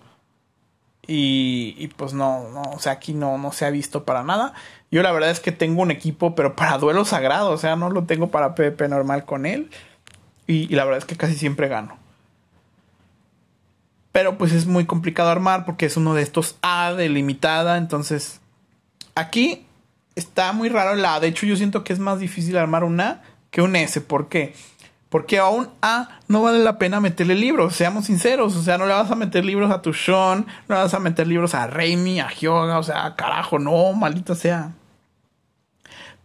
Y, 1.08 1.74
y, 1.80 1.88
pues 1.88 2.14
no, 2.14 2.50
no, 2.50 2.62
o 2.62 2.80
sea, 2.80 2.92
aquí 2.92 3.14
no, 3.14 3.40
no 3.40 3.52
se 3.52 3.66
ha 3.66 3.72
visto 3.72 4.06
para 4.06 4.24
nada. 4.24 4.54
Yo 4.92 5.04
la 5.04 5.12
verdad 5.12 5.30
es 5.30 5.40
que 5.40 5.52
tengo 5.52 5.82
un 5.82 5.92
equipo, 5.92 6.36
pero 6.36 6.56
para 6.56 6.78
duelo 6.78 7.06
sagrado. 7.06 7.52
O 7.52 7.58
sea, 7.58 7.76
no 7.76 7.90
lo 7.90 8.06
tengo 8.06 8.30
para 8.30 8.56
PvP 8.56 8.88
normal 8.88 9.26
con 9.26 9.46
él. 9.46 9.70
y 10.48 10.68
la 10.76 10.84
verdad 10.84 11.00
es 11.00 11.06
que 11.06 11.16
casi 11.16 11.36
siempre 11.36 11.68
gano. 11.68 11.98
Pero 14.12 14.38
pues 14.38 14.52
es 14.52 14.66
muy 14.66 14.86
complicado 14.86 15.30
armar 15.30 15.66
porque 15.66 15.86
es 15.86 15.96
uno 15.96 16.14
de 16.14 16.24
estos 16.24 16.58
A 16.62 16.94
delimitada. 16.94 17.78
Entonces, 17.78 18.42
aquí 19.16 19.66
está 20.16 20.52
muy 20.52 20.70
raro 20.70 20.94
el 20.94 21.06
A. 21.06 21.20
De 21.20 21.28
hecho, 21.28 21.46
yo 21.46 21.56
siento 21.56 21.84
que 21.84 21.94
es 21.94 22.00
más 22.00 22.20
difícil 22.20 22.58
armar 22.58 22.84
un 22.84 23.00
A 23.00 23.22
que 23.52 23.62
un 23.62 23.76
S. 23.76 24.02
¿Por 24.02 24.28
qué? 24.28 24.54
A 25.12 25.50
un 25.50 25.70
A 25.82 26.20
no 26.28 26.44
vale 26.44 26.60
la 26.60 26.78
pena 26.78 27.00
meterle 27.00 27.36
libros, 27.36 27.76
seamos 27.76 28.06
sinceros. 28.06 28.56
O 28.56 28.62
sea, 28.62 28.78
no 28.78 28.86
le 28.86 28.94
vas 28.94 29.12
a 29.12 29.16
meter 29.16 29.44
libros 29.44 29.72
a 29.72 29.82
tu 29.82 29.94
Sean, 29.94 30.46
no 30.68 30.76
le 30.76 30.82
vas 30.82 30.94
a 30.94 31.00
meter 31.00 31.28
libros 31.28 31.56
a 31.56 31.68
Raimi, 31.68 32.20
a 32.20 32.30
Hyoga, 32.30 32.80
o 32.80 32.84
sea, 32.84 33.16
carajo, 33.16 33.60
no, 33.60 33.94
maldita 33.94 34.36
sea. 34.36 34.74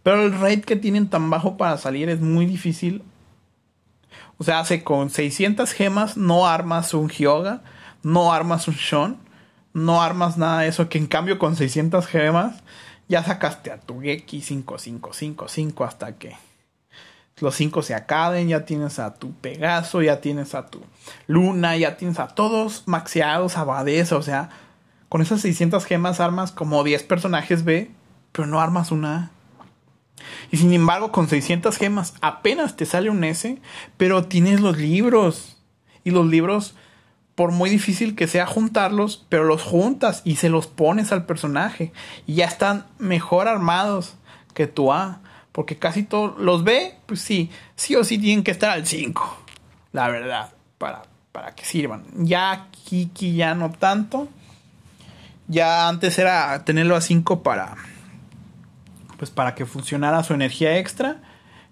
Pero 0.03 0.23
el 0.23 0.39
rate 0.39 0.61
que 0.61 0.75
tienen 0.75 1.09
tan 1.09 1.29
bajo 1.29 1.57
para 1.57 1.77
salir 1.77 2.09
es 2.09 2.21
muy 2.21 2.45
difícil. 2.45 3.03
O 4.37 4.43
sea, 4.43 4.59
hace 4.59 4.83
con 4.83 5.09
600 5.09 5.71
gemas 5.71 6.17
no 6.17 6.45
armas 6.45 6.93
un 6.93 7.09
Hyoga 7.09 7.61
no 8.05 8.31
armas 8.31 8.67
un 8.67 8.75
Sean, 8.75 9.17
no 9.73 9.99
armas 10.03 10.37
nada 10.37 10.61
de 10.61 10.67
eso, 10.67 10.89
que 10.89 10.99
en 10.99 11.07
cambio 11.07 11.39
con 11.39 11.55
600 11.55 12.05
gemas 12.05 12.61
ya 13.09 13.23
sacaste 13.23 13.71
a 13.71 13.79
tu 13.79 13.99
Geki 13.99 14.41
5555 14.41 15.83
hasta 15.83 16.15
que 16.15 16.37
los 17.39 17.55
5 17.55 17.81
se 17.81 17.93
acaben, 17.93 18.47
ya 18.47 18.65
tienes 18.65 18.99
a 18.99 19.15
tu 19.15 19.33
Pegaso, 19.33 20.01
ya 20.01 20.21
tienes 20.21 20.55
a 20.55 20.67
tu 20.67 20.81
Luna, 21.27 21.75
ya 21.75 21.97
tienes 21.97 22.19
a 22.19 22.27
todos 22.27 22.83
maxeados, 22.85 23.57
abadesa, 23.57 24.15
o 24.15 24.21
sea, 24.21 24.49
con 25.09 25.21
esas 25.21 25.41
600 25.41 25.85
gemas 25.85 26.19
armas 26.19 26.51
como 26.51 26.83
10 26.83 27.03
personajes 27.03 27.63
B, 27.65 27.91
pero 28.31 28.47
no 28.47 28.61
armas 28.61 28.91
una 28.91 29.31
Y 30.51 30.57
sin 30.57 30.73
embargo, 30.73 31.11
con 31.11 31.27
600 31.27 31.77
gemas 31.77 32.13
apenas 32.21 32.75
te 32.75 32.85
sale 32.85 33.09
un 33.09 33.23
S, 33.23 33.59
pero 33.97 34.25
tienes 34.25 34.61
los 34.61 34.77
libros. 34.77 35.57
Y 36.03 36.11
los 36.11 36.27
libros 36.27 36.75
por 37.35 37.51
muy 37.51 37.69
difícil 37.69 38.15
que 38.15 38.27
sea 38.27 38.45
juntarlos, 38.45 39.25
pero 39.27 39.43
los 39.43 39.61
juntas 39.61 40.21
y 40.23 40.37
se 40.37 40.49
los 40.49 40.67
pones 40.67 41.11
al 41.11 41.25
personaje. 41.25 41.91
Y 42.25 42.35
ya 42.35 42.45
están 42.45 42.85
mejor 42.97 43.47
armados 43.47 44.15
que 44.53 44.67
tu 44.67 44.93
A, 44.93 45.19
porque 45.55 45.77
casi 45.77 46.03
todos 46.03 46.37
los 46.37 46.65
B, 46.65 46.95
pues 47.05 47.21
sí, 47.21 47.49
sí 47.77 47.95
o 47.95 48.03
sí 48.03 48.17
tienen 48.17 48.43
que 48.43 48.51
estar 48.51 48.71
al 48.71 48.85
5, 48.85 49.37
la 49.93 50.09
verdad, 50.09 50.51
para, 50.77 51.03
para 51.31 51.55
que 51.55 51.63
sirvan. 51.63 52.03
Ya 52.13 52.67
Kiki 52.71 53.35
ya 53.35 53.55
no 53.55 53.71
tanto. 53.71 54.27
Ya 55.47 55.87
antes 55.87 56.19
era 56.19 56.65
tenerlo 56.65 56.97
a 56.97 57.01
5 57.01 57.41
para 57.41 57.75
pues 59.17 59.31
para 59.31 59.55
que 59.55 59.65
funcionara 59.65 60.23
su 60.23 60.33
energía 60.33 60.77
extra. 60.77 61.21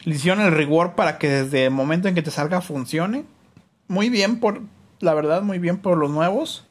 Le 0.06 0.16
hicieron 0.16 0.40
el 0.40 0.54
reward 0.54 0.92
para 0.92 1.18
que 1.18 1.28
desde 1.28 1.66
el 1.66 1.72
momento 1.72 2.08
en 2.08 2.16
que 2.16 2.22
te 2.22 2.32
salga 2.32 2.62
funcione. 2.62 3.26
Muy 3.90 4.08
bien 4.08 4.40
por, 4.40 4.62
la 5.02 5.14
verdad, 5.14 5.42
muy 5.42 5.60
bien 5.60 5.78
por 5.78 5.98
los 5.98 6.10
nuevos. 6.10 6.66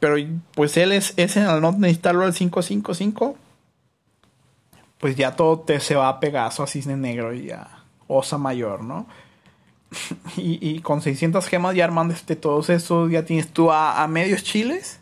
Pero 0.00 0.16
pues 0.56 0.76
él 0.76 0.90
es 0.90 1.14
ese 1.16 1.42
al 1.42 1.60
no 1.60 1.70
necesitarlo 1.70 2.24
al 2.24 2.34
555. 2.34 3.36
Pues 4.98 5.16
ya 5.16 5.36
todo 5.36 5.60
te 5.60 5.80
se 5.80 5.94
va 5.94 6.08
a 6.08 6.20
Pegaso 6.20 6.62
a 6.62 6.66
Cisne 6.66 6.96
Negro 6.96 7.32
y 7.32 7.50
a 7.50 7.68
Osa 8.08 8.38
Mayor, 8.38 8.82
¿no? 8.82 9.06
y, 10.36 10.80
con 10.80 11.00
600 11.00 11.46
gemas 11.46 11.74
ya 11.74 11.84
armándote 11.84 12.36
todos 12.36 12.68
esos, 12.70 13.10
ya 13.10 13.24
tienes 13.24 13.48
tú 13.48 13.72
a, 13.72 14.06
medios 14.08 14.42
chiles 14.42 15.00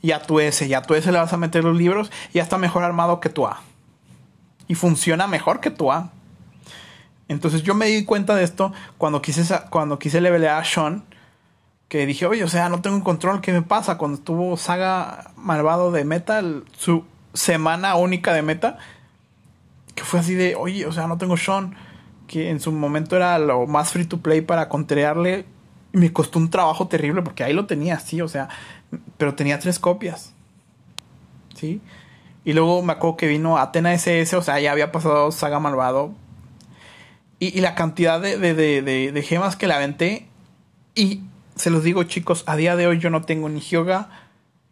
y 0.00 0.12
a 0.12 0.22
tu 0.22 0.40
S. 0.40 0.66
Y 0.66 0.74
a 0.74 0.82
tu 0.82 0.94
S 0.94 1.10
le 1.10 1.18
vas 1.18 1.32
a 1.32 1.36
meter 1.36 1.64
los 1.64 1.76
libros 1.76 2.10
y 2.30 2.34
ya 2.34 2.42
está 2.42 2.58
mejor 2.58 2.84
armado 2.84 3.20
que 3.20 3.28
tu 3.28 3.46
A. 3.46 3.60
y 4.66 4.74
funciona 4.74 5.26
mejor 5.26 5.60
que 5.60 5.70
tu 5.70 5.92
A. 5.92 6.10
Entonces 7.28 7.62
yo 7.62 7.74
me 7.74 7.86
di 7.86 8.04
cuenta 8.04 8.34
de 8.34 8.44
esto 8.44 8.72
cuando 8.96 9.20
quise, 9.20 9.44
cuando 9.70 9.98
quise 9.98 10.20
levelear 10.20 10.62
a 10.62 10.64
Sean. 10.64 11.04
Que 11.88 12.04
dije, 12.04 12.26
oye, 12.26 12.44
o 12.44 12.48
sea, 12.48 12.68
no 12.68 12.82
tengo 12.82 13.02
control. 13.02 13.40
¿Qué 13.40 13.50
me 13.50 13.62
pasa? 13.62 13.96
Cuando 13.96 14.18
estuvo 14.18 14.58
Saga 14.58 15.30
Malvado 15.36 15.90
de 15.90 16.04
meta, 16.04 16.42
su 16.76 17.04
semana 17.32 17.94
única 17.94 18.34
de 18.34 18.42
meta, 18.42 18.76
que 19.98 20.04
fue 20.04 20.20
así 20.20 20.34
de, 20.34 20.54
oye, 20.54 20.86
o 20.86 20.92
sea, 20.92 21.08
no 21.08 21.18
tengo 21.18 21.36
Sean. 21.36 21.74
Que 22.28 22.50
en 22.50 22.60
su 22.60 22.70
momento 22.70 23.16
era 23.16 23.38
lo 23.38 23.66
más 23.66 23.90
free 23.90 24.04
to 24.04 24.18
play 24.18 24.42
para 24.42 24.68
contrearle. 24.68 25.44
Y 25.92 25.98
me 25.98 26.12
costó 26.12 26.38
un 26.38 26.50
trabajo 26.50 26.86
terrible 26.86 27.22
porque 27.22 27.42
ahí 27.42 27.52
lo 27.52 27.66
tenía, 27.66 27.98
sí, 27.98 28.20
o 28.20 28.28
sea, 28.28 28.48
pero 29.16 29.34
tenía 29.34 29.58
tres 29.58 29.78
copias. 29.78 30.34
¿Sí? 31.54 31.80
Y 32.44 32.52
luego 32.52 32.82
me 32.82 32.92
acuerdo 32.92 33.16
que 33.16 33.26
vino 33.26 33.58
Atena 33.58 33.92
SS, 33.92 34.36
o 34.36 34.42
sea, 34.42 34.60
ya 34.60 34.70
había 34.70 34.92
pasado 34.92 35.32
Saga 35.32 35.58
Malvado 35.58 36.14
y, 37.40 37.60
la 37.60 37.74
cantidad 37.74 38.20
de, 38.20 38.36
de, 38.36 39.22
gemas 39.22 39.56
que 39.56 39.66
le 39.66 39.74
aventé. 39.74 40.28
Y 40.94 41.22
se 41.56 41.70
los 41.70 41.82
digo, 41.82 42.04
chicos, 42.04 42.44
a 42.46 42.56
día 42.56 42.76
de 42.76 42.86
hoy 42.86 42.98
yo 42.98 43.10
no 43.10 43.22
tengo 43.22 43.48
ni 43.48 43.60
Hyoga 43.60 44.27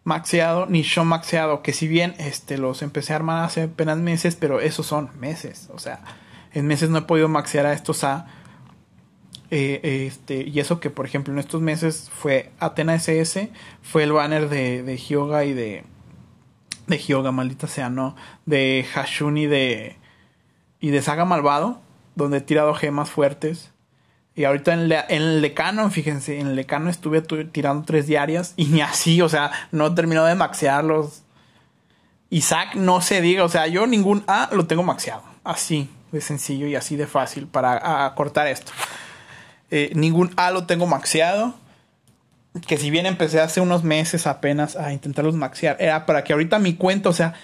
maxeado 0.07 0.65
ni 0.65 0.81
Shon 0.81 1.07
maxeado. 1.07 1.63
Que 1.63 1.75
si 1.75 1.87
bien 1.87 2.15
este, 2.17 2.57
los 2.57 2.81
empecé 2.81 3.13
a 3.13 3.17
armar 3.17 3.45
hace 3.45 3.65
apenas 3.65 3.99
meses, 3.99 4.37
pero 4.37 4.61
esos 4.61 4.87
son 4.87 5.11
meses. 5.21 5.69
O 5.75 5.79
sea, 5.79 6.01
en 6.55 6.67
meses 6.67 6.89
no 6.89 6.99
he 6.99 7.03
podido 7.03 7.29
maxear 7.29 7.67
a 7.67 7.75
estos 7.75 8.03
A. 8.05 8.27
Eh, 9.51 10.07
este, 10.07 10.43
y 10.43 10.59
eso 10.59 10.81
que, 10.81 10.89
por 10.89 11.05
ejemplo, 11.05 11.33
en 11.33 11.39
estos 11.39 11.61
meses 11.61 12.11
fue 12.15 12.51
Atena 12.59 12.95
SS, 12.95 13.51
fue 13.83 14.05
el 14.05 14.13
banner 14.13 14.49
de, 14.49 14.83
de 14.83 14.97
Hyoga 14.97 15.45
y 15.45 15.53
de. 15.53 15.85
De 16.87 16.99
Hyoga, 16.99 17.33
maldita 17.33 17.67
sea, 17.67 17.91
no. 17.91 18.17
De 18.47 18.87
Hashun 18.95 19.37
y 19.37 19.47
de. 19.47 19.97
Y 20.81 20.91
de 20.91 21.03
Saga 21.03 21.25
Malvado 21.27 21.83
donde 22.17 22.39
he 22.39 22.41
tirado 22.41 22.75
gemas 22.75 23.11
fuertes. 23.11 23.71
Y 24.37 24.45
ahorita 24.45 24.74
en, 24.74 24.93
el 25.09 25.41
Lecano, 25.41 25.91
fíjense, 25.91 26.39
en 26.39 26.49
el 26.49 26.57
Lecano 26.57 26.91
estuve 26.91 27.22
tirando 27.22 27.87
tres 27.87 28.07
diarias 28.07 28.53
y 28.57 28.66
ni 28.66 28.82
así, 28.82 29.22
o 29.22 29.30
sea, 29.30 29.51
no 29.72 29.95
terminó 29.95 30.26
de 30.26 30.34
maxearlos. 30.34 31.22
Isaac 32.28 32.74
no 32.74 33.01
se 33.01 33.22
diga, 33.22 33.45
o 33.45 33.49
sea, 33.49 33.66
yo 33.66 33.87
ningún 33.87 34.24
A 34.26 34.51
lo 34.53 34.66
tengo 34.66 34.82
maxeado. 34.82 35.22
Así 35.43 35.89
de 36.12 36.20
sencillo 36.20 36.66
y 36.66 36.76
así 36.76 36.97
de 36.97 37.07
fácil 37.07 37.47
para 37.47 38.12
cortar 38.14 38.47
esto. 38.47 38.72
Eh, 39.70 39.91
ningún 39.95 40.30
A 40.37 40.51
lo 40.51 40.66
tengo 40.66 40.87
maxeado. 40.87 41.55
Que 42.66 42.76
si 42.76 42.91
bien 42.91 43.07
empecé 43.07 43.41
hace 43.41 43.62
unos 43.62 43.84
meses 43.84 44.26
apenas 44.26 44.76
a 44.76 44.93
intentarlos 44.93 45.34
maxear, 45.34 45.76
era 45.78 46.05
para 46.05 46.24
que 46.24 46.34
ahorita 46.34 46.59
mi 46.59 46.74
cuenta, 46.74 47.09
o 47.09 47.12
sea, 47.12 47.34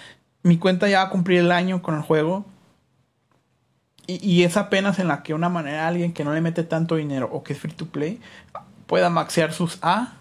mi 0.43 0.57
cuenta 0.57 0.87
ya 0.87 0.99
va 0.99 1.05
a 1.05 1.09
cumplir 1.09 1.39
el 1.39 1.51
año 1.51 1.81
con 1.81 1.95
el 1.95 2.01
juego 2.01 2.45
y, 4.05 4.43
es 4.43 4.57
apenas 4.57 4.99
en 4.99 5.07
la 5.07 5.23
que 5.23 5.33
una 5.33 5.47
manera 5.47 5.87
alguien 5.87 6.13
que 6.13 6.25
no 6.25 6.33
le 6.33 6.41
mete 6.41 6.63
tanto 6.63 6.95
dinero 6.95 7.29
o 7.31 7.43
que 7.43 7.53
es 7.53 7.59
free 7.59 7.71
to 7.71 7.85
play 7.85 8.19
pueda 8.85 9.09
maxear 9.09 9.53
sus 9.53 9.79
A. 9.81 10.13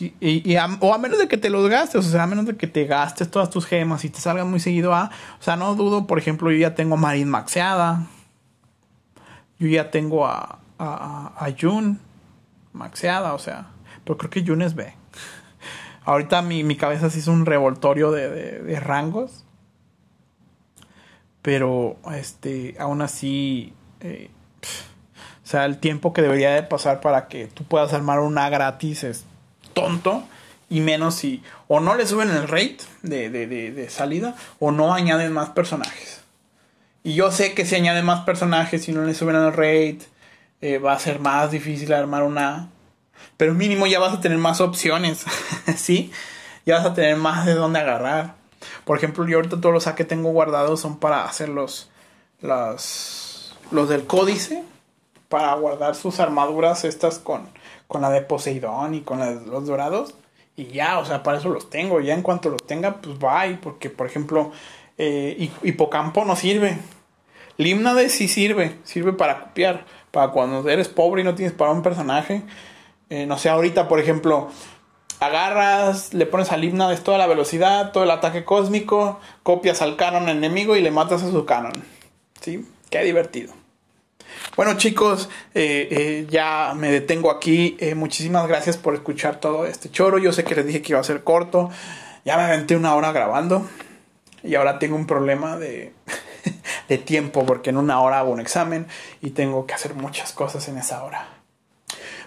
y, 0.00 0.56
o 0.80 0.94
a 0.94 0.98
menos 0.98 1.18
de 1.18 1.28
que 1.28 1.36
te 1.36 1.50
los 1.50 1.68
gastes, 1.68 2.06
o 2.06 2.10
sea, 2.10 2.22
a 2.22 2.26
menos 2.26 2.46
de 2.46 2.56
que 2.56 2.66
te 2.66 2.86
gastes 2.86 3.30
todas 3.30 3.50
tus 3.50 3.66
gemas 3.66 4.04
y 4.04 4.10
te 4.10 4.20
salgan 4.20 4.50
muy 4.50 4.60
seguido 4.60 4.94
A. 4.94 5.10
O 5.38 5.42
sea, 5.42 5.56
no 5.56 5.74
dudo, 5.74 6.06
por 6.06 6.18
ejemplo, 6.18 6.50
yo 6.50 6.58
ya 6.58 6.74
tengo 6.74 6.94
a 6.94 6.98
Marin 6.98 7.28
maxeada. 7.28 8.06
Yo 9.58 9.68
ya 9.68 9.90
tengo 9.90 10.26
a, 10.26 10.58
a, 10.78 11.32
a 11.36 11.48
Jun 11.58 12.00
maxeada, 12.72 13.34
o 13.34 13.38
sea. 13.38 13.66
Pero 14.04 14.16
creo 14.16 14.30
que 14.30 14.44
Jun 14.46 14.62
es 14.62 14.74
B. 14.74 14.94
Ahorita 16.06 16.40
mi, 16.40 16.64
mi 16.64 16.76
cabeza 16.76 17.10
se 17.10 17.18
hizo 17.18 17.30
un 17.30 17.44
revoltorio 17.44 18.10
de, 18.10 18.62
de 18.62 18.80
rangos 18.80 19.44
pero 21.42 21.96
este 22.14 22.76
aún 22.78 23.02
así 23.02 23.72
eh, 24.00 24.30
o 25.42 25.46
sea 25.46 25.64
el 25.64 25.78
tiempo 25.78 26.12
que 26.12 26.22
debería 26.22 26.50
de 26.50 26.62
pasar 26.62 27.00
para 27.00 27.28
que 27.28 27.46
tú 27.46 27.64
puedas 27.64 27.92
armar 27.92 28.20
una 28.20 28.48
gratis 28.48 29.04
es 29.04 29.24
tonto 29.72 30.24
y 30.68 30.80
menos 30.80 31.16
si 31.16 31.42
o 31.68 31.80
no 31.80 31.94
le 31.96 32.06
suben 32.06 32.30
el 32.30 32.48
rate 32.48 32.78
de, 33.02 33.28
de, 33.28 33.46
de, 33.46 33.90
salida 33.90 34.36
o 34.60 34.70
no 34.70 34.94
añaden 34.94 35.32
más 35.32 35.50
personajes. 35.50 36.20
Y 37.02 37.14
yo 37.14 37.32
sé 37.32 37.54
que 37.54 37.66
si 37.66 37.74
añaden 37.74 38.04
más 38.04 38.20
personajes 38.20 38.88
y 38.88 38.92
no 38.92 39.04
le 39.04 39.14
suben 39.14 39.36
el 39.36 39.52
rate 39.52 40.00
eh, 40.60 40.78
va 40.78 40.92
a 40.92 40.98
ser 40.98 41.18
más 41.18 41.50
difícil 41.50 41.92
armar 41.92 42.22
una 42.22 42.68
pero 43.36 43.54
mínimo 43.54 43.86
ya 43.86 43.98
vas 43.98 44.14
a 44.14 44.20
tener 44.20 44.38
más 44.38 44.60
opciones 44.60 45.24
sí 45.76 46.12
ya 46.66 46.76
vas 46.76 46.86
a 46.86 46.94
tener 46.94 47.16
más 47.16 47.46
de 47.46 47.54
dónde 47.54 47.80
agarrar 47.80 48.34
por 48.84 48.96
ejemplo, 48.96 49.26
yo 49.26 49.38
ahorita 49.38 49.60
todos 49.60 49.74
los 49.74 49.86
A 49.86 49.94
que 49.94 50.04
tengo 50.04 50.30
guardados 50.30 50.80
son 50.80 50.98
para 50.98 51.24
hacer 51.24 51.48
los, 51.48 51.90
los, 52.40 53.56
los 53.70 53.88
del 53.88 54.06
códice, 54.06 54.62
para 55.28 55.54
guardar 55.54 55.94
sus 55.94 56.20
armaduras 56.20 56.84
estas 56.84 57.18
con, 57.18 57.48
con 57.86 58.02
la 58.02 58.10
de 58.10 58.22
Poseidón 58.22 58.94
y 58.94 59.00
con 59.02 59.20
los 59.50 59.66
dorados. 59.66 60.14
Y 60.56 60.66
ya, 60.66 60.98
o 60.98 61.04
sea, 61.04 61.22
para 61.22 61.38
eso 61.38 61.48
los 61.48 61.70
tengo. 61.70 62.00
Ya 62.00 62.14
en 62.14 62.22
cuanto 62.22 62.50
los 62.50 62.66
tenga, 62.66 63.00
pues 63.00 63.18
bye. 63.18 63.58
Porque, 63.62 63.88
por 63.88 64.06
ejemplo, 64.06 64.52
eh, 64.98 65.50
Hipocampo 65.62 66.24
no 66.24 66.36
sirve. 66.36 66.76
Limnade 67.56 68.10
sí 68.10 68.28
sirve. 68.28 68.76
Sirve 68.84 69.12
para 69.12 69.40
copiar. 69.40 69.86
Para 70.10 70.32
cuando 70.32 70.68
eres 70.68 70.88
pobre 70.88 71.22
y 71.22 71.24
no 71.24 71.34
tienes 71.34 71.54
para 71.54 71.70
un 71.70 71.82
personaje. 71.82 72.42
Eh, 73.08 73.24
no 73.26 73.38
sé, 73.38 73.48
ahorita, 73.48 73.88
por 73.88 74.00
ejemplo, 74.00 74.50
agarras, 75.20 76.14
le 76.14 76.26
pones 76.26 76.50
al 76.50 76.62
de 76.62 76.96
toda 76.96 77.18
la 77.18 77.26
velocidad, 77.26 77.92
todo 77.92 78.04
el 78.04 78.10
ataque 78.10 78.44
cósmico, 78.44 79.20
copias 79.42 79.82
al 79.82 79.96
canon 79.96 80.28
enemigo 80.28 80.76
y 80.76 80.82
le 80.82 80.90
matas 80.90 81.22
a 81.22 81.30
su 81.30 81.44
canon. 81.44 81.72
¿Sí? 82.40 82.66
Qué 82.88 83.04
divertido. 83.04 83.52
Bueno 84.56 84.76
chicos, 84.76 85.28
eh, 85.54 85.88
eh, 85.90 86.26
ya 86.30 86.72
me 86.74 86.90
detengo 86.90 87.30
aquí. 87.30 87.76
Eh, 87.80 87.94
muchísimas 87.94 88.48
gracias 88.48 88.76
por 88.76 88.94
escuchar 88.94 89.40
todo 89.40 89.66
este 89.66 89.90
choro. 89.90 90.18
Yo 90.18 90.32
sé 90.32 90.42
que 90.42 90.54
les 90.54 90.66
dije 90.66 90.82
que 90.82 90.92
iba 90.92 91.00
a 91.00 91.04
ser 91.04 91.22
corto. 91.22 91.70
Ya 92.24 92.36
me 92.36 92.44
aventé 92.44 92.76
una 92.76 92.94
hora 92.94 93.12
grabando. 93.12 93.68
Y 94.42 94.54
ahora 94.54 94.78
tengo 94.78 94.96
un 94.96 95.06
problema 95.06 95.58
de, 95.58 95.92
de 96.88 96.98
tiempo 96.98 97.44
porque 97.44 97.70
en 97.70 97.76
una 97.76 98.00
hora 98.00 98.20
hago 98.20 98.30
un 98.30 98.40
examen 98.40 98.86
y 99.20 99.30
tengo 99.30 99.66
que 99.66 99.74
hacer 99.74 99.94
muchas 99.94 100.32
cosas 100.32 100.66
en 100.68 100.78
esa 100.78 101.04
hora. 101.04 101.28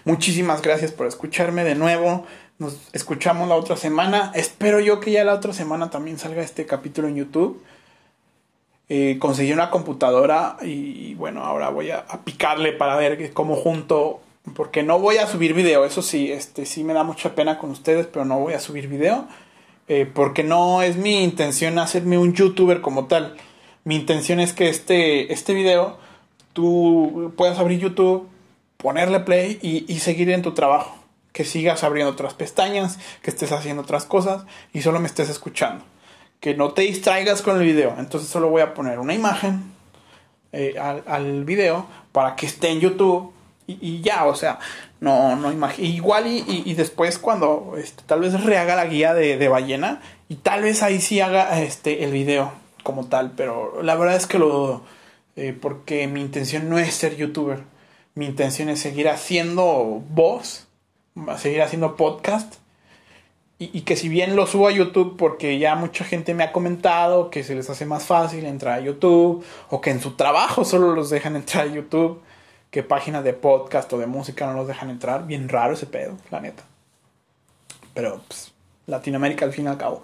Muchísimas 0.05 0.61
gracias 0.61 0.91
por 0.91 1.07
escucharme 1.07 1.63
de 1.63 1.75
nuevo. 1.75 2.25
Nos 2.63 2.77
escuchamos 2.93 3.49
la 3.49 3.55
otra 3.55 3.75
semana. 3.75 4.31
Espero 4.35 4.79
yo 4.79 5.01
que 5.01 5.11
ya 5.11 5.25
la 5.25 5.33
otra 5.33 5.51
semana 5.51 5.89
también 5.89 6.17
salga 6.17 6.41
este 6.41 6.65
capítulo 6.65 7.09
en 7.09 7.17
YouTube. 7.17 7.61
Eh, 8.87 9.17
conseguí 9.19 9.51
una 9.51 9.69
computadora 9.69 10.55
y, 10.61 11.13
bueno, 11.15 11.43
ahora 11.43 11.67
voy 11.67 11.91
a, 11.91 12.05
picarle 12.23 12.71
para 12.71 12.95
ver 12.95 13.33
cómo 13.33 13.57
junto. 13.57 14.21
Porque 14.55 14.81
no 14.81 14.97
voy 14.97 15.17
a 15.17 15.27
subir 15.27 15.53
video, 15.53 15.83
eso 15.83 16.01
sí, 16.01 16.31
este 16.31 16.65
sí 16.65 16.85
me 16.85 16.93
da 16.93 17.03
mucha 17.03 17.35
pena 17.35 17.57
con 17.57 17.69
ustedes, 17.69 18.07
pero 18.07 18.23
no 18.23 18.39
voy 18.39 18.53
a 18.53 18.61
subir 18.61 18.87
video. 18.87 19.27
Eh, 19.89 20.05
porque 20.05 20.43
no 20.43 20.81
es 20.81 20.95
mi 20.95 21.21
intención 21.21 21.77
hacerme 21.79 22.17
un 22.17 22.33
youtuber 22.33 22.79
como 22.79 23.07
tal. 23.07 23.35
Mi 23.83 23.97
intención 23.97 24.39
es 24.39 24.53
que 24.53 24.69
este, 24.69 25.33
este 25.33 25.53
video 25.53 25.97
tú 26.53 27.33
puedas 27.35 27.59
abrir 27.59 27.81
YouTube, 27.81 28.29
ponerle 28.77 29.19
play 29.19 29.59
y 29.61 29.99
seguir 29.99 30.29
en 30.29 30.41
tu 30.41 30.53
trabajo 30.53 31.02
que 31.33 31.43
sigas 31.43 31.83
abriendo 31.83 32.13
otras 32.13 32.35
pestañas, 32.35 32.99
que 33.21 33.31
estés 33.31 33.51
haciendo 33.51 33.81
otras 33.81 34.05
cosas 34.05 34.45
y 34.71 34.81
solo 34.81 34.99
me 34.99 35.07
estés 35.07 35.29
escuchando. 35.29 35.83
Que 36.39 36.55
no 36.55 36.71
te 36.71 36.83
distraigas 36.83 37.41
con 37.41 37.57
el 37.57 37.65
video. 37.65 37.95
Entonces 37.97 38.29
solo 38.29 38.49
voy 38.49 38.61
a 38.61 38.73
poner 38.73 38.99
una 38.99 39.13
imagen 39.13 39.73
eh, 40.51 40.75
al, 40.77 41.43
video 41.43 41.87
para 42.11 42.35
que 42.35 42.45
esté 42.45 42.69
en 42.69 42.79
YouTube 42.79 43.33
y, 43.65 44.01
ya, 44.01 44.25
o 44.25 44.35
sea, 44.35 44.59
no, 44.99 45.35
no 45.35 45.51
Igual 45.77 46.27
y, 46.27 46.73
después 46.75 47.17
cuando 47.17 47.75
este, 47.77 48.03
tal 48.05 48.19
vez 48.19 48.39
rehaga 48.43 48.75
la 48.75 48.85
guía 48.85 49.13
de, 49.13 49.47
ballena 49.47 50.01
y 50.29 50.35
tal 50.35 50.61
vez 50.63 50.83
ahí 50.83 51.01
sí 51.01 51.21
haga 51.21 51.61
este, 51.61 52.03
el 52.03 52.11
video 52.11 52.51
como 52.83 53.05
tal, 53.05 53.31
pero 53.31 53.81
la 53.81 53.95
verdad 53.95 54.15
es 54.15 54.27
que 54.27 54.37
lo 54.37 54.49
dudo. 54.49 54.83
Eh, 55.35 55.57
porque 55.59 56.07
mi 56.07 56.21
intención 56.21 56.69
no 56.69 56.77
es 56.77 56.93
ser 56.93 57.15
youtuber. 57.15 57.63
Mi 58.13 58.25
intención 58.25 58.69
es 58.69 58.79
seguir 58.79 59.09
haciendo 59.09 60.03
voz 60.09 60.67
a 61.27 61.37
seguir 61.37 61.61
haciendo 61.61 61.95
podcast. 61.95 62.55
Y, 63.59 63.81
que 63.81 63.95
si 63.95 64.09
bien 64.09 64.35
lo 64.35 64.45
subo 64.45 64.67
a 64.67 64.71
YouTube 64.71 65.15
porque 65.15 65.57
ya 65.57 65.75
mucha 65.75 66.03
gente 66.03 66.33
me 66.33 66.43
ha 66.43 66.51
comentado 66.51 67.29
que 67.29 67.45
se 67.45 67.55
les 67.55 67.69
hace 67.69 67.85
más 67.85 68.03
fácil 68.03 68.45
entrar 68.45 68.79
a 68.79 68.81
YouTube 68.81 69.45
o 69.69 69.79
que 69.79 69.91
en 69.91 70.01
su 70.01 70.15
trabajo 70.15 70.65
solo 70.65 70.93
los 70.93 71.09
dejan 71.09 71.37
entrar 71.37 71.67
a 71.67 71.71
YouTube, 71.71 72.21
que 72.71 72.83
páginas 72.83 73.23
de 73.23 73.31
podcast 73.31 73.93
o 73.93 73.97
de 73.99 74.07
música 74.07 74.47
no 74.47 74.53
los 74.53 74.67
dejan 74.67 74.89
entrar. 74.89 75.27
Bien 75.27 75.47
raro 75.47 75.75
ese 75.75 75.85
pedo, 75.85 76.17
la 76.29 76.41
neta. 76.41 76.63
Pero 77.93 78.21
pues, 78.27 78.51
Latinoamérica 78.87 79.45
al 79.45 79.53
fin 79.53 79.65
y 79.65 79.67
al 79.69 79.77
cabo. 79.77 80.03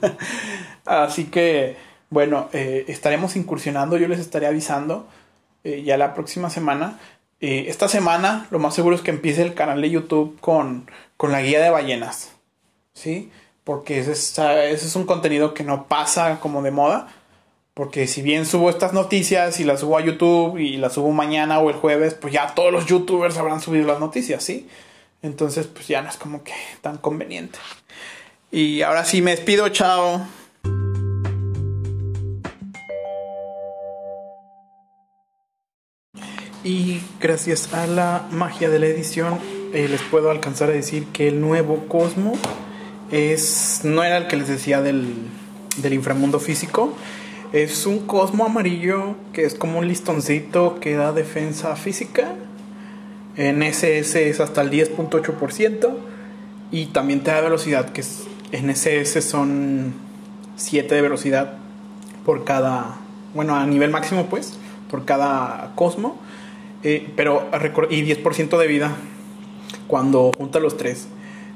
Así 0.86 1.24
que, 1.24 1.76
bueno, 2.08 2.48
eh, 2.52 2.84
estaremos 2.88 3.36
incursionando, 3.36 3.98
yo 3.98 4.08
les 4.08 4.20
estaré 4.20 4.46
avisando 4.46 5.06
eh, 5.64 5.82
ya 5.82 5.96
la 5.96 6.14
próxima 6.14 6.48
semana 6.48 6.98
eh, 7.40 7.66
esta 7.68 7.88
semana 7.88 8.46
lo 8.50 8.58
más 8.58 8.74
seguro 8.74 8.96
es 8.96 9.02
que 9.02 9.10
empiece 9.10 9.42
el 9.42 9.54
canal 9.54 9.80
de 9.80 9.90
YouTube 9.90 10.38
con, 10.40 10.90
con 11.16 11.32
la 11.32 11.42
guía 11.42 11.60
de 11.60 11.70
ballenas. 11.70 12.32
¿Sí? 12.94 13.30
Porque 13.64 13.98
ese 13.98 14.12
es, 14.12 14.38
ese 14.38 14.86
es 14.86 14.96
un 14.96 15.06
contenido 15.06 15.52
que 15.52 15.64
no 15.64 15.86
pasa 15.86 16.40
como 16.40 16.62
de 16.62 16.70
moda. 16.70 17.08
Porque 17.74 18.06
si 18.06 18.22
bien 18.22 18.46
subo 18.46 18.70
estas 18.70 18.94
noticias 18.94 19.60
y 19.60 19.64
las 19.64 19.80
subo 19.80 19.98
a 19.98 20.00
YouTube 20.00 20.56
y 20.56 20.78
las 20.78 20.94
subo 20.94 21.12
mañana 21.12 21.58
o 21.58 21.68
el 21.68 21.76
jueves, 21.76 22.14
pues 22.14 22.32
ya 22.32 22.54
todos 22.54 22.72
los 22.72 22.86
youtubers 22.86 23.36
habrán 23.36 23.60
subido 23.60 23.86
las 23.86 24.00
noticias, 24.00 24.42
¿sí? 24.42 24.66
Entonces, 25.20 25.66
pues 25.66 25.86
ya 25.86 26.00
no 26.00 26.08
es 26.08 26.16
como 26.16 26.42
que 26.42 26.54
tan 26.80 26.96
conveniente. 26.96 27.58
Y 28.50 28.80
ahora 28.80 29.04
sí 29.04 29.20
me 29.20 29.32
despido, 29.32 29.68
chao. 29.68 30.26
Y 36.66 37.00
gracias 37.20 37.72
a 37.72 37.86
la 37.86 38.26
magia 38.32 38.68
de 38.68 38.80
la 38.80 38.86
edición, 38.86 39.38
eh, 39.72 39.86
les 39.88 40.02
puedo 40.02 40.32
alcanzar 40.32 40.68
a 40.68 40.72
decir 40.72 41.06
que 41.12 41.28
el 41.28 41.40
nuevo 41.40 41.86
Cosmo 41.86 42.32
es 43.12 43.82
no 43.84 44.02
era 44.02 44.16
el 44.16 44.26
que 44.26 44.34
les 44.34 44.48
decía 44.48 44.82
del, 44.82 45.14
del 45.76 45.92
inframundo 45.92 46.40
físico. 46.40 46.92
Es 47.52 47.86
un 47.86 48.00
Cosmo 48.00 48.46
amarillo 48.46 49.14
que 49.32 49.44
es 49.44 49.54
como 49.54 49.78
un 49.78 49.86
listoncito 49.86 50.80
que 50.80 50.96
da 50.96 51.12
defensa 51.12 51.76
física. 51.76 52.34
En 53.36 53.62
SS 53.62 54.28
es 54.28 54.40
hasta 54.40 54.62
el 54.62 54.70
10.8% 54.70 55.94
y 56.72 56.86
también 56.86 57.22
te 57.22 57.30
da 57.30 57.42
velocidad, 57.42 57.90
que 57.90 58.00
es, 58.00 58.24
en 58.50 58.70
SS 58.70 59.22
son 59.22 59.94
7 60.56 60.92
de 60.96 61.00
velocidad 61.00 61.58
por 62.24 62.42
cada, 62.42 62.96
bueno, 63.34 63.54
a 63.54 63.64
nivel 63.66 63.92
máximo 63.92 64.26
pues, 64.26 64.58
por 64.90 65.04
cada 65.04 65.70
Cosmo. 65.76 66.25
Eh, 66.88 67.10
pero 67.16 67.48
y 67.90 68.04
10% 68.04 68.58
de 68.58 68.66
vida 68.68 68.94
cuando 69.88 70.30
junta 70.38 70.60
los 70.60 70.76
tres. 70.76 71.08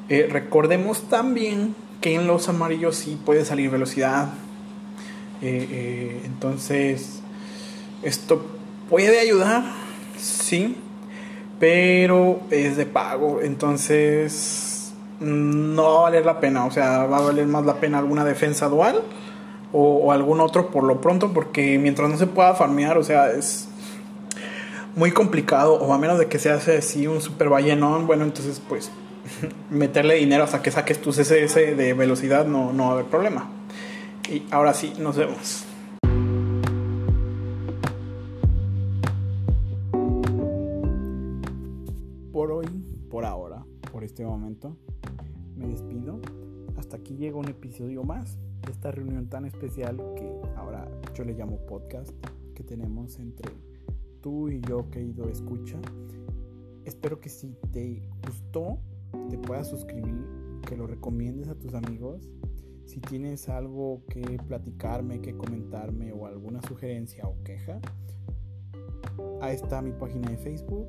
Eh, 0.08 0.28
recordemos 0.28 1.02
también 1.02 1.76
que 2.00 2.16
en 2.16 2.26
los 2.26 2.48
amarillos 2.48 2.96
sí 2.96 3.16
puede 3.24 3.44
salir 3.44 3.70
velocidad. 3.70 4.30
Eh, 5.40 6.20
entonces, 6.24 7.22
esto 8.02 8.44
puede 8.88 9.20
ayudar, 9.20 9.62
sí, 10.18 10.74
pero 11.60 12.40
es 12.50 12.76
de 12.76 12.86
pago. 12.86 13.40
Entonces, 13.40 14.92
no 15.20 15.84
va 15.84 15.98
a 15.98 16.02
valer 16.02 16.26
la 16.26 16.40
pena. 16.40 16.66
O 16.66 16.72
sea, 16.72 17.06
va 17.06 17.18
a 17.18 17.20
valer 17.20 17.46
más 17.46 17.64
la 17.64 17.74
pena 17.74 18.00
alguna 18.00 18.24
defensa 18.24 18.68
dual 18.68 19.00
o, 19.72 19.98
o 19.98 20.10
algún 20.10 20.40
otro 20.40 20.72
por 20.72 20.82
lo 20.82 21.00
pronto, 21.00 21.32
porque 21.32 21.78
mientras 21.78 22.10
no 22.10 22.18
se 22.18 22.26
pueda 22.26 22.54
farmear, 22.54 22.98
o 22.98 23.04
sea, 23.04 23.30
es 23.30 23.69
muy 24.96 25.12
complicado, 25.12 25.74
o 25.74 25.92
a 25.92 25.98
menos 25.98 26.18
de 26.18 26.26
que 26.26 26.38
se 26.38 26.50
hace 26.50 26.78
así 26.78 27.06
un 27.06 27.20
super 27.20 27.48
ballenón, 27.48 28.06
bueno, 28.06 28.24
entonces 28.24 28.60
pues 28.68 28.90
meterle 29.70 30.16
dinero 30.16 30.44
hasta 30.44 30.62
que 30.62 30.70
saques 30.70 31.00
tu 31.00 31.10
CSS 31.10 31.54
de 31.54 31.94
velocidad 31.94 32.46
no, 32.46 32.72
no 32.72 32.84
va 32.84 32.90
a 32.90 32.92
haber 32.94 33.06
problema. 33.06 33.50
Y 34.28 34.44
ahora 34.50 34.74
sí, 34.74 34.92
nos 34.98 35.16
vemos. 35.16 35.64
Por 42.32 42.52
hoy, 42.52 42.66
por 43.10 43.24
ahora, 43.24 43.64
por 43.92 44.04
este 44.04 44.24
momento, 44.24 44.76
me 45.56 45.66
despido. 45.66 46.20
Hasta 46.78 46.96
aquí 46.96 47.16
llega 47.16 47.36
un 47.36 47.48
episodio 47.48 48.04
más 48.04 48.38
de 48.64 48.72
esta 48.72 48.90
reunión 48.90 49.28
tan 49.28 49.44
especial 49.44 49.96
que 50.16 50.30
ahora 50.56 50.86
yo 51.14 51.24
le 51.24 51.34
llamo 51.34 51.58
podcast 51.66 52.10
que 52.54 52.62
tenemos 52.62 53.18
entre 53.18 53.50
tú 54.20 54.48
y 54.48 54.60
yo, 54.60 54.88
querido 54.90 55.28
escucha. 55.28 55.78
Espero 56.84 57.20
que 57.20 57.28
si 57.28 57.54
te 57.72 58.08
gustó, 58.26 58.78
te 59.28 59.38
puedas 59.38 59.68
suscribir, 59.68 60.24
que 60.66 60.76
lo 60.76 60.86
recomiendes 60.86 61.48
a 61.48 61.54
tus 61.54 61.74
amigos. 61.74 62.28
Si 62.86 63.00
tienes 63.00 63.48
algo 63.48 64.02
que 64.08 64.22
platicarme, 64.48 65.20
que 65.20 65.36
comentarme 65.36 66.12
o 66.12 66.26
alguna 66.26 66.60
sugerencia 66.62 67.26
o 67.26 67.42
queja, 67.44 67.80
ahí 69.40 69.54
está 69.54 69.80
mi 69.80 69.92
página 69.92 70.30
de 70.30 70.36
Facebook, 70.36 70.88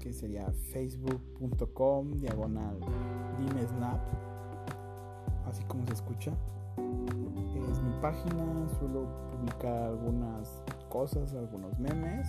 que 0.00 0.12
sería 0.12 0.50
facebook.com 0.72 2.12
diagonal 2.12 2.78
dimesnap, 3.38 4.00
así 5.46 5.64
como 5.64 5.86
se 5.86 5.94
escucha. 5.94 6.32
Es 7.70 7.82
mi 7.82 7.92
página, 8.00 8.68
suelo 8.78 9.08
publicar 9.32 9.84
algunas 9.84 10.62
cosas, 10.94 11.34
algunos 11.34 11.76
memes. 11.78 12.28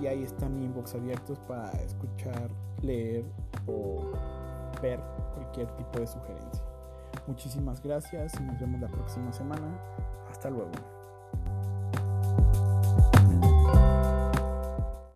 Y 0.00 0.06
ahí 0.06 0.22
están 0.22 0.54
mi 0.54 0.66
inbox 0.66 0.94
abiertos 0.94 1.38
para 1.48 1.72
escuchar, 1.80 2.50
leer 2.82 3.24
o 3.66 4.12
ver 4.82 5.00
cualquier 5.34 5.66
tipo 5.76 5.98
de 5.98 6.06
sugerencia. 6.06 6.62
Muchísimas 7.26 7.82
gracias 7.82 8.38
y 8.38 8.42
nos 8.42 8.60
vemos 8.60 8.82
la 8.82 8.88
próxima 8.88 9.32
semana. 9.32 9.66
Hasta 10.30 10.50
luego. 10.50 10.99